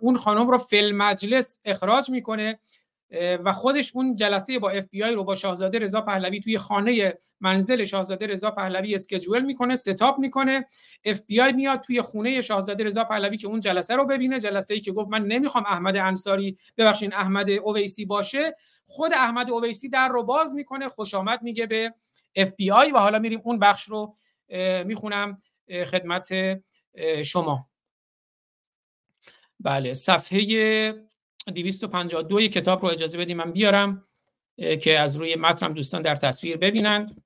[0.00, 2.58] اون خانم رو فی‌المجلس اخراج می‌کنه
[3.44, 7.18] و خودش اون جلسه با اف بی آی رو با شاهزاده رضا پهلوی توی خانه
[7.40, 10.66] منزل شاهزاده رضا پهلوی schedule می‌کنه set up می‌کنه.
[11.04, 14.74] اف بی آی میاد توی خونه شاهزاده رضا پهلوی که اون جلسه رو ببینه جلسه
[14.74, 18.56] ای که گفت من نمی‌خوام احمد انصاری ببخشین احمد اویسی باشه.
[18.84, 21.94] خود احمد اویسی در رو باز می‌کنه خوش آمد میگه به
[22.36, 24.16] اف بی آی و حالا میریم اون بخش رو
[24.84, 25.42] می‌خونم
[25.90, 26.28] خدمت
[27.24, 27.70] شما.
[29.60, 31.04] بله صفحه
[31.46, 34.08] 252 کتاب رو اجازه بدیم من بیارم
[34.56, 37.24] که از روی متنم دوستان در تصویر ببینند.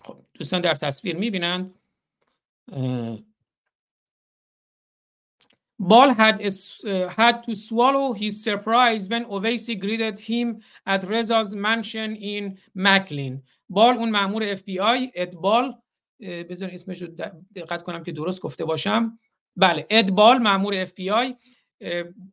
[0.00, 1.74] خب دوستان در تصویر می‌بینند.
[5.80, 12.16] Ball had, uh, had to swallow his surprise when Owaisi greeted him at Reza's mansion
[12.16, 13.42] in McLean.
[13.68, 15.74] بال اون مامور اف بی آی اد بال
[16.20, 17.08] بذار اسمش رو
[17.54, 19.18] دقت کنم که درست گفته باشم
[19.56, 21.36] بله اد بال مامور اف بی آی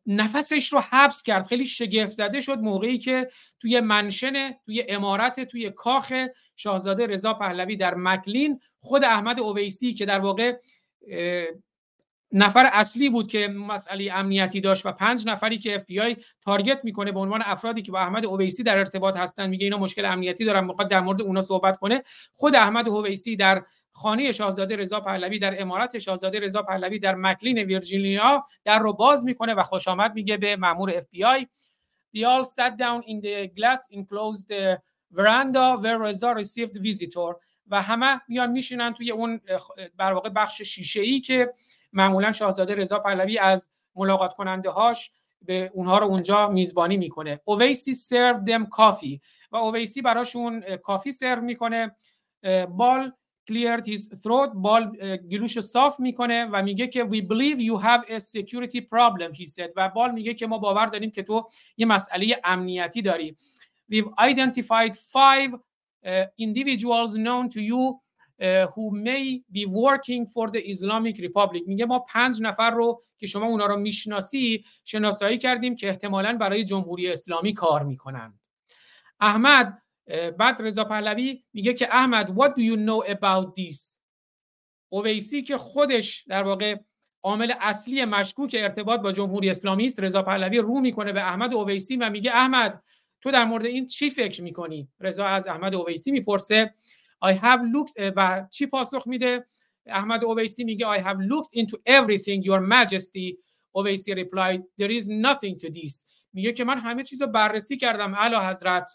[0.06, 3.28] نفسش رو حبس کرد خیلی شگفت زده شد موقعی که
[3.60, 6.12] توی mansion توی امارت توی کاخ
[6.56, 10.56] شاهزاده رضا پهلوی در مکلین خود احمد اویسی که در واقع
[12.32, 15.82] نفر اصلی بود که مسئله امنیتی داشت و پنج نفری که اف
[16.44, 20.04] تارگت می‌کنه به عنوان افرادی که با احمد اویسی در ارتباط هستن میگه اینا مشکل
[20.04, 22.02] امنیتی دارن می‌خواد در مورد اونا صحبت کنه.
[22.32, 27.58] خود احمد اویسی در خانه شاهزاده رضا پهلوی در امارت شاهزاده رضا پهلوی در مکلین
[27.58, 31.46] ویرجینیا در رو باز می‌کنه و خوش آمد میگه به مامور آی
[32.16, 34.50] They all sat down in the glass enclosed
[35.12, 37.34] veranda where Reza received visitor.
[37.70, 39.40] و همه میان میشینن توی اون
[39.96, 41.52] بر واقع بخش شیشه ای که
[41.92, 45.12] معمولا شاهزاده رضا پهلوی از ملاقات کننده هاش
[45.42, 47.40] به اونها رو اونجا میزبانی می‌کنه.
[47.44, 49.20] اویسی سرو دم کافی
[49.50, 51.96] و اویسی براشون کافی سرو می‌کنه.
[52.68, 53.12] بال
[53.50, 58.18] cleared his throat بال گلوش صاف می‌کنه و میگه که we believe you have a
[58.18, 59.70] security problem he said.
[59.76, 63.36] و بال میگه که ما باور داریم که تو یه مسئله امنیتی داری.
[63.92, 65.58] We've identified five
[66.40, 68.00] individuals known to you
[68.40, 71.62] who may be working for the Islamic Republic.
[71.66, 76.64] میگه ما پنج نفر رو که شما اونا رو می‌شناسی شناسایی کردیم که احتمالا برای
[76.64, 78.40] جمهوری اسلامی کار می‌کنند.
[79.20, 79.82] احمد
[80.38, 83.98] بعد رضا پهلوی میگه که احمد what do you know about this?
[84.88, 86.76] اویسی که خودش در واقع
[87.22, 91.96] عامل اصلی مشکوک ارتباط با جمهوری اسلامی است رضا پهلوی رو می‌کنه به احمد اویسی
[91.96, 92.82] و میگه احمد
[93.20, 96.74] تو در مورد این چی فکر می‌کنی؟ رضا از احمد اویسی می‌پرسه
[97.24, 99.46] I have looked و چی پاسخ میده؟
[99.86, 103.36] احمد اویسی میگه I have looked into everything your majesty
[103.72, 106.06] اویسی replied there is nothing to this.
[106.32, 108.90] میگه که من همه چیز رو بررسی کردم اعلی حضرت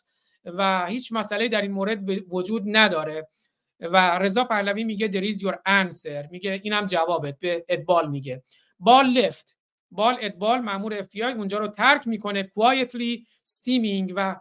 [0.45, 3.27] و هیچ مسئله در این مورد وجود نداره.
[3.79, 6.31] و رضا پهلوی میگه there is your answer.
[6.31, 8.43] میگه اینم جوابت به ادبال میگه.
[8.79, 9.57] بال لفت
[9.91, 14.35] بال ادبال مامور اف اونجا رو ترک می‌کنه quietly steaming و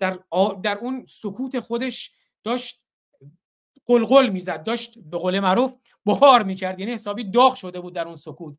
[0.00, 0.18] در
[0.62, 2.12] در اون سکوت خودش
[2.44, 2.84] داشت
[3.86, 5.72] قلقل می‌زد داشت به قول معروف
[6.06, 8.58] بخار می‌کرد یعنی حسابی داغ شده بود در اون سکوت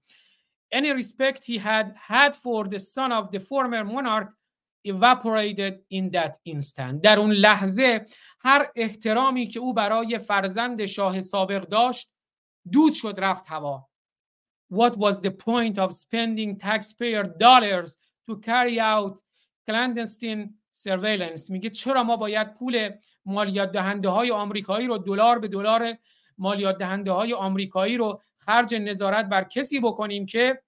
[0.76, 4.30] any respect he had had for the son of the former monarch
[4.84, 8.06] evaporated in that instant در اون لحظه
[8.40, 12.12] هر احترامی که او برای فرزند شاه سابق داشت
[12.72, 13.90] دود شد رفت هوا
[14.74, 19.14] What was the point of spending taxpayer dollars to carry out
[19.68, 22.90] clandestine surveillance میگه چرا ما باید پول
[23.26, 25.98] مالیات دهنده های آمریکایی رو دلار به دلار
[26.38, 30.62] مالیات دهنده های آمریکایی رو خرج نظارت بر کسی بکنیم که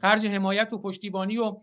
[0.00, 1.60] خرج حمایت و پشتیبانی و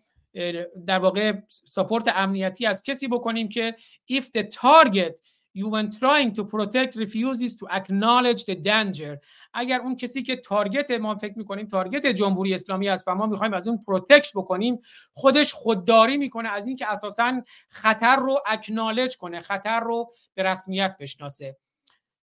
[0.88, 3.76] در واقع سپورت امنیتی از کسی بکنیم که
[4.12, 5.22] if the target
[5.56, 9.20] you when trying to protect refuses to acknowledge the danger.
[9.54, 13.54] اگر اون کسی که target ما فکر می‌کنیم target جمهوری اسلامی است و ما می‌خوایم
[13.54, 14.80] از اون protect بکنیم
[15.14, 21.58] خودش خودداری می‌کنه از اینکه اساسا خطر رو acknowledge کنه خطر رو به رسمیت بشناسه.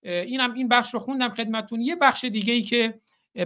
[0.03, 3.01] اینم این بخش رو خوندم خدمتتون یه بخش دیگه ای که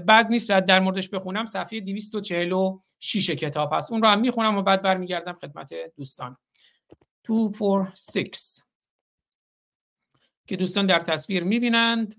[0.06, 3.92] بد نیست در موردش بخونم صفحه 246 کتاب هست.
[3.92, 6.36] اون رو هم می‌خونم و بعد برمیگردم خدمت دوستان.
[7.24, 8.69] 246
[10.50, 12.14] که دوستان در تصویر می‌بینند.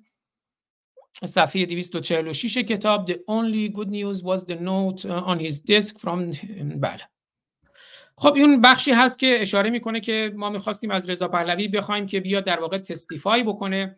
[1.26, 6.38] صفحه 246 کتاب The only good news was the note on his desk from
[6.76, 7.10] بله.
[8.18, 12.20] خب این بخشی هست که اشاره می‌کنه که ما می‌خواستیم از رضا پهلوی بخوایم که
[12.20, 13.96] بیاد در واقع testify بکنه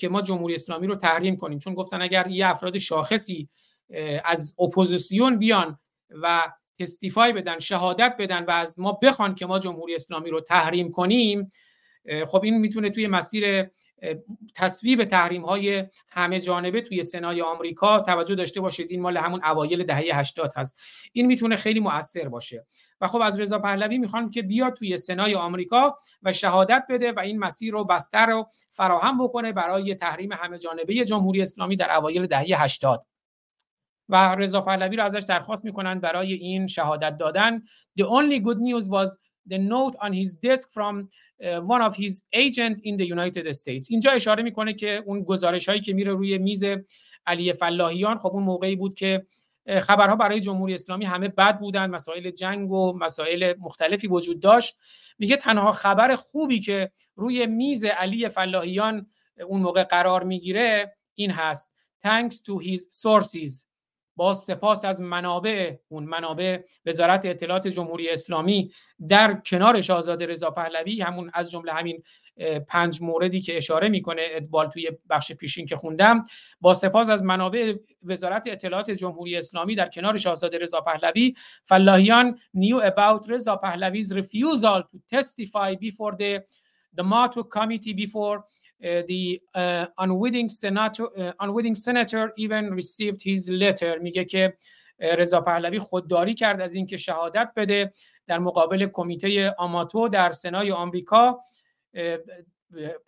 [0.00, 1.58] که ما جمهوری اسلامی رو تحریم کنیم.
[1.58, 3.48] چون گفتن اگر یه افراد شاخصی
[4.24, 5.78] از اپوزیسیون بیان
[6.10, 10.90] و تستیفای بدن شهادت بدن و از ما بخوان که ما جمهوری اسلامی رو تحریم
[10.90, 11.50] کنیم
[12.26, 13.70] خب این می‌تونه توی مسیر
[14.54, 18.86] تصویب تحریم های همه جانبه توی سنای آمریکا توجه داشته باشید.
[18.90, 20.80] این مال همون اوایل دهه 80 هست.
[21.12, 22.66] این می‌تونه خیلی مؤثر باشه.
[23.00, 27.18] و خب از رضا پهلوی می‌خوام که بیاد توی سنای آمریکا و شهادت بده و
[27.20, 32.26] این مسیر رو بستر رو فراهم بکنه برای تحریم همه جانبه جمهوری اسلامی در اوایل
[32.26, 33.06] دهه 80
[34.08, 37.62] و رضا پهلوی رو ازش درخواست می‌کنن برای این شهادت دادن.
[38.00, 39.18] The only good news was
[39.50, 41.08] the note on his desk from
[41.42, 43.90] one of his agent in the United States.
[43.90, 46.64] اینجا اشاره می‌کنه که اون گزارش هایی که میره روی میز
[47.26, 49.26] علی فلاحیان خب اون موقعی بود که
[49.80, 54.74] خبرها برای جمهوری اسلامی همه بد بودن مسائل جنگ و مسائل مختلفی وجود داشت.
[55.18, 59.06] میگه تنها خبر خوبی که روی میز علی فلاحیان
[59.46, 61.74] اون موقع قرار می‌گیره این هست.
[62.06, 63.71] Thanks to his sources.
[64.22, 68.72] با سپاس از منابع اون منابع وزارت اطلاعات جمهوری اسلامی
[69.08, 72.02] در کنار شاهزاده رضا پهلوی همون از جمله همین
[72.68, 76.22] پنج موردی که اشاره می‌کنه ادبال توی بخش پیشین که خوندم.
[76.60, 81.34] با سپاس از منابع وزارت اطلاعات جمهوری اسلامی در کنار شاهزاده رضا پهلوی
[81.64, 86.40] فلاحیان knew about رضا پهلوی's refusal to testify before the
[86.96, 88.44] the Mato committee before
[88.82, 93.98] the uh, unwitting senator uh, unwitting senator even received his letter.
[94.00, 94.56] میگه که
[94.98, 97.92] رضا پهلوی خودداری کرد از اینکه شهادت بده
[98.26, 101.40] در مقابل کمیته آماتو در سنای آمریکا.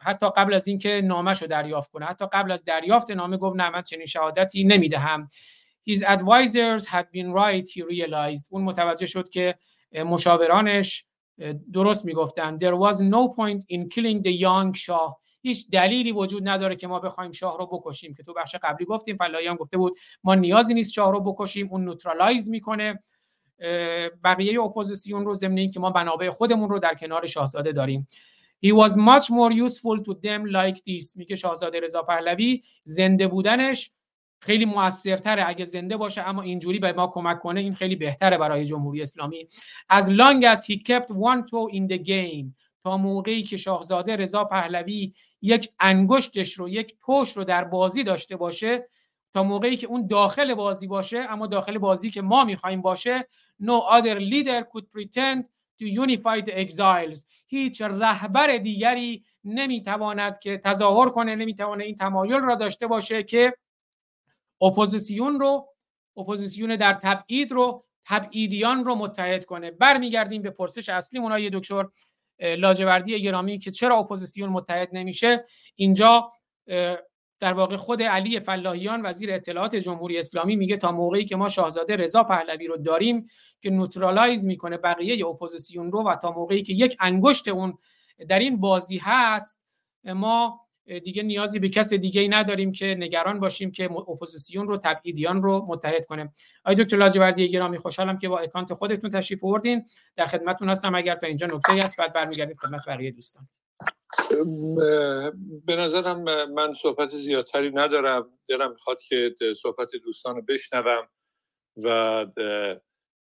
[0.01, 2.07] حتی قبل از اینکه نامش رو دریافت کنه.
[2.07, 5.29] حتی قبل از دریافت نامه گفت نه من چنین شهادتی نمی‌دهم.
[5.91, 8.49] His advisors had been right he realized.
[8.51, 9.55] اون متوجه شد که
[9.93, 11.05] مشاورانش
[11.73, 15.13] درست می‌گفتن there was no point in killing the young shah.
[15.45, 19.16] هیچ دلیلی وجود نداره که ما بخوایم شاه رو بکشیم که تو بخش قبلی گفتیم
[19.16, 23.03] فلاحیان گفته بود ما نیازی نیست شاه رو بکشیم اون neutralize می‌کنه.
[24.25, 28.09] بقیه اپوزیسیون رو ضمن که ما منابع خودمون رو در کنار شاهزاده داریم.
[28.66, 32.62] He was much more useful to them like this میگه شاهزاده رضا پهلوی.
[32.85, 33.91] زنده بودنش
[34.41, 38.65] خیلی موثرتره اگه زنده باشه اما اینجوری به ما کمک کنه این خیلی بهتره برای
[38.65, 39.49] جمهوری اسلامی.
[39.93, 42.55] As long as he kept one toe in the game
[42.85, 45.12] تا موقعی که شاهزاده رضا پهلوی
[45.45, 48.89] یک انگشتش رو یک توش رو در بازی داشته باشه
[49.35, 53.29] تا موقعی که اون داخل بازی باشه اما داخل بازی که ما می‌خوایم باشه
[53.62, 55.43] no other leader could pretend
[55.81, 57.27] to unify the exiles.
[57.47, 63.55] هیچ رهبر دیگری نمی‌تواند که تظاهر کنه نمی‌تواند این تمایل را داشته باشه که
[64.62, 65.69] اپوزیسیون رو
[66.16, 69.71] اپوزیسیون در تبعید رو تبعیدیان رو متحد کنه.
[69.71, 71.85] برمیگردیم به پرسش اصلی آقای دکتر.
[72.40, 75.44] لاجوردی گرامی که چرا اپوزیسیون متحد نمیشه
[75.74, 76.31] اینجا
[77.40, 81.97] در واقع خود علی فلاحیان وزیر اطلاعات جمهوری اسلامی میگه تا موقعی که ما شاهزاده
[81.97, 83.27] رضا پهلوی رو داریم
[83.61, 87.78] که neutralize می‌کنه بقیه اپوزیسیون رو و تا موقعی که یک انگشت اون
[88.28, 89.62] در این بازی هست
[90.05, 95.66] ما دیگه نیازی به کس دیگه نداریم که نگران باشیم که اپوزیسیون رو تبعیدیان رو
[95.69, 96.32] متحد کنه
[96.65, 99.86] آقای دکتر لاجوردی گرامی خوشحالم که با اکانت خودتون تشریف آوردین.
[100.16, 100.94] در خدمتتون هستم.
[100.94, 103.48] اگر تا اینجا نکته هست بعد برمیگردیم خدمت بقیه دوستان.
[105.66, 108.31] به نظرم من صحبت زیادتری ندارم.
[108.48, 111.09] دلم می‌خواد که صحبت دوستان رو بشنوم
[111.85, 112.27] و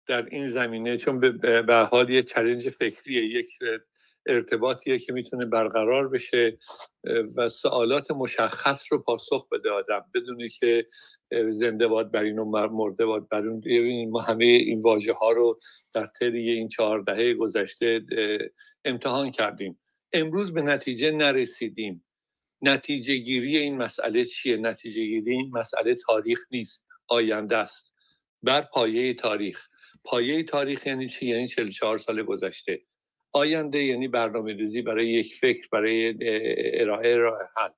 [0.06, 3.48] در این زمینه چون به حال یه چلنج فکریه یک
[4.26, 6.58] ارتباطیه که می‌تونه برقرار بشه
[7.36, 10.04] و سوالات مشخص رو پاسخ بده آدم.
[10.14, 10.86] بدونی که
[11.50, 13.62] زنده باد بر این و مرده باد بر اون
[14.10, 15.58] ما همه این واژه ها رو
[15.92, 18.00] در طی این چهار دهه گذشته
[18.84, 19.78] امتحان کردیم.
[20.12, 22.04] امروز به نتیجه نرسیدیم.
[22.62, 27.94] نتیجه گیری این مسئله چیه؟ نتیجه گیری این مسئله تاریخ نیست آینده است.
[28.42, 29.68] بر پایه تاریخ.
[30.04, 32.82] پایه تاریخ یعنی چی؟ یعنی 44 سال گذشته.
[33.32, 36.14] آینده یعنی برنامه ریزی برای یک فکر برای
[36.80, 37.70] ارائه راه حل.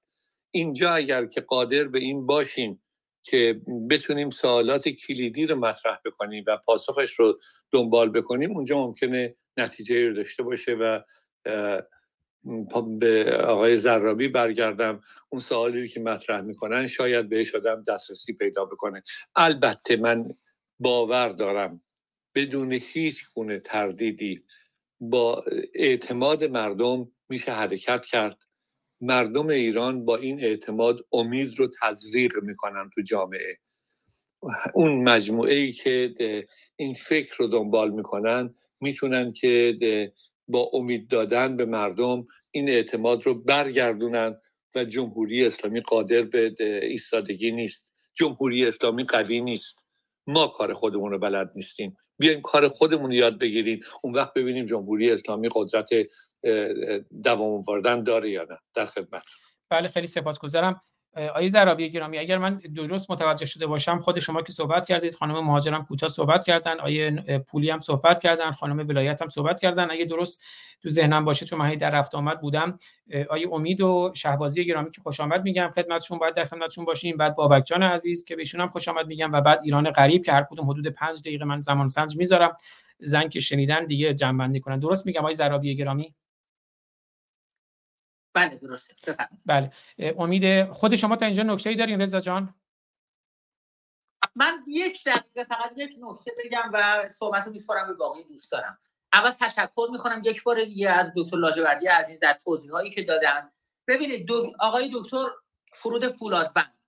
[0.51, 2.83] اینجا اگر که قادر به این باشیم
[3.23, 3.61] که
[3.91, 7.39] بتونیم سوالات کلیدی رو مطرح بکنیم و پاسخش رو
[7.73, 11.01] دنبال بکنیم اونجا ممکنه نتیجه رو داشته باشه و
[12.99, 19.03] به آقای زرابی برگردم اون سوالی که مطرح می‌کنن شاید بهش آدم دسترسی پیدا بکنه.
[19.37, 20.29] البته من
[20.79, 21.83] باور دارم
[22.35, 24.45] بدون هیچ گونه تردیدی
[25.01, 25.45] با
[25.75, 28.39] اعتماد مردم میشه حرکت کرد.
[29.01, 33.57] مردم ایران با این اعتماد امید رو تزریق می‌کنن تو جامعه.
[34.75, 36.15] اون مجموعه ای که
[36.77, 40.13] این فکر رو دنبال می‌کنن می‌تونن که
[40.49, 44.41] با امید دادن به مردم این اعتماد رو برگردونن
[44.75, 47.93] و جمهوری اسلامی قادر به ایستادگی نیست.
[48.15, 49.87] جمهوری اسلامی قوی نیست.
[50.27, 51.97] ما کار خودمون رو بلد نیستیم.
[52.19, 55.89] بیایم کار خودمون یاد بگیریم اون وقت ببینیم جمهوری اسلامی قدرت
[57.25, 58.59] دوام آوردن داره یا نه.
[58.75, 59.23] در خدمت.
[59.71, 60.83] بله خیلی سپاسگزارم.
[61.17, 65.45] آقای زرابی گرامی اگر من درست متوجه شده باشم خود شما که صحبت کردید خانم
[65.45, 67.11] مهاجرم کوتاه صحبت کردن آیه
[67.49, 69.91] پولی هم صحبت کردن خانم ولایت هم صحبت کردن.
[69.91, 70.45] اگه درست
[70.83, 72.79] تو ذهنم باشه چون من در رفت آمد بودم
[73.31, 77.17] آیه امید و شهبازی گرامی که خوش آمد میگم خدمتشون باید در خدمتشون باشیم.
[77.17, 80.33] بعد بابک جان عزیز که بهشون هم خوش آمد میگم و بعد ایران غریب که
[80.33, 82.57] هر کدوم حدود 5 دقیقه من زمان سنج می‌ذارم.
[82.99, 84.79] زن که شنیدن دیگه جنبندی کنن.
[84.79, 86.15] درست میگم آقای زرابی گرامی؟
[88.35, 89.17] بله درسته.
[89.47, 89.73] بله.
[89.99, 92.55] امید خود شما تا اینجا نکته ای دارین رضا جان؟
[94.35, 98.79] من یک دقیقه فقط یک نکته بگم و صحبت رو میسپارم به باقی دوستانم
[99.13, 103.51] اول تشکر می‌کنم یک بار دیگه از دکتر لاجوردی عزیز در توضیح هایی که دادن.
[103.89, 104.53] ببینید دو...
[104.61, 105.25] آقای دکتر
[105.73, 106.79] فرود فولادوند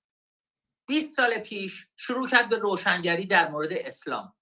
[0.87, 4.36] 20 سال پیش شروع کرد به روشنگری در مورد اسلام.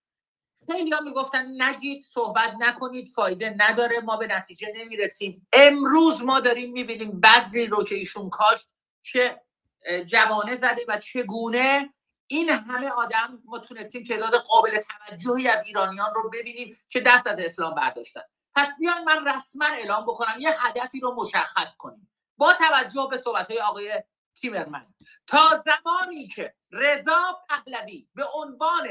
[0.73, 5.47] خیلی ها می‌گفتن نگید صحبت نکنید فایده نداره ما به نتیجه نمی‌رسیم.
[5.53, 8.69] امروز ما داریم می‌بینیم بعضی رو که ایشون کاشت
[9.03, 9.41] چه
[10.07, 11.91] جوانه زده و چگونه
[12.27, 17.37] این همه آدم ما تونستیم تعداد قابل توجهی از ایرانیان رو ببینیم که دست از
[17.39, 18.21] اسلام برداشتن.
[18.55, 22.11] پس بیان من رسما اعلام بکنم یه هدفی رو مشخص کنیم.
[22.37, 24.03] با توجه به صحبت های آقای
[24.41, 24.87] تیمرمن
[25.27, 28.89] تا زمانی که رضا پهلوی به عنوان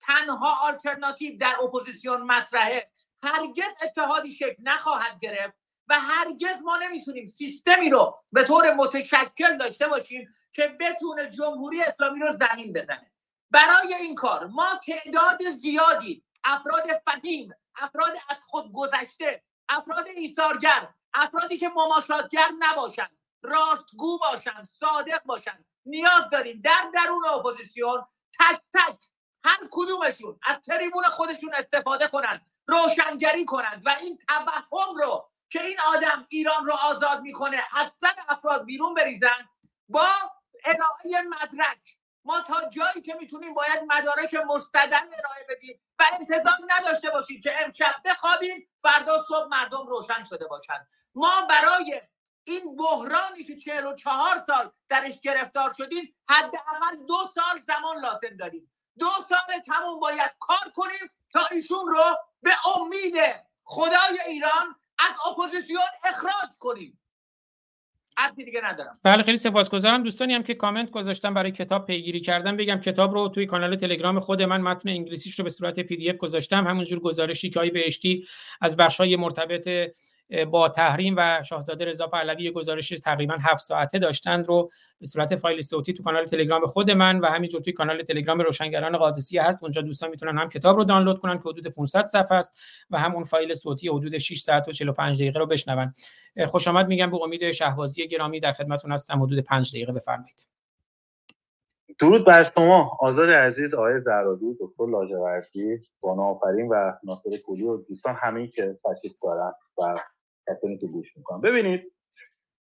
[0.00, 2.90] تنها آلترناتیو در اپوزیسیون مطرحه.
[3.22, 5.54] هرگز اتحادی شکل نخواهد گرفت
[5.88, 12.20] و هرگز ما نمی‌تونیم سیستمی رو به طور متشکل داشته باشیم که بتونه جمهوری اسلامی
[12.20, 13.12] رو زمین بزنه.
[13.50, 21.58] برای این کار ما تعداد زیادی افراد فهیم افراد از خود گذشته افراد ایثارگر افرادی
[21.58, 23.08] که مماشاتگر نباشن
[23.42, 28.06] راستگو باشن صادق باشن نیاز داریم در درون اپوزیسیون
[28.40, 28.98] تک تک
[29.46, 35.76] هر کدومشون از تریبون خودشون استفاده کنند روشنگری کنند و این توهم رو که این
[35.94, 39.48] آدم ایران رو آزاد می‌کنه از صد افراد بیرون بریزن
[39.88, 40.06] با
[40.64, 41.96] ارائه مدرک.
[42.24, 47.64] ما تا جایی که می‌تونیم باید مدارک مستدل ارائه بدیم و انتظار نداشته باشید که
[47.64, 52.02] امشب بخوابیم فردا صبح مردم روشن شده باشند ما برای
[52.44, 58.36] این بحرانی که چهل و چهار سال درش گرفتار شدیم حداقل دو سال زمان لازم
[58.38, 58.72] داریم.
[58.98, 62.04] دو سال تموم باید کار کنیم تا ایشون رو
[62.42, 63.14] به امید
[63.62, 66.98] خدای ایران از اپوزیسیون اخراج کنیم.
[68.36, 69.00] دیگه ندارم.
[69.02, 70.02] بله خیلی سپاسگزارم.
[70.02, 74.20] دوستانی هم که کامنت گذاشتن برای کتاب پیگیری کردن بگم کتاب رو توی کانال تلگرام
[74.20, 76.66] خود من متن انگلیسیش رو به صورت پی دی اف گذاشتم.
[76.66, 78.26] همونجور گزارشی که آقای بهشتی
[78.60, 79.68] از بخشای مرتبط
[80.50, 84.70] با تحریم و شاهزاده رضا پهلوی گزارش تقریبا هفت ساعته داشتند رو
[85.00, 88.96] به صورت فایل صوتی تو کانال تلگرام خود من و همینجور توی کانال تلگرام روشنگران
[88.96, 89.62] قادسی هست.
[89.62, 92.58] اونجا دوستان می‌تونن هم کتاب رو دانلود کنن که حدود 500 صفحه است
[92.90, 95.94] و هم اون فایل صوتی حدود 6 ساعت و 45 دقیقه رو بشنون.
[96.46, 96.88] خوش آمد.
[96.88, 99.22] میگم به امید شهبازی گرامی در خدمتتون هستم.
[99.22, 100.48] حدود 5 دقیقه بفرمایید.
[102.00, 102.96] درود بر شما.
[103.00, 108.78] آزاد عزیز آقای زرادی دکتر لاجوردی بانو آفرین و ناصر کولی و دوستان همه که
[108.84, 109.98] تشریف دارن و
[110.48, 111.92] کسانی که گوش می‌کنم ببینید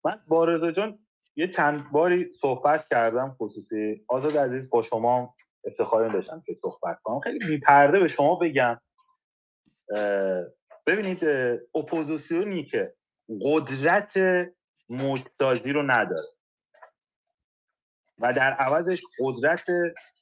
[0.05, 0.98] من با رضا جان
[1.36, 4.05] یه چند باری صحبت کردم خصوصی.
[4.09, 5.35] آزاد عزیز با شما
[5.65, 7.20] افتخاری داشتم که صحبت کنم.
[7.20, 8.81] خیلی بیپرده به شما بگم.
[10.86, 11.24] ببینید
[11.74, 12.94] اپوزیسیونی که
[13.40, 14.12] قدرت
[14.89, 16.28] موجسازی رو نداره
[18.19, 19.65] و در عوضش قدرت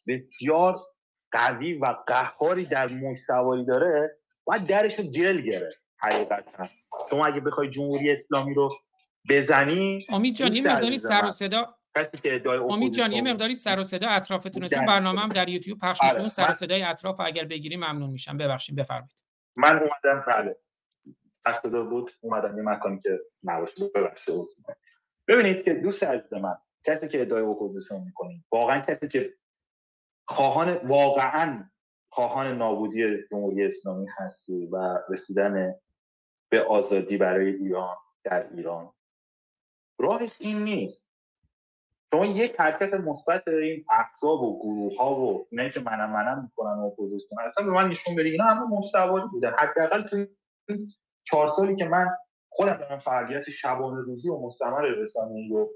[0.06, 0.80] بسیار
[1.32, 3.18] قوی و قهاری در موج
[3.66, 6.68] داره باید درش رو گل گرفت حقیقتا.
[7.10, 8.70] شما اگه بخوای جمهوری اسلامی رو
[9.28, 11.74] بزنی امید جان یه مقداری سر و صدا
[12.70, 16.14] امید جان یه مقداری سر و صدا اطرافتونه چون برنامه هم در یوتیوب پخش میشه.
[16.14, 16.28] آره.
[16.28, 18.36] سر و صدای اطراف اگر بگیری ممنون میشم.
[18.36, 19.22] ببخشید بفرمایید.
[19.56, 20.56] من اومدم بله.
[21.62, 23.88] صدا بود اومدم یه مکانی که نباشه.
[23.94, 24.34] ببخشید
[25.28, 26.54] ببینید که دوست عزیز من
[26.84, 29.34] کسی که ادعای اپوزیسیون می‌کنید واقعا کسی که
[30.28, 31.70] خواهان واقعا
[32.10, 35.74] خواهان نابودی جمهوری اسلامی هستی و رسیدن
[36.52, 38.92] به آزادی برای ایران در ایران.
[39.98, 41.02] راهش این نیست.
[42.10, 46.78] شما یک حرکت مثبت این احزاب و گروه ها و اینایی که منم منم می‌کنن
[46.78, 49.52] و اپوزیسیون اصلا به من نشون بدید اینا همه مستواری بودن.
[49.58, 50.26] حداقل تو
[51.24, 52.06] چهار سالی که من
[52.48, 55.70] خودم دارم فعالیت شبانه روزی و مستمر رسانه‌ای رو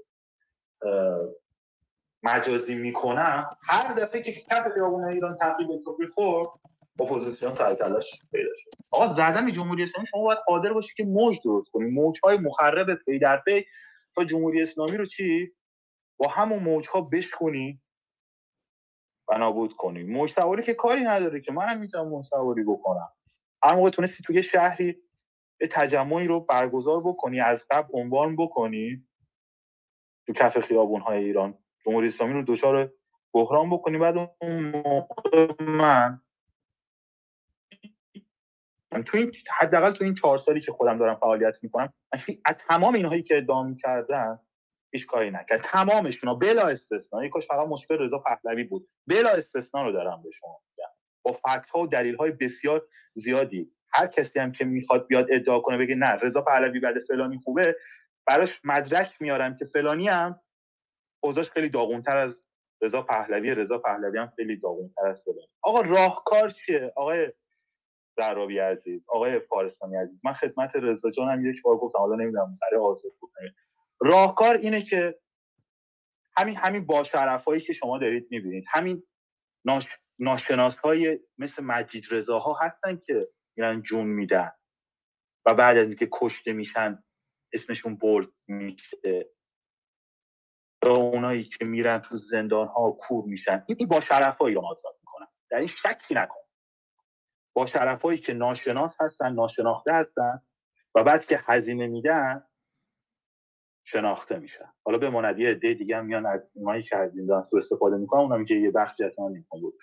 [2.23, 6.49] مجازی می‌کنم هر دفعه که کف خیابون ایران تقریباً توپی خورد
[7.01, 8.69] اپوزیسیون سر کلاش پیدا شد.
[8.91, 11.89] آقا زدن جمهوری اسلامی شما باید قادر باشی که موج درست کنی.
[11.89, 13.65] موج های مخرب پی در پی.
[14.15, 15.51] تا جمهوری اسلامی رو چی؟
[16.17, 17.81] با همون موج ها بشکنی
[19.29, 21.51] و نابود کنی موج سواری که کاری نداره که.
[21.51, 23.09] منم می‌تونم موج سواری بکنم.
[23.63, 24.95] هر موقع تونستی توی شهری
[25.71, 29.07] تجمعی رو برگزار بکنی از قبل عنوان بکنی.
[30.27, 31.57] تو کف خیابون های ایران.
[31.85, 32.93] جمهوری اسلامی رو دچار
[33.33, 33.97] بحران بکنی.
[33.97, 36.21] بعد اون موقع من
[39.05, 41.93] تو این حداقل تو این چهار سالی که خودم دارم فعالیت می‌کنم
[42.45, 44.39] از تمام اینهایی که ادعا می‌کردن
[44.93, 48.87] هیچ کاری نکرد تمامشون بلا استثنا یک فقط مشکل رضا پهلوی بود.
[49.07, 50.89] بلا استثنا رو دارم به شما میگم.
[51.25, 53.71] با فکت ها و دلیل های بسیار زیادی.
[53.93, 57.75] هر کسی هم که می‌خواد بیاد ادعا کنه بگه نه رضا پهلوی بعد فلانی خوبه
[58.27, 60.39] براش مدرک میارم که فلانی هم
[61.23, 62.33] اوضاعش خیلی داغونتر از
[62.81, 63.55] رضا پهلوی.
[63.55, 65.47] رضا پهلوی هم خیلی داغونتر از فلانی.
[65.61, 67.31] آقا راهکار چیه؟ آقای
[68.17, 70.19] زرابی عزیز آقای فارستانی عزیز.
[70.23, 73.55] من خدمت رضا جانم یک بار گفتم حالا نمی‌دونم برای آزاد بکنم
[73.99, 75.19] راهکار اینه که
[76.37, 77.03] همین همین با
[77.47, 79.03] هایی که شما دارید می‌بینید همین
[79.65, 79.85] ناش...
[80.19, 84.51] ناشناس های مثل مجید رضاها هستن که میرن جون میدن
[85.45, 87.03] و بعد از اینکه کشته میشن
[87.53, 89.29] اسمشون برد میشه.
[90.83, 93.63] و اونایی که میرن تو زندان ها کور میشن.
[93.67, 95.27] این با شرف هایی آزاد می‌کنن.
[95.49, 96.46] در این شکی نکن.
[97.57, 100.41] با شرف هایی که ناشناس هستن ناشناخته هستن
[100.95, 102.43] و بعد که هزینه میدن
[103.85, 104.73] شناخته میشن.
[104.85, 108.21] حالا به مندی عده دیگه هم میان از اونایی که از این سو استفاده می‌کنن
[108.21, 109.73] اونم که یه بخشی از اون بود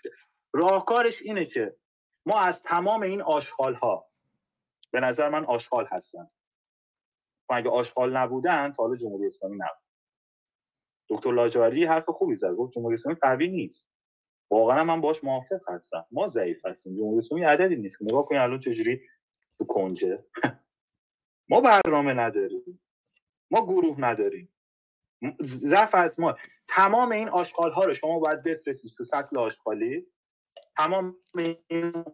[0.52, 1.76] راهکارش اینه که
[2.26, 4.06] ما از تمام این آشغال ها
[4.92, 6.30] به نظر من آشغال هستن.
[7.48, 9.84] و اگه آشغال نبودن تا حالا جمهوری اسلامی نبود.
[11.08, 13.93] دکتر لاجوردی حرف خوبی زد گفت جمهوری اسلامی قوی نیست.
[14.50, 16.06] واقعا من باش موافق هستم.
[16.10, 16.96] ما ضعیف هستیم.
[16.96, 18.02] جمهوری اسلامی عددی نیست.
[18.02, 19.00] نگاه کنید الان چجوری
[19.58, 20.24] تو کنجه.
[21.50, 22.80] ما برنامه نداریم.
[23.50, 24.48] ما گروه نداریم.
[25.44, 26.36] ضعف از ما.
[26.68, 30.06] تمام این آشغال ها رو شما باید بفرستید تو سطل آشغالی.
[30.78, 31.16] تمام
[31.68, 32.04] این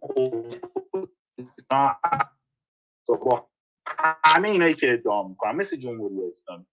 [4.25, 6.67] همه اینایی که ادعا می‌کنم مثل جمهوری اسلامی.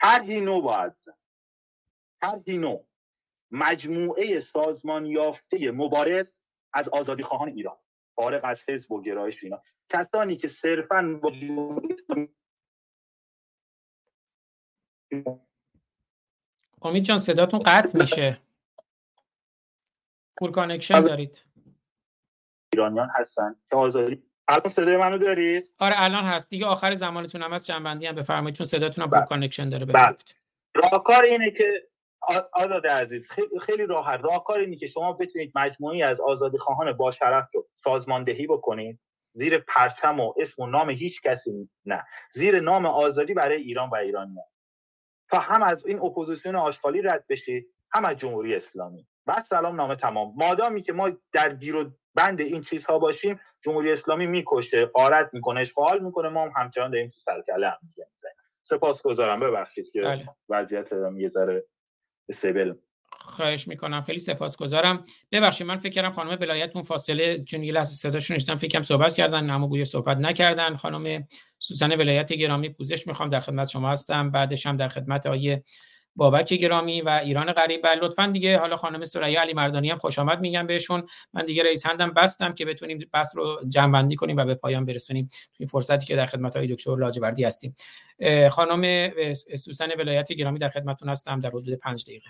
[0.00, 0.92] طرحی نو باید
[2.22, 2.84] طرحی نو.
[3.50, 6.32] مجموعه سازمان یافته مبارز
[6.72, 7.76] از آزادی خواهان ایران
[8.16, 9.62] فارغ از حزب و گرایش اینا.
[9.88, 11.32] کسانی که صرفا با
[16.82, 18.40] امید جان صداتون قطع میشه.
[20.38, 21.44] poor connection دارید.
[22.72, 26.50] ایرانیان هستن که آزادی الان صدای منو دارید؟ آره الان هست.
[26.50, 29.84] دیگه آخر زمانتون هم از جمع‌بندی هم بفرمایید چون صداتون هم poor connection داره.
[29.84, 30.16] بله.
[30.74, 31.88] راهکار اینه که
[32.52, 34.20] آزاد عزیز خیلی, خیلی راحت.
[34.24, 39.00] راهکار اینه که شما بتونید مجموعه‌ای از آزادی خواهان با شرف رو سازماندهی بکنید.
[39.32, 42.04] زیر پرچم و اسم و نام هیچ کسی نه.
[42.34, 44.44] زیر نام آزادی برای ایران و ایرانیان
[45.30, 49.06] تا هم از این اپوزیسیون آشغالی رد بشید هم از جمهوری اسلامی.
[49.26, 50.32] و سلام نامه تمام.
[50.36, 55.60] مادامی که ما در گیر و بند این چیزها باشیم جمهوری اسلامی می‌کشه قارت می‌کنه
[55.60, 57.78] اشغال می‌کنه ما هم همچنان داریم تو سرکله هم
[58.62, 60.28] سپاس گذارم ببخشید که بله.
[60.48, 61.64] وضعیت یه ذره
[62.28, 62.72] استیبل.
[63.10, 64.02] خواهش می‌کنم.
[64.02, 65.04] خیلی سپاسگزارم.
[65.32, 69.50] ببخشید من فکر کردم خانم بلایتون فاصله چون یه لحظه صداشون نشدم فکرم صحبت کردن
[69.50, 70.76] اما گویا صحبت نکردن.
[70.76, 71.28] خانم
[71.58, 74.30] سوسن ولایت گرامی پوزش می‌خوام در خدمت شما هستم.
[74.30, 75.62] بعدش هم در خدمت آقای
[76.18, 77.80] بابک گرامی و ایران غریب.
[77.84, 81.06] و لطفا دیگه حالا خانم سریا علی مردانی هم خوش آمد میگم بهشون.
[81.32, 85.28] من دیگه رئیس هندم بستم که بتونیم بس رو جمع کنیم و به پایان برسونیم.
[85.56, 87.74] توی فرصتی که در خدمت های دکتر لاجوردی هستیم.
[88.50, 89.10] خانم
[89.56, 92.26] سوسن ولایت گرامی در خدمتتون هستم در حدود پنج دقیقه.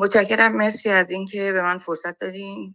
[0.00, 0.56] متشکرم.
[0.56, 2.74] مرسی از اینکه به من فرصت دادین.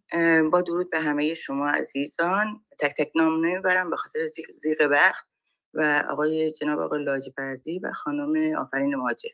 [0.52, 2.62] با درود به همه شما عزیزان.
[2.80, 4.20] تک تک نام نمی‌برم به خاطر
[4.53, 5.26] زیغ وقت
[5.74, 9.30] و آقای جناب آقای لاجوردی و خانم آفرین ماجه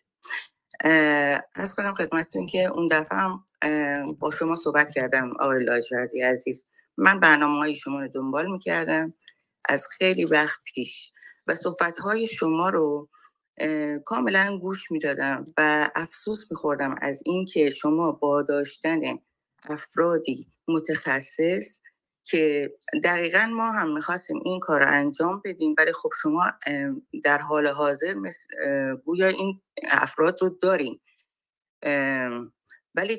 [1.55, 3.43] از کنم خدمتتون که اون دفعه هم
[4.19, 6.65] با شما صحبت کردم آقای لاجوردی عزیز.
[6.97, 9.13] من برنامه های شما رو دنبال می‌کردم
[9.69, 11.11] از خیلی وقت پیش
[11.47, 13.09] و صحبت های شما رو
[14.05, 19.01] کاملا گوش می‌دادم و افسوس میخوردم از اینکه شما با داشتن
[19.63, 21.80] افرادی متخصص
[22.23, 22.69] که
[23.03, 26.43] دقیقا ما هم می‌خواستیم این کار رو انجام بدیم ولی خب شما
[27.23, 28.47] در حال حاضر مثل
[28.95, 31.01] گویا این افراد رو داریم
[32.95, 33.17] ولی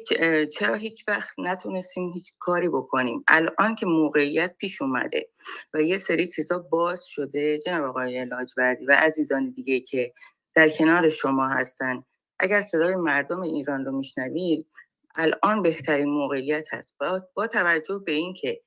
[0.58, 5.28] چرا هیچ وقت نتونستیم هیچ کاری بکنیم؟ الان که موقعیت پیش اومده
[5.74, 10.12] و یه سری چیزا باز شده جناب آقای لاجوردی و عزیزان دیگه که
[10.54, 12.04] در کنار شما هستن.
[12.38, 14.66] اگر صدای مردم ایران رو میشنوید
[15.14, 16.94] الان بهترین موقعیت هست.
[17.00, 18.60] با, با توجه به اینکه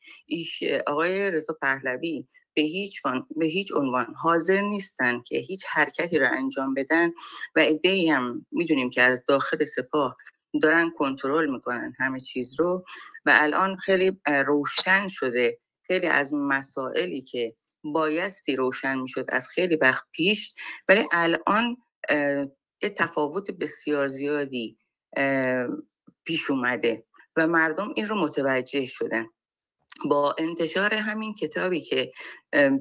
[0.87, 3.01] آقای رضا پهلوی به هیچ,
[3.35, 7.11] به هیچ عنوان حاضر نیستن که هیچ حرکتی رو انجام بدن
[7.55, 10.17] و ایده هم می‌دونیم که از داخل سپاه
[10.61, 12.85] دارن کنترل می‌کنن همه چیز رو
[13.25, 14.11] و الان خیلی
[14.45, 15.59] روشن شده.
[15.87, 20.53] خیلی از مسائلی که بایستی روشن می‌شد از خیلی وقت پیش
[20.89, 21.77] ولی الان
[22.81, 24.77] یه تفاوت بسیار زیادی
[26.25, 27.03] پیش اومده
[27.35, 29.25] و مردم این رو متوجه شدن.
[30.05, 32.11] با انتشار همین کتابی که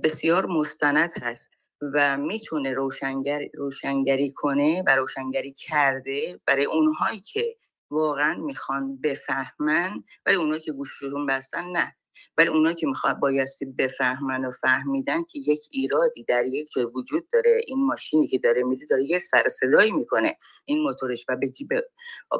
[0.05, 1.51] بسیار مستند هست
[1.95, 7.57] و می‌تونه روشنگر، روشنگری کنه و روشنگری کرده برای اونهایی که
[7.91, 11.97] واقعا می‌خوان بفهمن ولی اونهایی که گوششون بستن نه.
[12.39, 17.29] ولی اونا که می‌خواد بایستی بفهمن و فهمیدن که یک ایرادی در یک جای وجود
[17.33, 17.61] داره.
[17.67, 20.37] این ماشینی که داره میره داره یه سر صدایی می‌کنه.
[20.65, 21.69] این موتورش و به جیب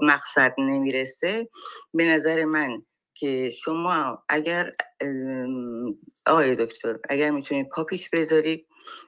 [0.03, 1.49] مقصد نمی‌رسه.
[1.95, 2.83] به نظر من
[3.15, 4.73] که شما اگر
[6.27, 8.67] آقای دکتر اگر می‌تونید پاپیش بذارید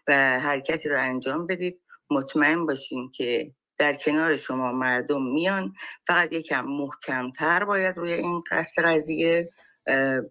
[0.08, 5.74] و حرکتی رو انجام بدید مطمئن باشین که در کنار شما مردم میان.
[6.06, 9.50] فقط یکم محکمتر باید روی این قصد قضیه.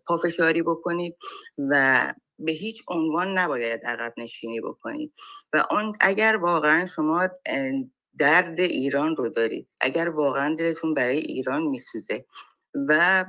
[0.06, 1.18] پافشاری بکنید
[1.58, 5.14] و به هیچ عنوان نباید عقب نشینی بکنید.
[5.54, 7.30] و آن اگر واقعا شما
[8.18, 12.26] درد ایران رو دارید اگر واقعا دلتون برای ایران میسوزه
[12.88, 13.26] و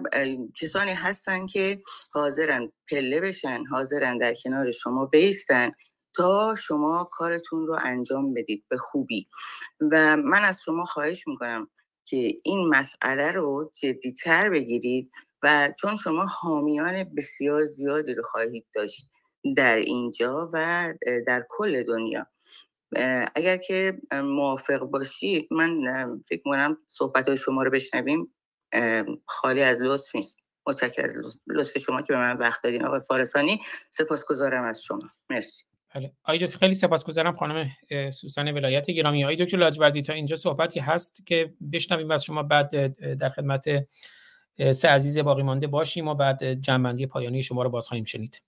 [0.61, 1.83] کسانی هستن که
[2.13, 5.73] حاضرن پله بشن حاضرن در کنار شما بیستن
[6.15, 9.29] تا شما کارتون رو انجام بدید به خوبی.
[9.93, 11.69] و من از شما خواهش می‌کنم
[12.05, 15.11] که این مسئله رو جدیتر بگیرید
[15.47, 19.11] و چون شما حامیان بسیار زیادی رو خواهید داشت
[19.57, 20.95] در اینجا و
[21.27, 22.27] در کل دنیا.
[23.35, 25.81] اگر که موافق باشید من
[26.29, 28.35] فکر می‌کنم صحبت شما رو بشنویم.
[29.27, 30.37] خالی از لطف نیست.
[30.67, 32.87] متشکر از لطف شما که به من وقت دادین.
[32.87, 33.61] آقای فارسانی
[33.91, 35.11] سپاسگزارم از شما.
[35.31, 35.65] مرسی.
[35.95, 36.13] بله.
[36.25, 37.71] آقای خیلی سپاسگزارم خانم
[38.11, 39.25] سوسن ولایت گرامی.
[39.25, 43.65] آقای دکتر لاجوردی تا اینجا صحبتی هست که بشنویم از شما بعد در خدمت
[44.73, 48.43] سه عزیز باقی مانده باشیم و بعد جنبندی پایانی شما رو باز خواهیم شنید.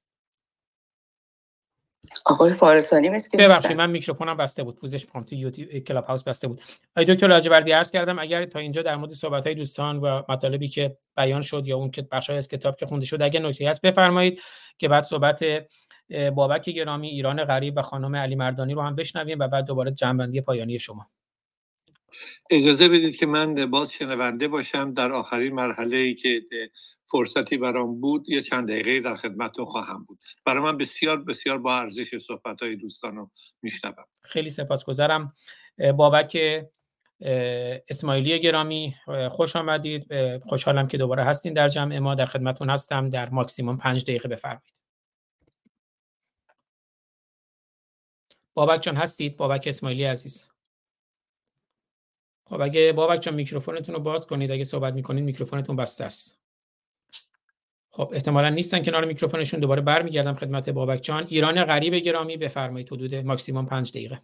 [2.26, 4.76] آقای فارسانی مثل ببخشید من میکروفونم بسته بود.
[4.76, 6.60] پوزش می‌خوام تو یوتیوب کلاب هاوس بسته بود.
[6.96, 10.68] آقای دکتر لاجوردی عرض کردم اگر تا اینجا در مورد صحبت های دوستان و مطالبی
[10.68, 13.82] که بیان شد یا اون که بخش از کتاب که خونده شد اگر نکته هست
[13.82, 14.40] بفرمایید
[14.78, 15.44] که بعد صحبت
[16.34, 20.40] بابک گرامی ایران غریب و خانم علی مردانی رو هم بشنویم و بعد دوباره جنبندی
[20.40, 21.06] پایانی شما.
[22.50, 26.42] اجازه بدید که من باز شنونده باشم در آخرین مرحله ای که
[27.10, 30.18] فرصتی برام بود یه چند دقیقه در خدمتتون خواهم بود.
[30.44, 33.30] برای من بسیار بسیار با ارزش صحبت های دوستان رو
[33.62, 34.04] میشنوم.
[34.22, 35.32] خیلی سپاسگزارم.
[35.96, 36.38] بابک
[37.88, 38.94] اسماعیلی گرامی
[39.30, 40.06] خوش آمدید.
[40.38, 42.14] خوشحالم که دوباره هستین در جمع ما.
[42.14, 43.10] در خدمتون هستم.
[43.10, 44.80] در ماکسیموم پنج دقیقه بفرمایید.
[48.54, 50.48] بابک جان هستید؟ بابک اسماعیلی عزیز.
[52.48, 56.38] خب اگه بابک جان میکروفونتون رو باز کنید اگه صحبت می‌کنید میکروفونتون بسته است.
[57.90, 63.14] خب احتمالا نیستن کنار میکروفونشون دوباره برمیگردم خدمت بابک جان ایران غریب گرامی بفرمایید حدود
[63.14, 64.20] ماکسیموم پنج دقیقه.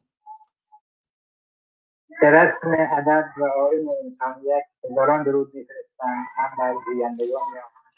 [2.21, 6.25] به رسم ادب و آین انسانیت هزاران درود میفرستم.
[6.37, 7.43] هم بر گویندگان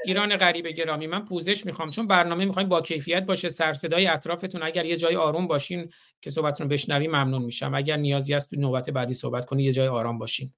[0.05, 1.07] ایران غریب گرامی.
[1.07, 3.49] من پوزش می‌خوام چون برنامه می‌خوایم با کیفیت باشه.
[3.49, 7.75] سر صدای اطرافتون اگر یه جای آروم باشین که صحبتتون رو بشنویم ممنون میشم.
[7.75, 10.53] اگر نیازی هست تو نوبت بعدی صحبت کنی یه جای آرام باشین.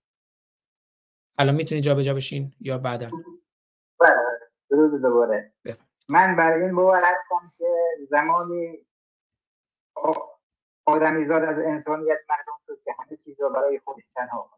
[1.38, 3.08] الان می‌تونی جابجا بشین یا بعدا؟
[4.00, 4.14] بله
[4.70, 5.52] درود دوباره
[6.08, 7.66] من برای این باور هستم که
[8.10, 8.86] زمانی
[10.84, 14.50] آدمیزاد از انسانیت محروم شد که همه چیز رو برای خودش تنها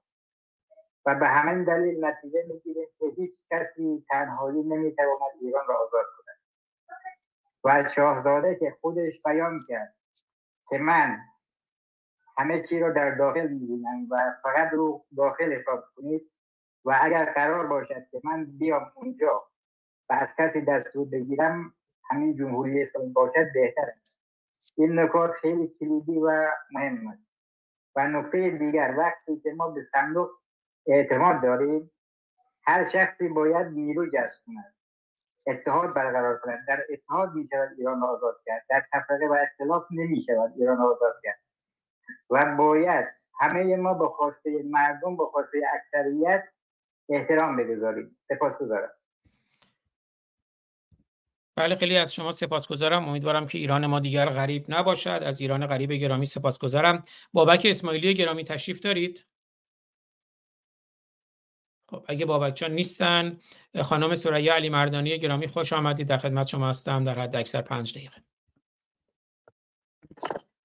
[1.07, 6.37] و به همین دلیل نتیجه می‌گیریم که هیچ کسی تنهایی نمی‌تواند ایران را آزاد کند.
[7.65, 9.95] و شاهزاده که خودش بیان کرد
[10.69, 11.19] که من
[12.39, 16.31] همه چی رو در داخل می‌بینم و فقط رو داخل حساب کنید
[16.85, 19.45] و اگر قرار باشد که من بیام اونجا
[20.09, 21.75] و از کسی دستور بگیرم
[22.11, 23.95] همین جمهوری اسلامی باشد بهتره
[24.77, 27.31] این نکات خیلی کلیدی و مهم است.
[27.97, 30.31] و نکته دیگر وقتی که ما به صندوق
[30.87, 31.91] اعتماد داریم.
[32.63, 34.75] هر شخصی باید نیرو جذب کند.
[35.47, 36.59] اتحاد برقرار کند.
[36.69, 38.67] در اتحاد می شود ایران آزاد کرد.
[38.69, 41.41] در تفرقه و اختلاف نمی شود ایران آزاد کرد.
[42.31, 43.07] و باید
[43.41, 46.45] همه ما به خواسته مردم به خواسته اکثریت
[47.09, 48.17] احترام بگذاریم.
[48.29, 48.91] سپاس گذارم
[51.57, 53.09] بله خیلی از شما سپاسگزارم.
[53.09, 55.21] امیدوارم که ایران ما دیگر غریب نباشد.
[55.27, 57.03] از ایران غریب گرامی سپاسگزارم.
[57.33, 59.27] بابک اسماعیلی گرامی تشریف دارید.
[61.91, 63.41] خب اگه بابک جان نیستن
[63.83, 66.09] خانم ثریا علی مردانی گرامی خوش آمدید.
[66.09, 68.17] در خدمت شما هستم در حد اکثر پنج دقیقه.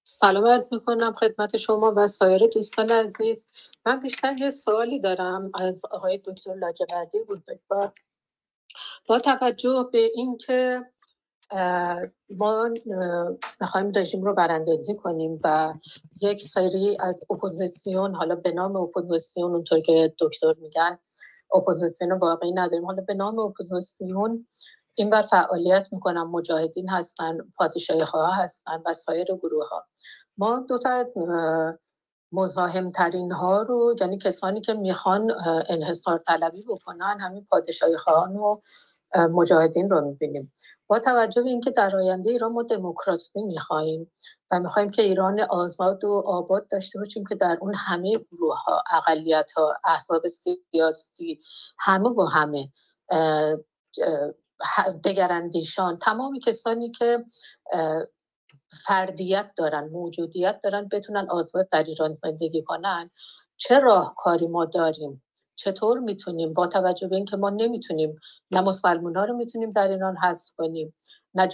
[0.04, 3.36] سلام عرض می‌کنم خدمت شما و سایر دوستان عزیز.
[3.86, 7.92] من بیشتر یه سوالی دارم از آقای دکتر لاجوردی بود با,
[9.06, 10.82] با توجه به اینکه
[12.30, 12.70] ما
[13.60, 15.74] می‌خوایم رژیم رو براندازی کنیم و
[16.20, 20.98] یک سری از اپوزیسیون حالا به نام اپوزیسیون اونطور که دکتر میگن
[21.54, 22.84] اپوزیسیون واقعی نداریم.
[22.86, 24.46] حالا به نام اپوزیسیون
[24.94, 29.84] این ور فعالیت می‌کنن مجاهدین هستن پادشاهی خواه هستن و سایر گروه ها.
[30.38, 31.04] ما دو تا
[32.32, 35.32] مزاحم ترین ها رو یعنی کسانی که می‌خوان
[35.68, 38.60] انحصار طلبی بکنن همین پادشاهی خواهان و
[39.16, 40.52] مجاهدین رو می‌بینیم.
[40.86, 44.12] با توجه به اینکه در آینده ایران ما دموکراسی می‌خواهیم
[44.50, 48.82] و می‌خواهیم که ایران آزاد و آباد داشته باشیم که در اون همه گروه ها
[48.92, 51.40] اقلیت ها احزاب سیاسی
[51.78, 52.68] همه و همه
[55.04, 57.24] دگراندیشان تمام کسانی که
[58.86, 63.10] فردیت دارن موجودیت دارن بتونن آزاد در ایران زندگی کنن
[63.56, 65.22] چه راهکاری ما داریم؟
[65.56, 68.20] چطور می‌تونیم؟ با توجه به اینکه ما نمی‌تونیم
[68.50, 70.94] نه مسلمان ها رو می‌تونیم در ایران حذف کنیم
[71.34, 71.48] نه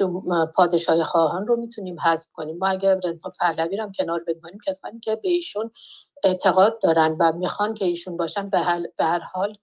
[0.54, 2.58] پادشاه خواهان رو می‌تونیم حذف کنیم.
[2.58, 5.70] ما اگر رضا پهلوی رو کنار بگذاریم کسانی که به ایشون
[6.24, 8.58] اعتقاد دارن و می‌خوان که ایشون باشن به
[9.00, 9.56] هر حال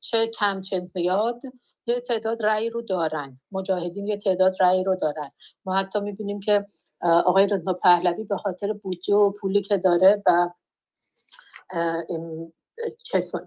[0.00, 1.42] چه کم چه زیاد
[1.86, 3.40] یه تعداد رأی رو دارن.
[3.52, 5.30] مجاهدین یه تعداد رأی رو دارن.
[5.64, 6.66] ما حتی می‌بینیم که
[7.02, 10.48] آقای رضا پهلوی به خاطر بودجه و پولی که داره و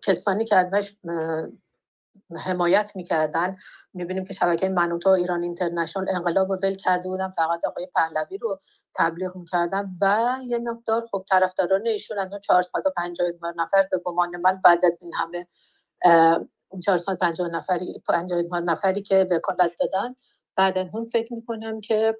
[0.03, 0.95] کسانی که ازش
[2.37, 3.55] حمایت می‌کردن
[3.93, 8.59] می‌بینیم که شبکه منوتو ایران اینترنشنال انقلاب ول کرده بودن فقط آقای پهلوی رو
[8.95, 13.27] تبلیغ می‌کردن و یه مقدار خب طرفداران ایشون از 450
[13.57, 15.47] نفر به گمان من بعد از این همه
[16.85, 20.15] 450 نفری 50 نفری که وکالت دادن
[20.55, 22.17] بعد اون فکر می‌کنم که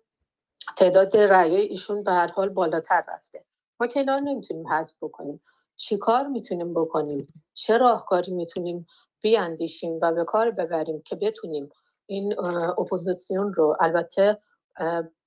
[0.76, 3.46] تعداد رأی ایشون به هر حال بالاتر رفته.
[3.80, 5.42] ما که اینا نمی‌تونیم حذف بکنیم.
[5.78, 8.88] چی کار می‌تونیم بکنیم؟ چه راهکاری می‌تونیم
[9.22, 11.70] بیاندیشیم و به کار ببریم که بتونیم
[12.06, 12.40] این
[12.78, 14.38] اپوزیسیون رو؟ البته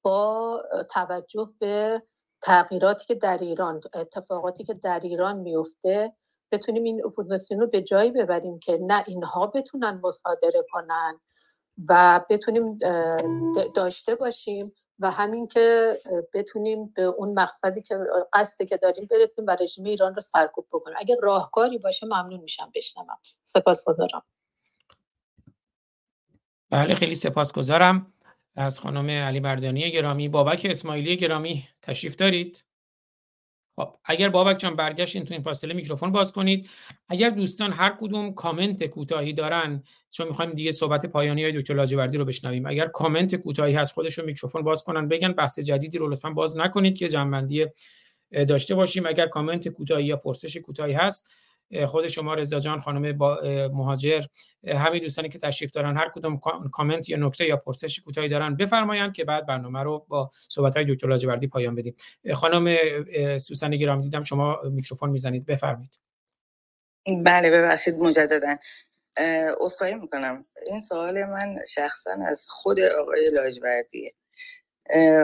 [0.02, 2.02] با توجه به
[2.42, 6.12] تغییراتی که در ایران اتفاقاتی که در ایران میفته
[6.52, 11.20] بتونیم این اپوزیسیون رو به جایی ببریم که نه اینها بتونن مصادره کنن
[11.88, 12.78] و بتونیم
[13.74, 15.98] داشته باشیم و همین که
[16.34, 17.98] بتونیم به اون مقصدی که
[18.32, 20.96] قصدی که داریم برسیم و رژیم ایران رو سرکوب بکنیم.
[21.00, 23.18] اگر راهکاری باشه ممنون میشم بشنوم.
[23.42, 24.22] سپاسگزارم.
[26.70, 28.12] بله خیلی سپاسگزارم.
[28.56, 32.64] از خانم علی مردانی گرامی بابک اسماعیلی گرامی تشریف دارید.
[33.80, 36.70] خب اگر بابک جان برگشتین تو این فاصله میکروفون باز کنید.
[37.08, 42.16] اگر دوستان هر کدوم کامنت کوتاهی دارن چون می‌خوایم دیگه صحبت پایانی های دکتر لاجوردی
[42.18, 46.30] رو بشنویم اگر کامنت کوتاهی هست خودشون میکروفون باز کنن بگن بحث جدیدی رو لطفا
[46.30, 47.66] باز نکنید که جمع‌بندی
[48.30, 49.06] داشته باشیم.
[49.06, 51.30] اگر کامنت کوتاهی یا پرسش کوتاهی هست
[51.86, 53.16] خود شما رضا جان خانم
[53.72, 54.24] مهاجر
[54.66, 56.40] همه دوستانی که تشریف دارن هر کدوم
[56.72, 60.84] کامنت یا نکته یا پرسش کوتاهی دارن بفرمایند که بعد برنامه رو با صحبت های
[60.94, 61.94] دکتر لاجوردی پایان بدیم.
[62.34, 62.76] خانم
[63.38, 65.46] سوسن گرامی دیدم شما میکروفون می‌زنید.
[65.46, 65.98] بفرمایید.
[67.24, 68.56] بله ببخشید مجددا.
[69.60, 70.44] عذرخواهی می‌کنم.
[70.66, 74.12] این سوال من شخصا از خود آقای لاجوردیه.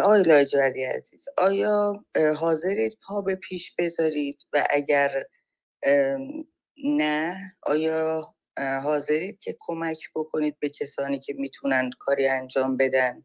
[0.03, 2.05] آقای لاجوردی عزیز آیا
[2.37, 5.25] حاضرید پا به پیش بذارید؟ و اگر
[6.85, 7.53] نه.
[7.63, 8.25] آیا
[8.83, 13.25] حاضرید که کمک بکنید به کسانی که می‌تونن کاری انجام بدن؟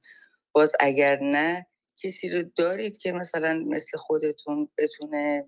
[0.51, 1.67] باز اگر نه
[2.03, 5.47] کسی رو دارید که مثلا مثل خودتون بتونه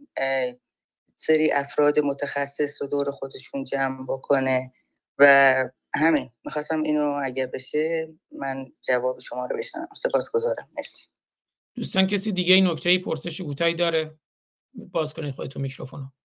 [1.16, 4.74] سری افراد متخصص رو دور خودشون جمع بکنه
[5.20, 5.56] و
[5.96, 6.30] همین.
[6.46, 11.08] می‌خواستم اینو اگر بشه من جواب شما رو بشنم سپاس گذارم مرسی.
[11.76, 14.20] دوستان کسی دیگه این نکته پرسش کوتاهی داره؟
[14.74, 16.06] باز کنید خودتون میکروفونو.
[16.06, 16.23] خب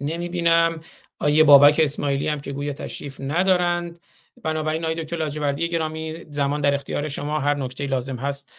[0.00, 0.80] نمی‌بینم.
[1.18, 4.00] آیه بابک اسماعیلی هم که گویا تشریف ندارند.
[4.42, 8.52] بنابراین آقای دکتر لاجوردی گرامی زمان در اختیار شما هر نکته لازم هست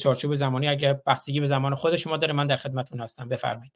[0.00, 3.28] چارچوب زمانی اگر بستگی به زمان خود شما داره من در خدمتتون هستم.
[3.28, 3.72] بفرمایید.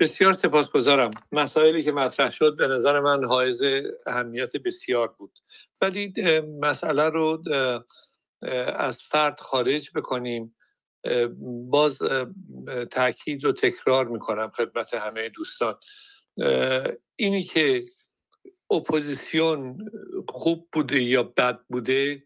[0.00, 1.10] بسیار سپاسگزارم.
[1.32, 3.62] مسائلی که مطرح شد به نظر من حائز
[4.06, 5.38] اهمیت بسیار بود.
[5.80, 6.12] ولی
[6.60, 7.42] مسئله رو
[8.76, 10.54] از فرد خارج بکنیم.
[11.70, 11.98] باز
[12.90, 15.78] تاکید و تکرار می‌کنم خدمت همه دوستان.
[17.16, 17.86] اینی که
[18.70, 19.90] اپوزیسیون
[20.28, 22.24] خوب بوده یا بد بوده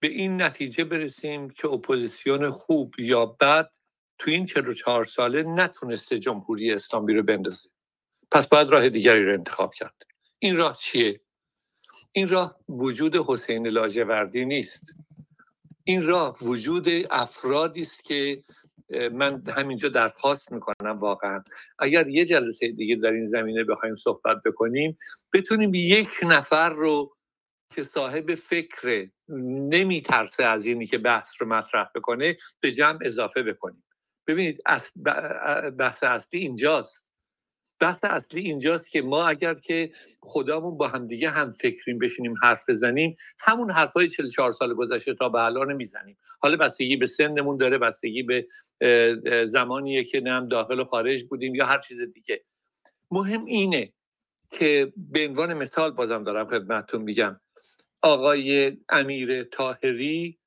[0.00, 3.70] به این نتیجه برسیم که اپوزیسیون خوب یا بد
[4.18, 7.68] تو این 44 ساله نتونسته جمهوری اسلامی رو بندازه.
[8.30, 9.94] پس باید راه دیگری رو انتخاب کرد.
[10.38, 11.20] این راه چیه؟
[12.12, 14.94] این راه وجود حسین لاجوردی نیست.
[15.84, 18.44] این راه وجود افرادی است که
[19.12, 21.42] من همینجا درخواست می‌کنم واقعا.
[21.78, 24.98] اگر یه جلسه دیگه در این زمینه بخوایم صحبت بکنیم
[25.32, 27.16] بتونیم یک نفر رو
[27.74, 29.10] که صاحب فکر
[29.68, 33.84] نمیترسه از اینی که بحث رو مطرح بکنه به جمع اضافه بکنیم.
[34.26, 34.62] ببینید
[35.78, 37.09] بحث اصلی اینجاست.
[37.80, 43.16] بحث اصلی اینجاست که ما اگر که خدامون با همدیگه هم فکریم بشینیم حرف بزنیم
[43.38, 46.18] همون حرفای 44 سال گذشته تا به الان می‌زنیم.
[46.40, 48.46] حالا بستگی به سنمون داره بستگی به
[49.44, 52.44] زمانیه که نم داخل و خارج بودیم یا هر چیز دیگه.
[53.10, 53.92] مهم اینه
[54.50, 57.40] که به عنوان مثال بازم دارم خدمتتون میگم.
[58.02, 60.38] آقای امیر تاهری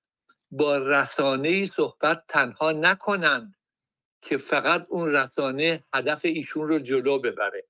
[0.52, 3.56] با رسانه صحبت تنها نکنند.
[4.24, 7.68] که فقط اون رسانه هدف ایشون رو جلو ببره.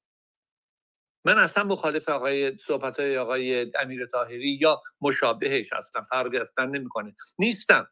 [1.26, 7.16] من اصلا مخالف آقای صحبت های آقای امیر تاهری یا مشابهش هستم فرقی اصلا نمی‌کنه.
[7.40, 7.90] نیستم.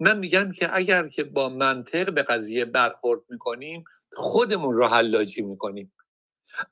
[0.00, 5.92] من میگم که اگر که با منطق به قضیه برخورد می‌کنیم خودمون رو حلاجی می‌کنیم.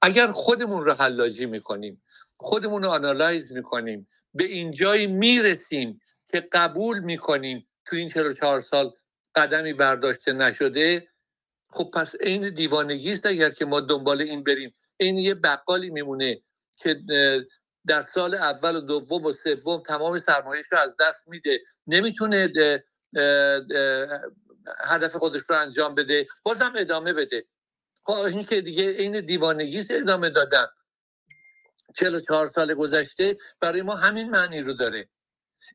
[0.03, 2.03] اگر خودمون رو حلاجی می‌کنیم
[2.37, 6.01] خودمون رو آنالایز می‌کنیم به اینجایی می‌رسیم
[6.31, 8.93] که قبول می‌کنیم تو این 44 سال
[9.39, 11.09] قدمی برداشته نشده
[11.70, 14.74] خب پس عین دیوانگی است اگر که ما دنبال این بریم.
[14.97, 16.43] این یه بقالی میمونه
[16.78, 17.01] که
[17.86, 21.60] در سال اول و دوم و سوم تمام سرمایهش رو از دست میده.
[21.86, 22.52] نمی‌تونه
[24.78, 26.27] هدف خودش رو انجام بده.
[26.43, 27.44] بازم ادامه بده.
[28.02, 30.66] خب این که دیگه این دیوانگی است ادامه دادن
[31.97, 35.09] 44 سال گذشته برای ما همین معنی رو داره.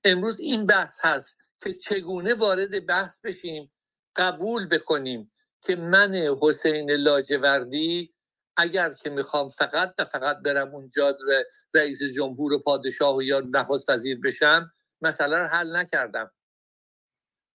[0.03, 1.37] امروز این بحث هست.
[1.63, 3.71] که چگونه وارد بحث بشیم
[4.15, 5.31] قبول بکنیم
[5.61, 8.13] که من حسین لاجوردی
[8.57, 11.17] اگر که می‌خوام فقط و فقط برم اونجا
[11.73, 14.71] رئیس جمهور و پادشاه و یا نخست وزیر بشم
[15.01, 16.31] مثلا رو حل نکردم.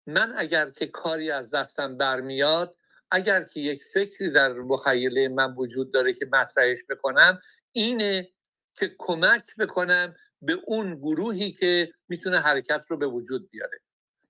[0.07, 2.77] من اگر که کاری از دستم برمیاد
[3.11, 7.40] اگر که یک فکری در مخیله من وجود داره که مطرحش بکنم
[7.72, 8.30] اینه
[8.76, 13.80] که کمک بکنم به اون گروهی که می‌تونه حرکت رو به وجود بیاره.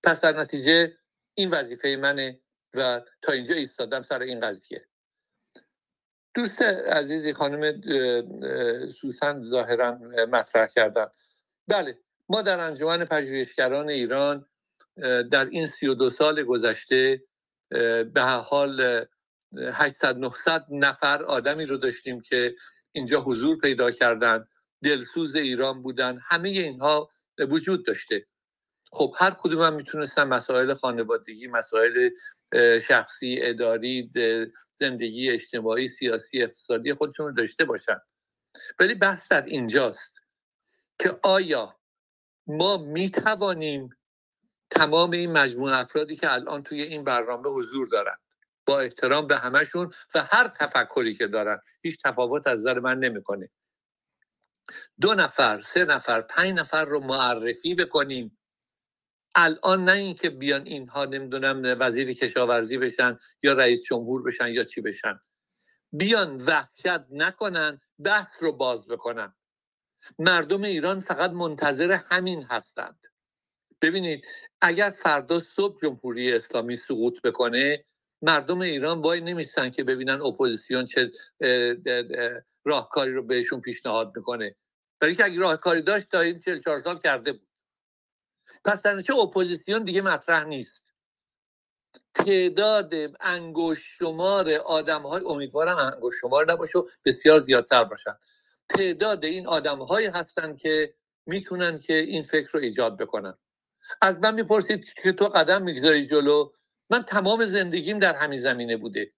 [0.06, 0.98] پس در نتیجه
[1.34, 2.40] این وظیفه منه
[2.73, 4.88] و تا اینجا ایستادم سر این قضیه.
[6.34, 7.82] دوست عزیزی خانم
[8.90, 9.91] سوسن ظاهرا
[10.32, 11.07] مطرح کردن
[11.68, 11.99] بله
[12.30, 14.45] ما در انجمن پژوهشگران ایران
[15.32, 17.23] در این سی و دو سال گذشته
[18.14, 19.06] به حال
[19.72, 22.56] 800 900 نفر آدمی رو داشتیم که
[22.91, 24.48] اینجا حضور پیدا کردن.
[24.84, 26.19] دلسوز ایران بودن.
[26.26, 27.10] همه اینها
[27.52, 28.27] وجود داشته.
[28.95, 32.09] خب هر کدوم هم می‌تونستن مسائل خانوادگی مسائل
[32.88, 34.11] شخصی اداری
[34.80, 38.01] زندگی اجتماعی سیاسی اقتصادی خودشون داشته باشن.
[38.80, 40.22] ولی بحث در اینجاست
[40.99, 41.76] که آیا
[42.47, 43.89] ما می‌توانیم
[44.69, 48.17] تمام این مجموعه افرادی که الان توی این برنامه حضور دارن
[48.65, 53.49] با احترام به همشون و هر تفکری که دارن هیچ تفاوت از نظر من نمی‌کنه.
[55.01, 58.38] دو نفر سه نفر پنج نفر رو معرفی بکنیم
[59.36, 64.82] الان نه اینکه بیان اینها نمی‌دونم وزیر کشاورزی بشن یا رئیس جمهور بشن یا چی
[64.82, 65.20] بشن.
[65.91, 69.36] بیان وحشت نکنن بحث رو باز بکنن.
[70.20, 73.07] مردم ایران فقط منتظر همین هستند.
[73.82, 74.28] ببینید
[74.62, 77.86] اگر فردا صبح جمهوری اسلامی سقوط بکنه
[78.22, 81.12] مردم ایران وای نمیستن که ببینن اپوزیسیون چه
[82.66, 84.56] راهکاری رو بهشون پیشنهاد می‌کنه.
[84.99, 87.48] برای که اگه راهکاری داشت تا این 44 سال کرده بود.
[88.65, 90.93] پس در اپوزیسیون دیگه مطرح نیست.
[92.15, 98.17] تعداد انگوش شمار آدم های امیدوارم انگوش شمار نباشه و بسیار زیادتر باشن.
[98.69, 100.93] تعداد این آدم هایی هستن که
[101.26, 103.38] می‌تونن که این فکر رو ایجاد بکنن.
[104.01, 106.51] از من می‌پرسید که تو قدم می‌گذاری جلو؟
[106.89, 109.13] من تمام زندگیم در همین زمینه بوده.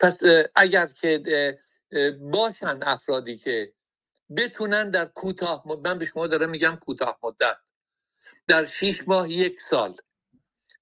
[0.00, 0.18] پس
[0.54, 1.58] اگر که
[2.20, 3.72] باشن افرادی که
[4.36, 7.56] بتونن در کوتاه من به شما دارم میگم کوتاه مدت.
[8.46, 9.96] در شیش ماه یک سال.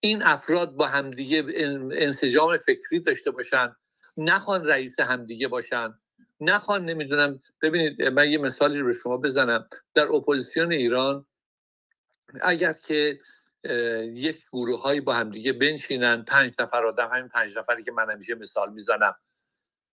[0.01, 1.45] این افراد با همدیگه
[1.93, 3.77] انسجام فکری داشته باشن.
[4.17, 5.95] نخوان رئیس همدیگه باشن.
[6.41, 9.67] نخوان نمی‌دونم ببینید من یه مثالی رو شما بزنم.
[9.95, 11.27] در اپوزیسیون ایران
[12.41, 13.21] اگر که
[14.15, 18.35] یک گروه هایی با همدیگه بنشینن پنج نفر آدم همین پنج نفری که من همیشه
[18.35, 19.15] مثال می‌زنم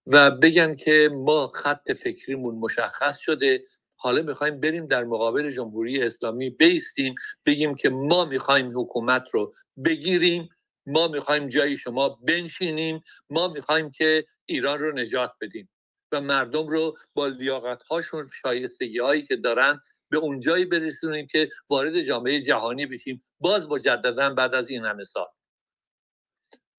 [0.07, 3.63] و بگن که ما خط فکریمون مشخص شده
[4.01, 7.15] حالا می‌خوایم بریم در مقابل جمهوری اسلامی بیستیم
[7.45, 9.51] بگیم که ما می‌خوایم حکومت رو
[9.85, 10.49] بگیریم
[10.85, 15.69] ما می‌خوایم جای شما بنشینیم ما می‌خوایم که ایران رو نجات بدیم.
[16.11, 22.01] و مردم رو با لیاقت هاشون شایستگی هایی که دارن به اونجایی برسونیم که وارد
[22.01, 23.26] جامعه جهانی بشیم.
[23.39, 25.27] باز مجددا بعد از این همه سال.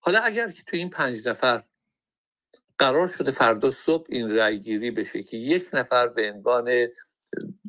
[0.01, 1.63] حالا اگر که تو این پنج نفر
[2.79, 6.89] قرار شده فردا صبح این رأی گیری بشه که یک نفر به عنوان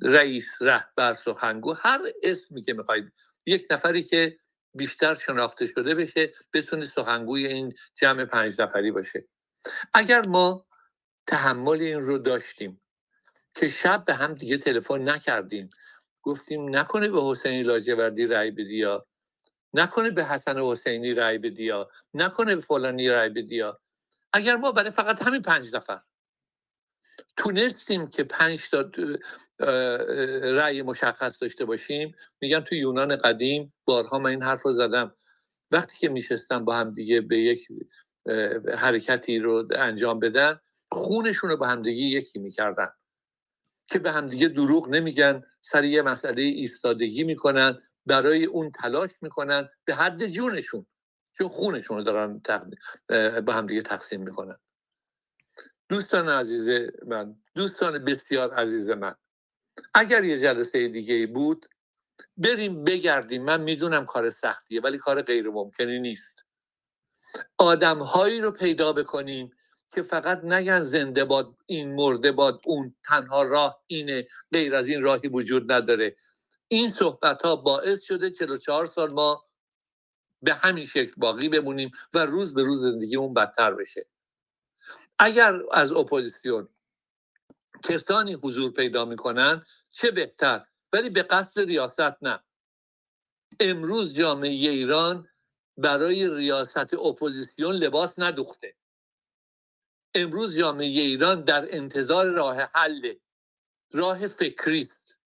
[0.01, 3.11] رئیس رهبر سخنگو هر اسمی که می‌خواید.
[3.45, 4.37] یک نفری که
[4.73, 9.27] بیشتر شناخته شده بشه بتونه سخنگوی این جمع پنج نفری باشه.
[9.93, 10.65] اگر ما
[11.27, 12.81] تحمل این رو داشتیم
[13.55, 15.69] که شب به هم دیگه تلفن نکردیم
[16.21, 19.07] گفتیم نکنه به حسینی لاجوردی رأی بدی یا
[19.73, 23.63] نکنه به حسن حسینی رأی بدی یا نکنه به فلانی رأی بدی
[24.33, 26.01] اگر ما برای فقط همین پنج نفر
[27.37, 28.91] تونستیم که پنج تا
[30.57, 32.15] رأی مشخص داشته باشیم.
[32.41, 35.13] میگم تو یونان قدیم بارها من این حرف رو زدم.
[35.71, 37.67] وقتی که میشستم با هم دیگه به یک
[38.77, 40.59] حرکتی رو انجام بدن
[40.91, 42.89] خونشون رو به همدیگه یکی می‌کردن.
[43.85, 49.95] که به همدیگه دروغ نمیگن سر یه مسئله ایستادگی می‌کنن برای اون تلاش می‌کنن به
[49.95, 50.85] حد جونشون.
[51.37, 52.41] چون خونشون رو دارن
[53.41, 54.57] به همدیگه تقسیم می‌کنن.
[55.91, 59.15] دوستان عزیز من دوستان بسیار عزیز من.
[59.93, 61.65] اگر یه جلسه دیگه بود
[62.37, 63.43] بریم بگردیم.
[63.43, 66.45] من می‌دونم کار سختیه ولی کار غیر ممکنی نیست.
[67.57, 69.51] آدم هایی رو پیدا بکنیم
[69.93, 75.01] که فقط نگن زنده باد این مرده باد اون تنها راه اینه غیر از این
[75.01, 76.15] راهی وجود نداره.
[76.67, 79.45] این صحبت ها باعث شده 44 سال ما
[80.41, 84.10] به همین شکل باقی بمونیم و روز به روز زندگیمون بدتر بشه.
[85.21, 86.69] اگر از اپوزیسیون
[87.83, 92.43] کسانی حضور پیدا می‌کنن چه بهتر؟ ولی به قصد ریاست نه.
[93.59, 95.29] امروز جامعه ایران
[95.77, 98.75] برای ریاست اپوزیسیون لباس ندوخته.
[100.15, 103.13] امروز جامعه ایران در انتظار راه حل
[103.93, 105.17] راه فکری است.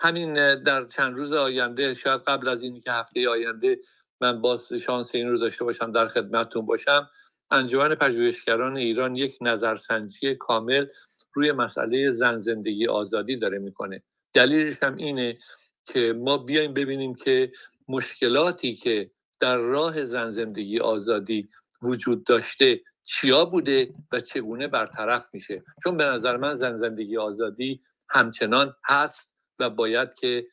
[0.00, 3.80] همین در چند روز آینده شاید قبل از اینی که هفته آینده
[4.20, 7.10] من باز شانس این رو داشته باشم در خدمتتون باشم.
[7.50, 10.86] انجمن پژوهشگران ایران یک نظرسنجی کامل
[11.32, 14.02] روی مسئله زن زندگی آزادی داره می‌کنه.
[14.34, 15.38] دلیلش هم اینه
[15.84, 17.52] که ما بیایم ببینیم که
[17.88, 19.10] مشکلاتی که
[19.40, 21.48] در راه زن زندگی آزادی
[21.82, 25.62] وجود داشته چیا بوده و چگونه برطرف میشه.
[25.84, 29.28] چون به نظر من زن زندگی آزادی همچنان هست
[29.58, 30.46] و باید که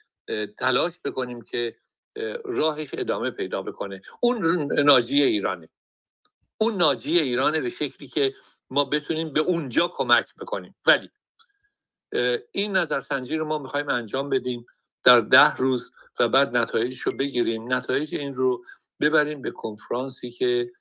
[0.60, 1.76] تلاش بکنیم که
[2.46, 4.02] راهش ادامه پیدا بکنه.
[4.22, 5.70] اون ناجی ایرانه.
[6.64, 8.34] اون ناجی ایرانه به شکلی که
[8.70, 10.76] ما بتونیم به اونجا کمک بکنیم.
[10.86, 11.10] ولی
[12.52, 14.66] این نظرسنجی رو ما می‌خوایم انجام بدیم
[15.04, 17.74] در ده روز و بعد نتایجش رو بگیریم.
[17.74, 18.64] نتایج این رو
[19.02, 20.72] ببریم به کنفرانسی که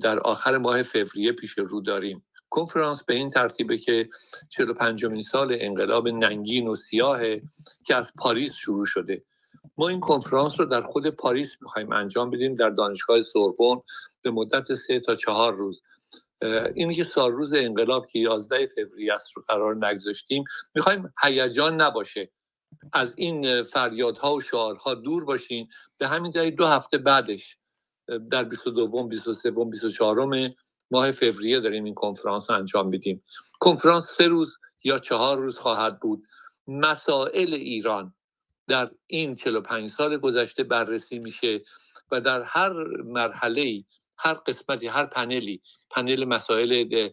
[0.00, 2.24] در آخر ماه فوریه پیش رو داریم.
[2.50, 4.08] کنفرانس به این ترتیبه که
[4.48, 7.20] 45 سال انقلاب ننگین و سیاه
[7.86, 9.24] که از پاریس شروع شده.
[9.76, 13.80] ما این کنفرانس رو در خود پاریس می‌خوایم انجام بدیم در دانشگاه سوربن.
[14.24, 15.82] به مدت سه تا چهار روز.
[16.74, 20.44] اینی که سال روز انقلاب که 11 فوریه است رو قرار نگذاشتیم.
[20.74, 22.30] می‌خوایم هیجان نباشه.
[22.92, 25.68] از این فریادها و شعارها دور باشین.
[25.98, 27.58] به همین دلیل دو هفته بعدش
[28.30, 30.50] در 22 23 24
[30.90, 33.24] ماه فوریه داریم این کنفرانس رو انجام میدیم.
[33.60, 36.22] کنفرانس سه روز یا چهار روز خواهد بود.
[36.68, 38.14] مسائل ایران
[38.68, 41.62] در این 45 سال گذشته بررسی میشه
[42.10, 42.72] و در هر
[43.04, 43.84] مرحله
[44.18, 47.08] هر قسمتی هر پنلی پنل مسائل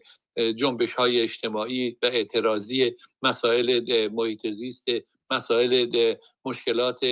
[0.58, 4.86] جنبش های اجتماعی و اعتراضی مسائل محیط زیست
[5.30, 6.14] مسائل
[6.44, 7.04] مشکلات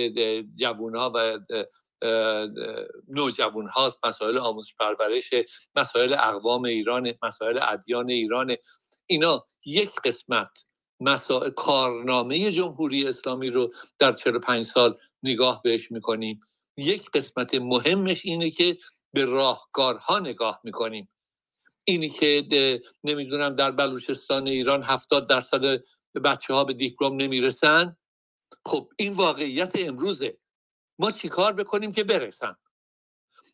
[0.55, 1.39] جوون ها و
[3.07, 5.33] نوجوان هاست مسائل آموزش پرورش
[5.75, 8.55] مسائل اقوام ایران مسائل ادیان ایران.
[9.05, 10.49] اینا یک قسمت
[10.99, 16.39] مسائل کارنامه جمهوری اسلامی رو در 45 سال نگاه بهش می‌کنیم.
[16.77, 18.77] یک قسمت مهمش اینه که
[19.13, 21.09] به راهکارها نگاه می‌کنیم.
[21.83, 25.83] اینی که نمی‌دونم در بلوچستان ایران هفتاد درصد
[26.23, 27.97] بچه ها به دیپلم نمی‌رسن.
[28.65, 30.37] خب این واقعیت امروزه.
[30.99, 32.55] ما چیکار بکنیم که برسن؟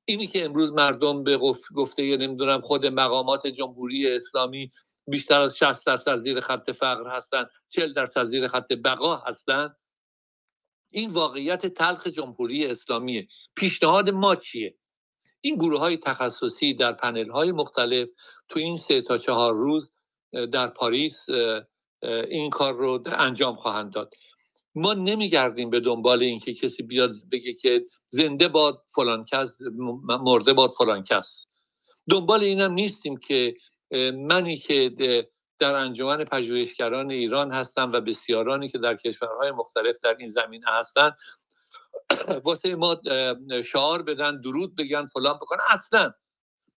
[0.06, 1.38] اینی که امروز مردم به
[1.76, 4.72] گفته نمی‌دونم خود مقامات جمهوری اسلامی
[5.08, 9.76] بیشتر از 60 درصد زیر خط فقر هستن 40 درصد زیر خط بقا هستن.
[10.92, 13.28] این واقعیت تلخ جمهوری اسلامیه.
[13.56, 14.78] پیشنهاد ما چیه؟
[15.42, 18.10] این گروه های تخصصی در پنل های مختلف
[18.50, 19.92] تو این سه تا چهار روز
[20.52, 21.16] در پاریس
[22.30, 24.14] این کار رو انجام خواهند داد.
[24.76, 29.58] ما نمیگردیم به دنبال اینکه کسی بیاد بگه که زنده باد فلان کس
[30.04, 31.46] مرده باد فلان کس.
[32.10, 33.56] دنبال اینم نیستیم که
[34.14, 34.90] منی که
[35.60, 41.12] در انجمن پژوهشگران ایران هستن و بسیارانی که در کشورهای مختلف در این زمینه هستن
[42.44, 43.02] واسه ما
[43.66, 45.60] شعار بدن درود بگن فلان بکنن.
[45.70, 46.14] اصلا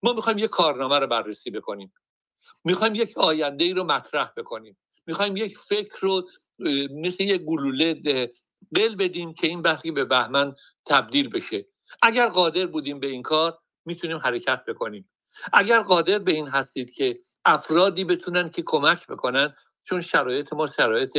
[0.03, 1.93] ما می‌خوایم یک کارنامه رو بررسی بکنیم.
[2.65, 4.79] می‌خوایم یک آینده ای رو مطرح بکنیم.
[5.07, 6.29] می‌خوایم یک فکر رو
[6.91, 7.95] مثل یک گلوله
[8.75, 10.55] قل بدیم که این بحثی به بهمن
[10.87, 11.67] تبدیل بشه.
[12.03, 15.11] اگر قادر بودیم به این کار می‌تونیم حرکت بکنیم.
[15.53, 19.55] اگر قادر به این هستید که افرادی بتونن که کمک بکنن
[19.85, 21.19] چون شرایط ما شرایط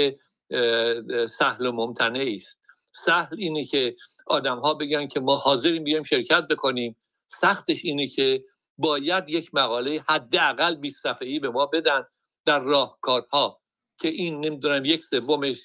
[1.40, 2.60] سهل و ممتنعی است.
[3.06, 3.96] سهل اینه که
[4.28, 6.96] آدم ها بگن که ما حاضریم بیایم شرکت بکنیم.
[7.28, 8.44] سختش اینه که
[8.78, 12.04] باید یک مقاله حداقل 20 صفحه‌ای به ما بدن
[12.46, 13.62] در راهکارها
[14.00, 15.64] که این نمی‌دونم یک سومش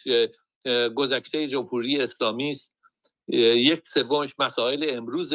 [0.95, 2.77] گذشته جمهوری اسلامی است
[3.29, 5.33] یک سومش مسائل امروز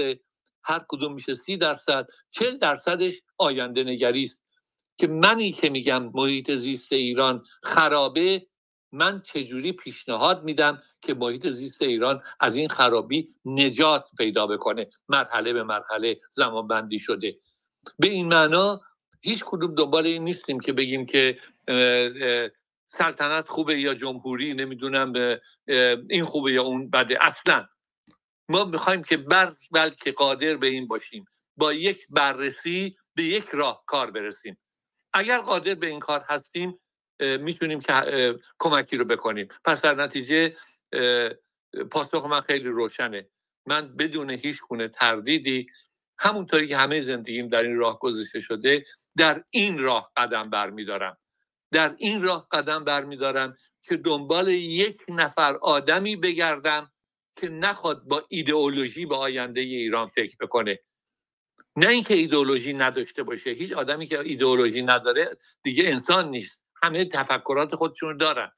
[0.63, 4.43] هر کدوم میشه سی درصد چل درصدش آینده نگری است.
[4.97, 8.47] که منی که میگم محیط زیست ایران خرابه
[8.91, 15.53] من چجوری پیشنهاد میدم که محیط زیست ایران از این خرابی نجات پیدا بکنه؟ مرحله
[15.53, 17.39] به مرحله زمان بندی شده.
[17.99, 18.81] به این معنا
[19.21, 21.37] هیچ کدوم دنبال این نیستیم که بگیم که
[22.87, 25.13] سلطنت خوبه یا جمهوری نمی‌دونم
[26.09, 27.17] این خوبه یا اون بده.
[27.21, 27.67] اصلا
[28.49, 31.25] ما می‌خوایم که بر بلکه قادر به این باشیم.
[31.57, 34.57] با یک بررسی به یک راه کار برسیم.
[35.13, 36.79] اگر قادر به این کار هستیم
[37.21, 37.93] می‌تونیم که
[38.59, 39.47] کمکی رو بکنیم.
[39.65, 40.55] پس در نتیجه
[41.91, 43.27] پاسخ من خیلی روشنه.
[43.65, 45.67] من بدون هیچ گونه تردیدی
[46.19, 48.85] همونطوری که همه زندگیم در این راه گذاشته شده
[49.17, 51.17] در این راه قدم برمیدارم.
[51.71, 56.91] در این راه قدم برمیدارم که دنبال یک نفر آدمی بگردم
[57.35, 60.79] که نخواد با ایدئولوژی به آینده ایران فکر بکنه.
[61.75, 63.49] نه اینکه ایدئولوژی نداشته باشه.
[63.49, 66.60] هیچ آدمی که ایدئولوژی نداره دیگه انسان نیست.
[66.83, 68.51] همه تفکرات خودشون دارن.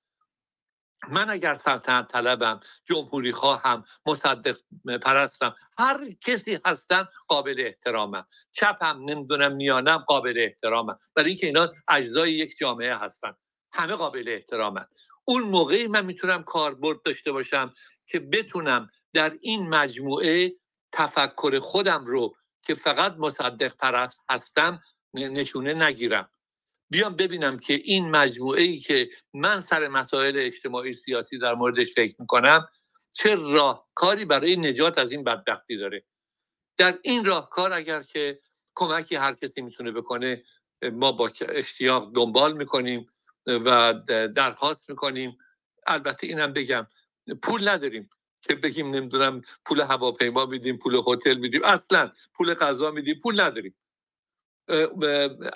[1.10, 4.58] من اگر سلطنت طلبم جمهوری خواهم مصدق
[5.02, 8.26] پرستم هر کسی هستم قابل احترامم.
[8.52, 11.00] چپم نمی‌دونم میانم قابل احترامم.
[11.16, 13.34] برای اینکه اینا اجزای یک جامعه هستن.
[13.74, 14.88] همه قابل احترامم
[15.26, 17.74] اون موقعی من می‌تونم کاربرد داشته باشم
[18.06, 20.54] که بتونم در این مجموعه
[20.92, 24.80] تفکر خودم رو که فقط مصدق پرست هستم
[25.14, 26.30] نشونه نگیرم.
[26.94, 32.16] بیام ببینم که این مجموعه ای که من سر مسائل اجتماعی سیاسی در موردش فکر
[32.20, 32.68] می‌کنم
[33.14, 36.04] چه راهکاری برای نجات از این بدبختی داره؟
[36.78, 38.40] در این راهکار اگر که
[38.76, 40.44] کمکی هر کسی می‌تونه بکنه
[40.92, 43.10] ما با اشتیاق دنبال می‌کنیم
[43.48, 43.94] و
[44.36, 45.38] درخواست می‌کنیم.
[45.88, 46.88] البته اینم بگم
[47.44, 48.10] پول نداریم
[48.42, 51.62] که بگیم نمی‌دونم پول هواپیما میدیم پول هتل میدیم.
[51.64, 53.76] اصلا پول غذا میدیم پول نداریم.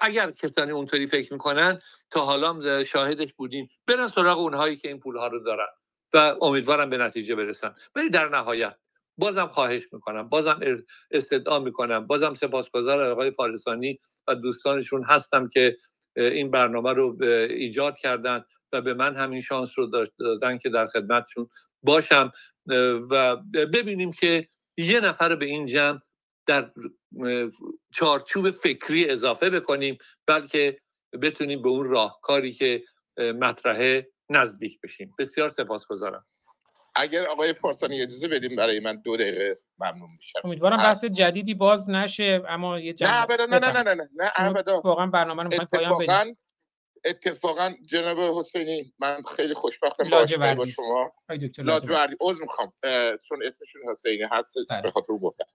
[0.01, 1.79] اگر کسانی اونطوری فکر می‌کنن
[2.11, 3.69] تا حالا شاهدش بودیم.
[3.87, 5.67] برن سراغ اونهایی که این پولها رو دارن
[6.13, 7.75] و امیدوارم به نتیجه برسن.
[7.95, 8.75] ولی در نهایت
[9.17, 10.59] بازم خواهش می‌کنم بازم
[11.11, 15.77] استدعا می‌کنم بازم سپاسگزار آقای فارسانی و دوستانشون هستم که
[16.15, 17.17] این برنامه رو
[17.49, 21.49] ایجاد کردن و به من همین شانس رو دادن که در خدمتشون
[21.83, 22.31] باشم.
[23.11, 24.47] و ببینیم که
[24.77, 25.99] یه نفر به این جمع
[26.47, 26.71] در
[27.93, 29.97] چارچوب فکری اضافه بکنیم
[30.27, 30.77] بلکه
[31.21, 32.83] بتونیم به اون راهکاری که
[33.17, 35.15] مطرحه نزدیک بشیم.
[35.19, 36.25] بسیار سپاسگزارم.
[36.95, 40.39] اگر آقای فارسانی اجازه بدیم برای من دو دقیقه ممنون میشم.
[40.43, 44.81] امیدوارم بحث جدیدی باز نشه اما یه نه ابدا نه نه نه نه نه ابدا.
[44.81, 46.37] واقعا برنامه رو پایان بدیم
[47.05, 50.09] اتفاقا جناب حسینی من خیلی خوشبختم
[50.55, 51.11] با شما.
[51.57, 52.15] لاجوردی.
[52.21, 52.73] عذر می‌خوام.
[53.29, 54.81] چون اسمشون حسینی هست بله.
[54.81, 55.45] به خاطر گفتم.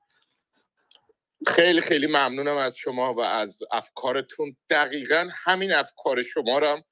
[1.47, 4.57] خیلی خیلی ممنونم از شما و از افکارتون.
[4.71, 6.83] دقیقا همین افکار شما هم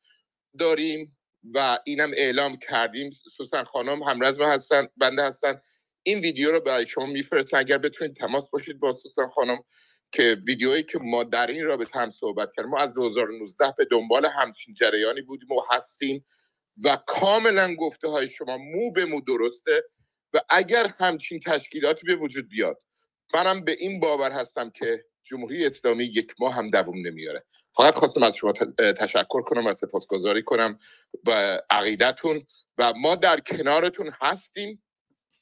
[0.59, 1.19] داریم
[1.55, 3.11] و اینم اعلام کردیم.
[3.37, 5.61] سوسن خانم همرزم هستن بنده هستن.
[6.03, 9.59] این ویدیو رو برای شما میفرستن اگر بتونید تماس باشید با سوسن خانم
[10.13, 12.71] که ویدیویی که ما در این رابطه هم صحبت کردیم.
[12.71, 16.27] ما از 2019 به دنبال همچین جریانی بودیم و هستیم
[16.85, 19.85] و کاملا گفته های شما مو به مو درسته
[20.33, 22.79] و اگر همچین تشکیلاتی به وجود بیاد
[23.35, 27.45] منم به این باور هستم که جمهوری اسلامی یک ماه هم دووم نمیاره.
[27.77, 28.53] فقط خواستم از شما
[28.93, 30.79] تشکر کنم و سپاسگزاری کنم
[31.25, 32.47] به عقیدتون
[32.79, 34.83] و ما در کنارتون هستیم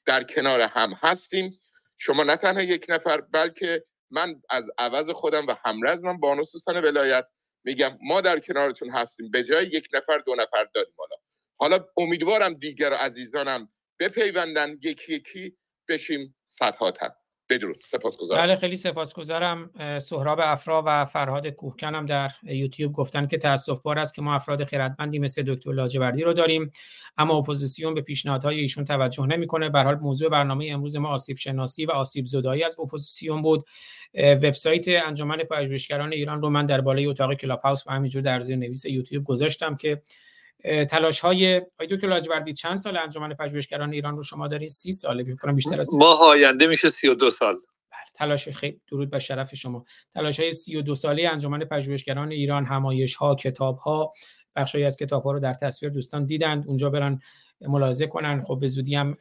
[0.06, 1.60] در کنار هم هستیم.
[1.98, 7.26] شما نه تنها یک نفر بلکه من از عوض خودم و همرزمم بانو سوستان ولایت
[7.64, 9.30] میگم ما در کنارتون هستیم.
[9.30, 11.16] به جای یک نفر دو نفر داریم حالا.
[11.56, 13.68] حالا امیدوارم دیگر عزیزانم
[14.00, 15.56] بپیوندن یکی یکی
[15.88, 16.90] بشیم صدها
[17.50, 18.42] بدرود سپاسگزارم.
[18.42, 19.70] بله خیلی سپاسگزارم.
[19.98, 24.64] سهراب افرا و فرهاد کوهکنم در یوتیوب گفتن که تاسف بار است که ما افراد
[24.64, 26.70] خیرتمندی مثل دکتر لاجوردی رو داریم
[27.18, 29.68] اما اپوزیسیون به پیشنهادهای ایشون توجه نمی‌کنه.
[29.68, 33.64] به هر حال موضوع برنامه امروز ما آسیب شناسی و آسیب زدایی از اپوزیسیون بود.
[34.14, 38.56] وبسایت انجمن پژوهشگران ایران رو من در بالای اتاق کلاب هاوس و همینجور در زیر
[38.56, 40.02] نویس یوتیوب گذاشتم که
[40.90, 45.52] تلاش های دکتر لاجوردی چند سال انجمن پژوهشگران ایران رو شما دارین؟ سی ساله فکر
[45.52, 47.54] بیشتر از ماه آینده میشه 32 سال.
[47.54, 49.84] بله تلاش خیلی درود به شرف شما.
[50.14, 54.12] تلاش های 32 ساله انجمن پژوهشگران ایران همایش ها کتاب ها
[54.56, 57.20] بخشی از کتاب ها رو در تصویر دوستان دیدند اونجا برن
[57.60, 58.42] ملاحظه کنن.
[58.42, 59.16] خب به زودی هم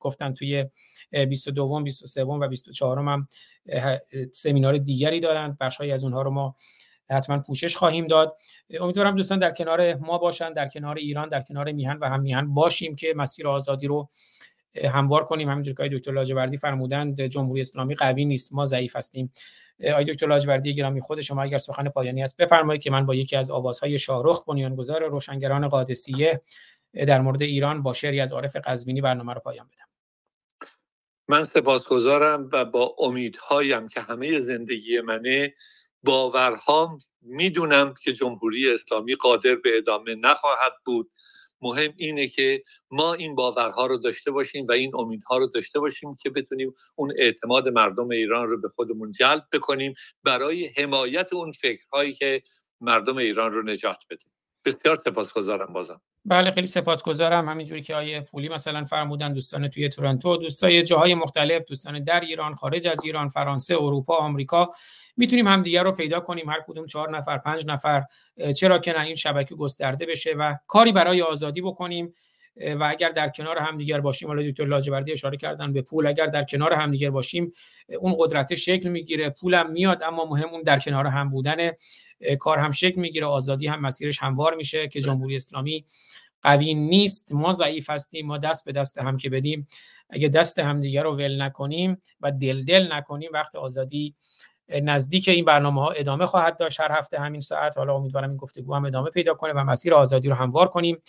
[0.00, 0.64] گفتن توی
[1.28, 3.26] 22 23 و 24 هم
[4.32, 6.56] سمینار دیگری دارند بخشی از اونها رو ما
[7.10, 8.36] حتما پوشش خواهیم داد.
[8.80, 12.54] امیدوارم دوستان در کنار ما باشن در کنار ایران در کنار میهن و هم میهن
[12.54, 14.08] باشیم که مسیر آزادی رو
[14.84, 15.48] هموار کنیم.
[15.48, 19.32] همینجور که دکتر لاجوردی فرمودند جمهوری اسلامی قوی نیست ما ضعیف هستیم.
[19.90, 23.36] آقای دکتر لاجوردی گرامی خود شما اگر سخن پایانی است بفرمایید که من با یکی
[23.36, 26.42] از آوازهای شاهرخ بنیانگذار روشنگران قادسیه
[26.94, 29.88] در مورد ایران با شعری از عارف قزوینی برنامه رو پایان بدم.
[31.28, 35.54] من سپاسگزارم و با امیدهایم که همه زندگی منه
[36.04, 41.10] باورهام می‌دونم که جمهوری اسلامی قادر به ادامه نخواهد بود.
[41.62, 46.16] مهم اینه که ما این باورها رو داشته باشیم و این امیدها رو داشته باشیم
[46.16, 49.94] که بتونیم اون اعتماد مردم ایران رو به خودمون جلب بکنیم
[50.24, 52.42] برای حمایت اون فکرهایی که
[52.80, 54.24] مردم ایران رو نجات بده
[54.68, 56.00] بسیار سپاسگزارم بازم.
[56.24, 57.48] بله خیلی سپاسگزارم.
[57.48, 62.54] همینجوری که آیه پولی مثلا فرمودن دوستان توی تورنتو دوستای جاهای مختلف دوستان در ایران
[62.54, 64.70] خارج از ایران فرانسه اروپا آمریکا
[65.16, 66.48] می‌تونیم همدیگر رو پیدا کنیم.
[66.48, 68.04] هر کدوم چهار نفر پنج نفر
[68.56, 72.14] چرا که نه این شبکه گسترده بشه و کاری برای آزادی بکنیم.
[72.80, 76.44] و اگر در کنار همدیگر باشیم حالا دکتر لاجوردی اشاره کردن به پول اگر در
[76.44, 77.52] کنار همدیگر باشیم
[77.98, 81.70] اون قدرت شکل می‌گیره پولم میاد اما مهم اون در کنار هم بودن
[82.38, 85.84] کار هم شکل می‌گیره آزادی هم مسیرش هموار میشه که جمهوری اسلامی
[86.42, 87.32] قوی نیست.
[87.32, 89.66] ما ضعیف هستیم ما دست به دست هم که بدیم.
[90.10, 94.14] اگه دست همدیگر رو ول نکنیم و دل دل نکنیم وقت آزادی
[94.68, 96.80] نزدیک این برنامه ها ادامه خواهد داشت.
[96.80, 100.28] هر هفته همین ساعت حالا امیدوارم این گفتگو هم ادامه پیدا کنه و مسیر آزادی
[100.28, 101.02] رو هموار کنیم.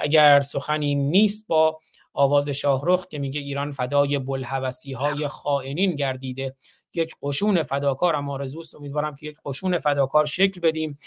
[0.00, 1.80] اگر سخنی نیست با
[2.12, 6.56] آواز شاهرخ که میگه ایران فدای بلحوثی های خائنین گردیده
[6.94, 10.98] یک قشون فداکار اما آرزوست امیدوارم که یک قشون فداکار شکل بدیم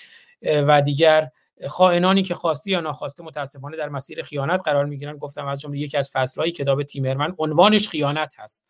[0.42, 1.30] و دیگر
[1.68, 5.98] خائنانی که خواستی یا ناخواسته متاسفانه در مسیر خیانت قرار می‌گیرن گفتم از جمله یکی
[5.98, 8.68] از فصلهای کتاب تیمرمن عنوانش خیانت هست.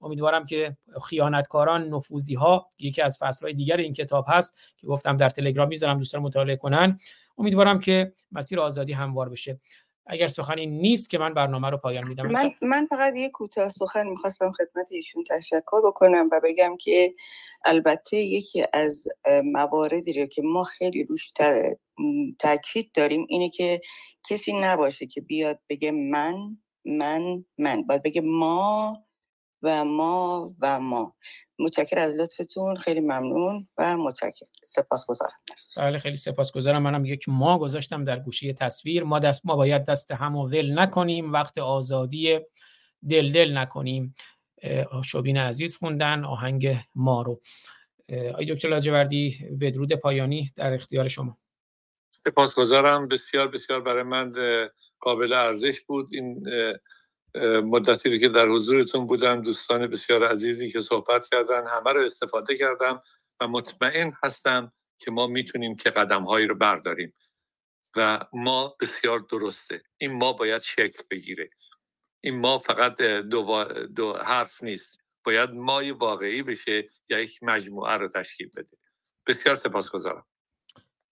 [0.00, 0.76] امیدوارم که
[1.08, 5.98] خیانتکاران نفوذی ها یکی از فصلهای دیگر این کتاب هست که گفتم در تلگرام می‌ذارم
[5.98, 6.98] دوستان مطالعه کنن.
[7.38, 9.60] امیدوارم که مسیر آزادی هموار بشه.
[10.08, 12.26] اگر سخنی نیست که من برنامه رو پایان میدم.
[12.26, 17.14] من, من فقط یه کوتاه سخن می‌خواستم خدمت ایشون تشکر بکنم و بگم که
[17.64, 19.08] البته یکی از
[19.44, 21.32] مواردی رو که ما خیلی روش
[22.38, 23.80] تاکید داریم اینه که
[24.28, 27.82] کسی نباشه که بیاد بگه من من من.
[27.82, 29.04] باید بگه ما
[29.62, 31.16] و ما و ما.
[31.58, 35.38] متشکر از لطفتون خیلی ممنون و متشکر سپاسگزارم.
[35.76, 36.82] بله خیلی سپاسگزارم.
[36.82, 39.04] منم یک ما گذاشتم در گوشی تصویر.
[39.04, 41.32] ما دست ما باید دست هم و ول نکنیم.
[41.32, 42.40] وقت آزادی
[43.08, 44.14] دل دل نکنیم.
[45.04, 47.40] شوبین عزیز خوندن آهنگ ما رو.
[48.34, 51.38] آی دکتر لاجوردی بدرود پایانی در اختیار شما.
[52.26, 53.08] سپاسگزارم.
[53.08, 54.32] بسیار بسیار برای من
[55.00, 56.08] قابل ارزش بود.
[56.12, 56.46] این
[57.64, 63.02] مدتی که در حضورتون بودم دوستان بسیار عزیزی که صحبت کردن همه رو استفاده کردم
[63.40, 67.14] و مطمئن هستم که ما می‌تونیم که قدم هایی رو برداریم
[67.96, 69.82] و ما بسیار درسته.
[69.98, 71.50] این ما باید شکل بگیره.
[72.24, 73.64] این ما فقط دو,
[73.96, 74.98] دو حرف نیست.
[75.24, 78.76] باید مای واقعی بشه یا یک مجموعه رو تشکیل بده.
[79.26, 80.26] بسیار سپاسگزارم.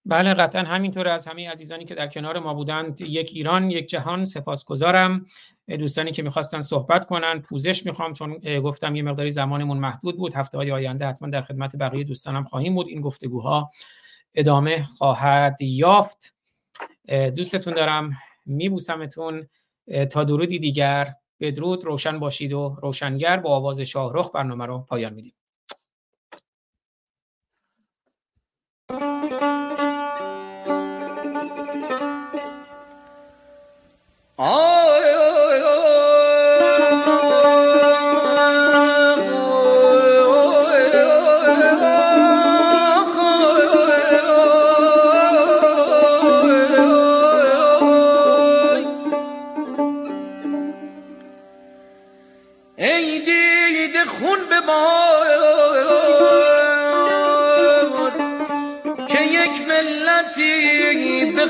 [0.08, 4.24] بله قطعا همینطور از همه عزیزانی که در کنار ما بودند یک ایران یک جهان
[4.24, 5.26] سپاسگزارم.
[5.68, 10.34] دوستانی که می‌خواستن صحبت کنن پوزش می‌خوام چون گفتم یه مقداری زمانمون محدود بود.
[10.34, 12.88] هفته های آینده حتما در خدمت بقیه دوستانم خواهیم بود.
[12.88, 13.70] این گفتگوها
[14.34, 16.34] ادامه خواهد یافت.
[17.36, 18.10] دوستتون دارم.
[18.46, 19.48] میبوسمتون.
[20.10, 21.14] تا درودی دیگر.
[21.40, 25.32] بدرود روشن باشید و روشنگر با آواز شاهرخ برنامه رو پایان میدیم.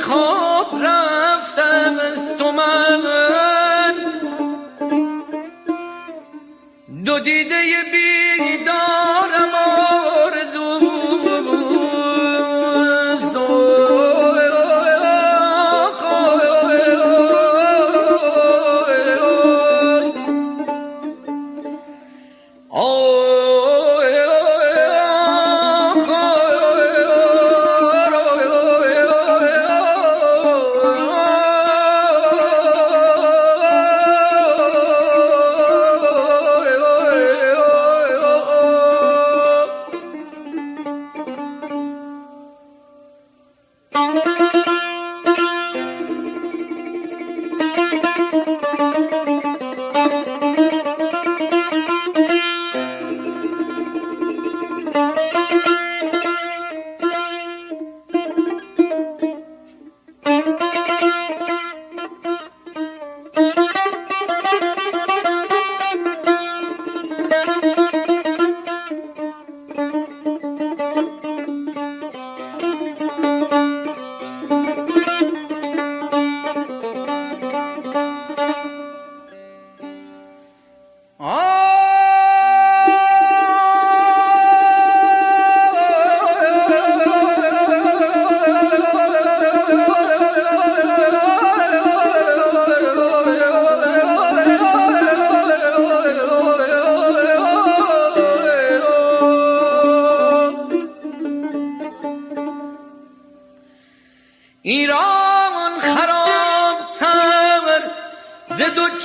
[0.03, 3.03] خواب رفتم از تو من.
[7.05, 7.55] دو دیده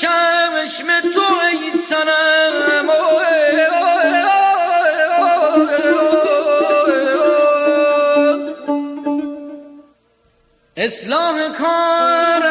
[0.01, 0.55] بیدارم
[11.21, 12.50] ایران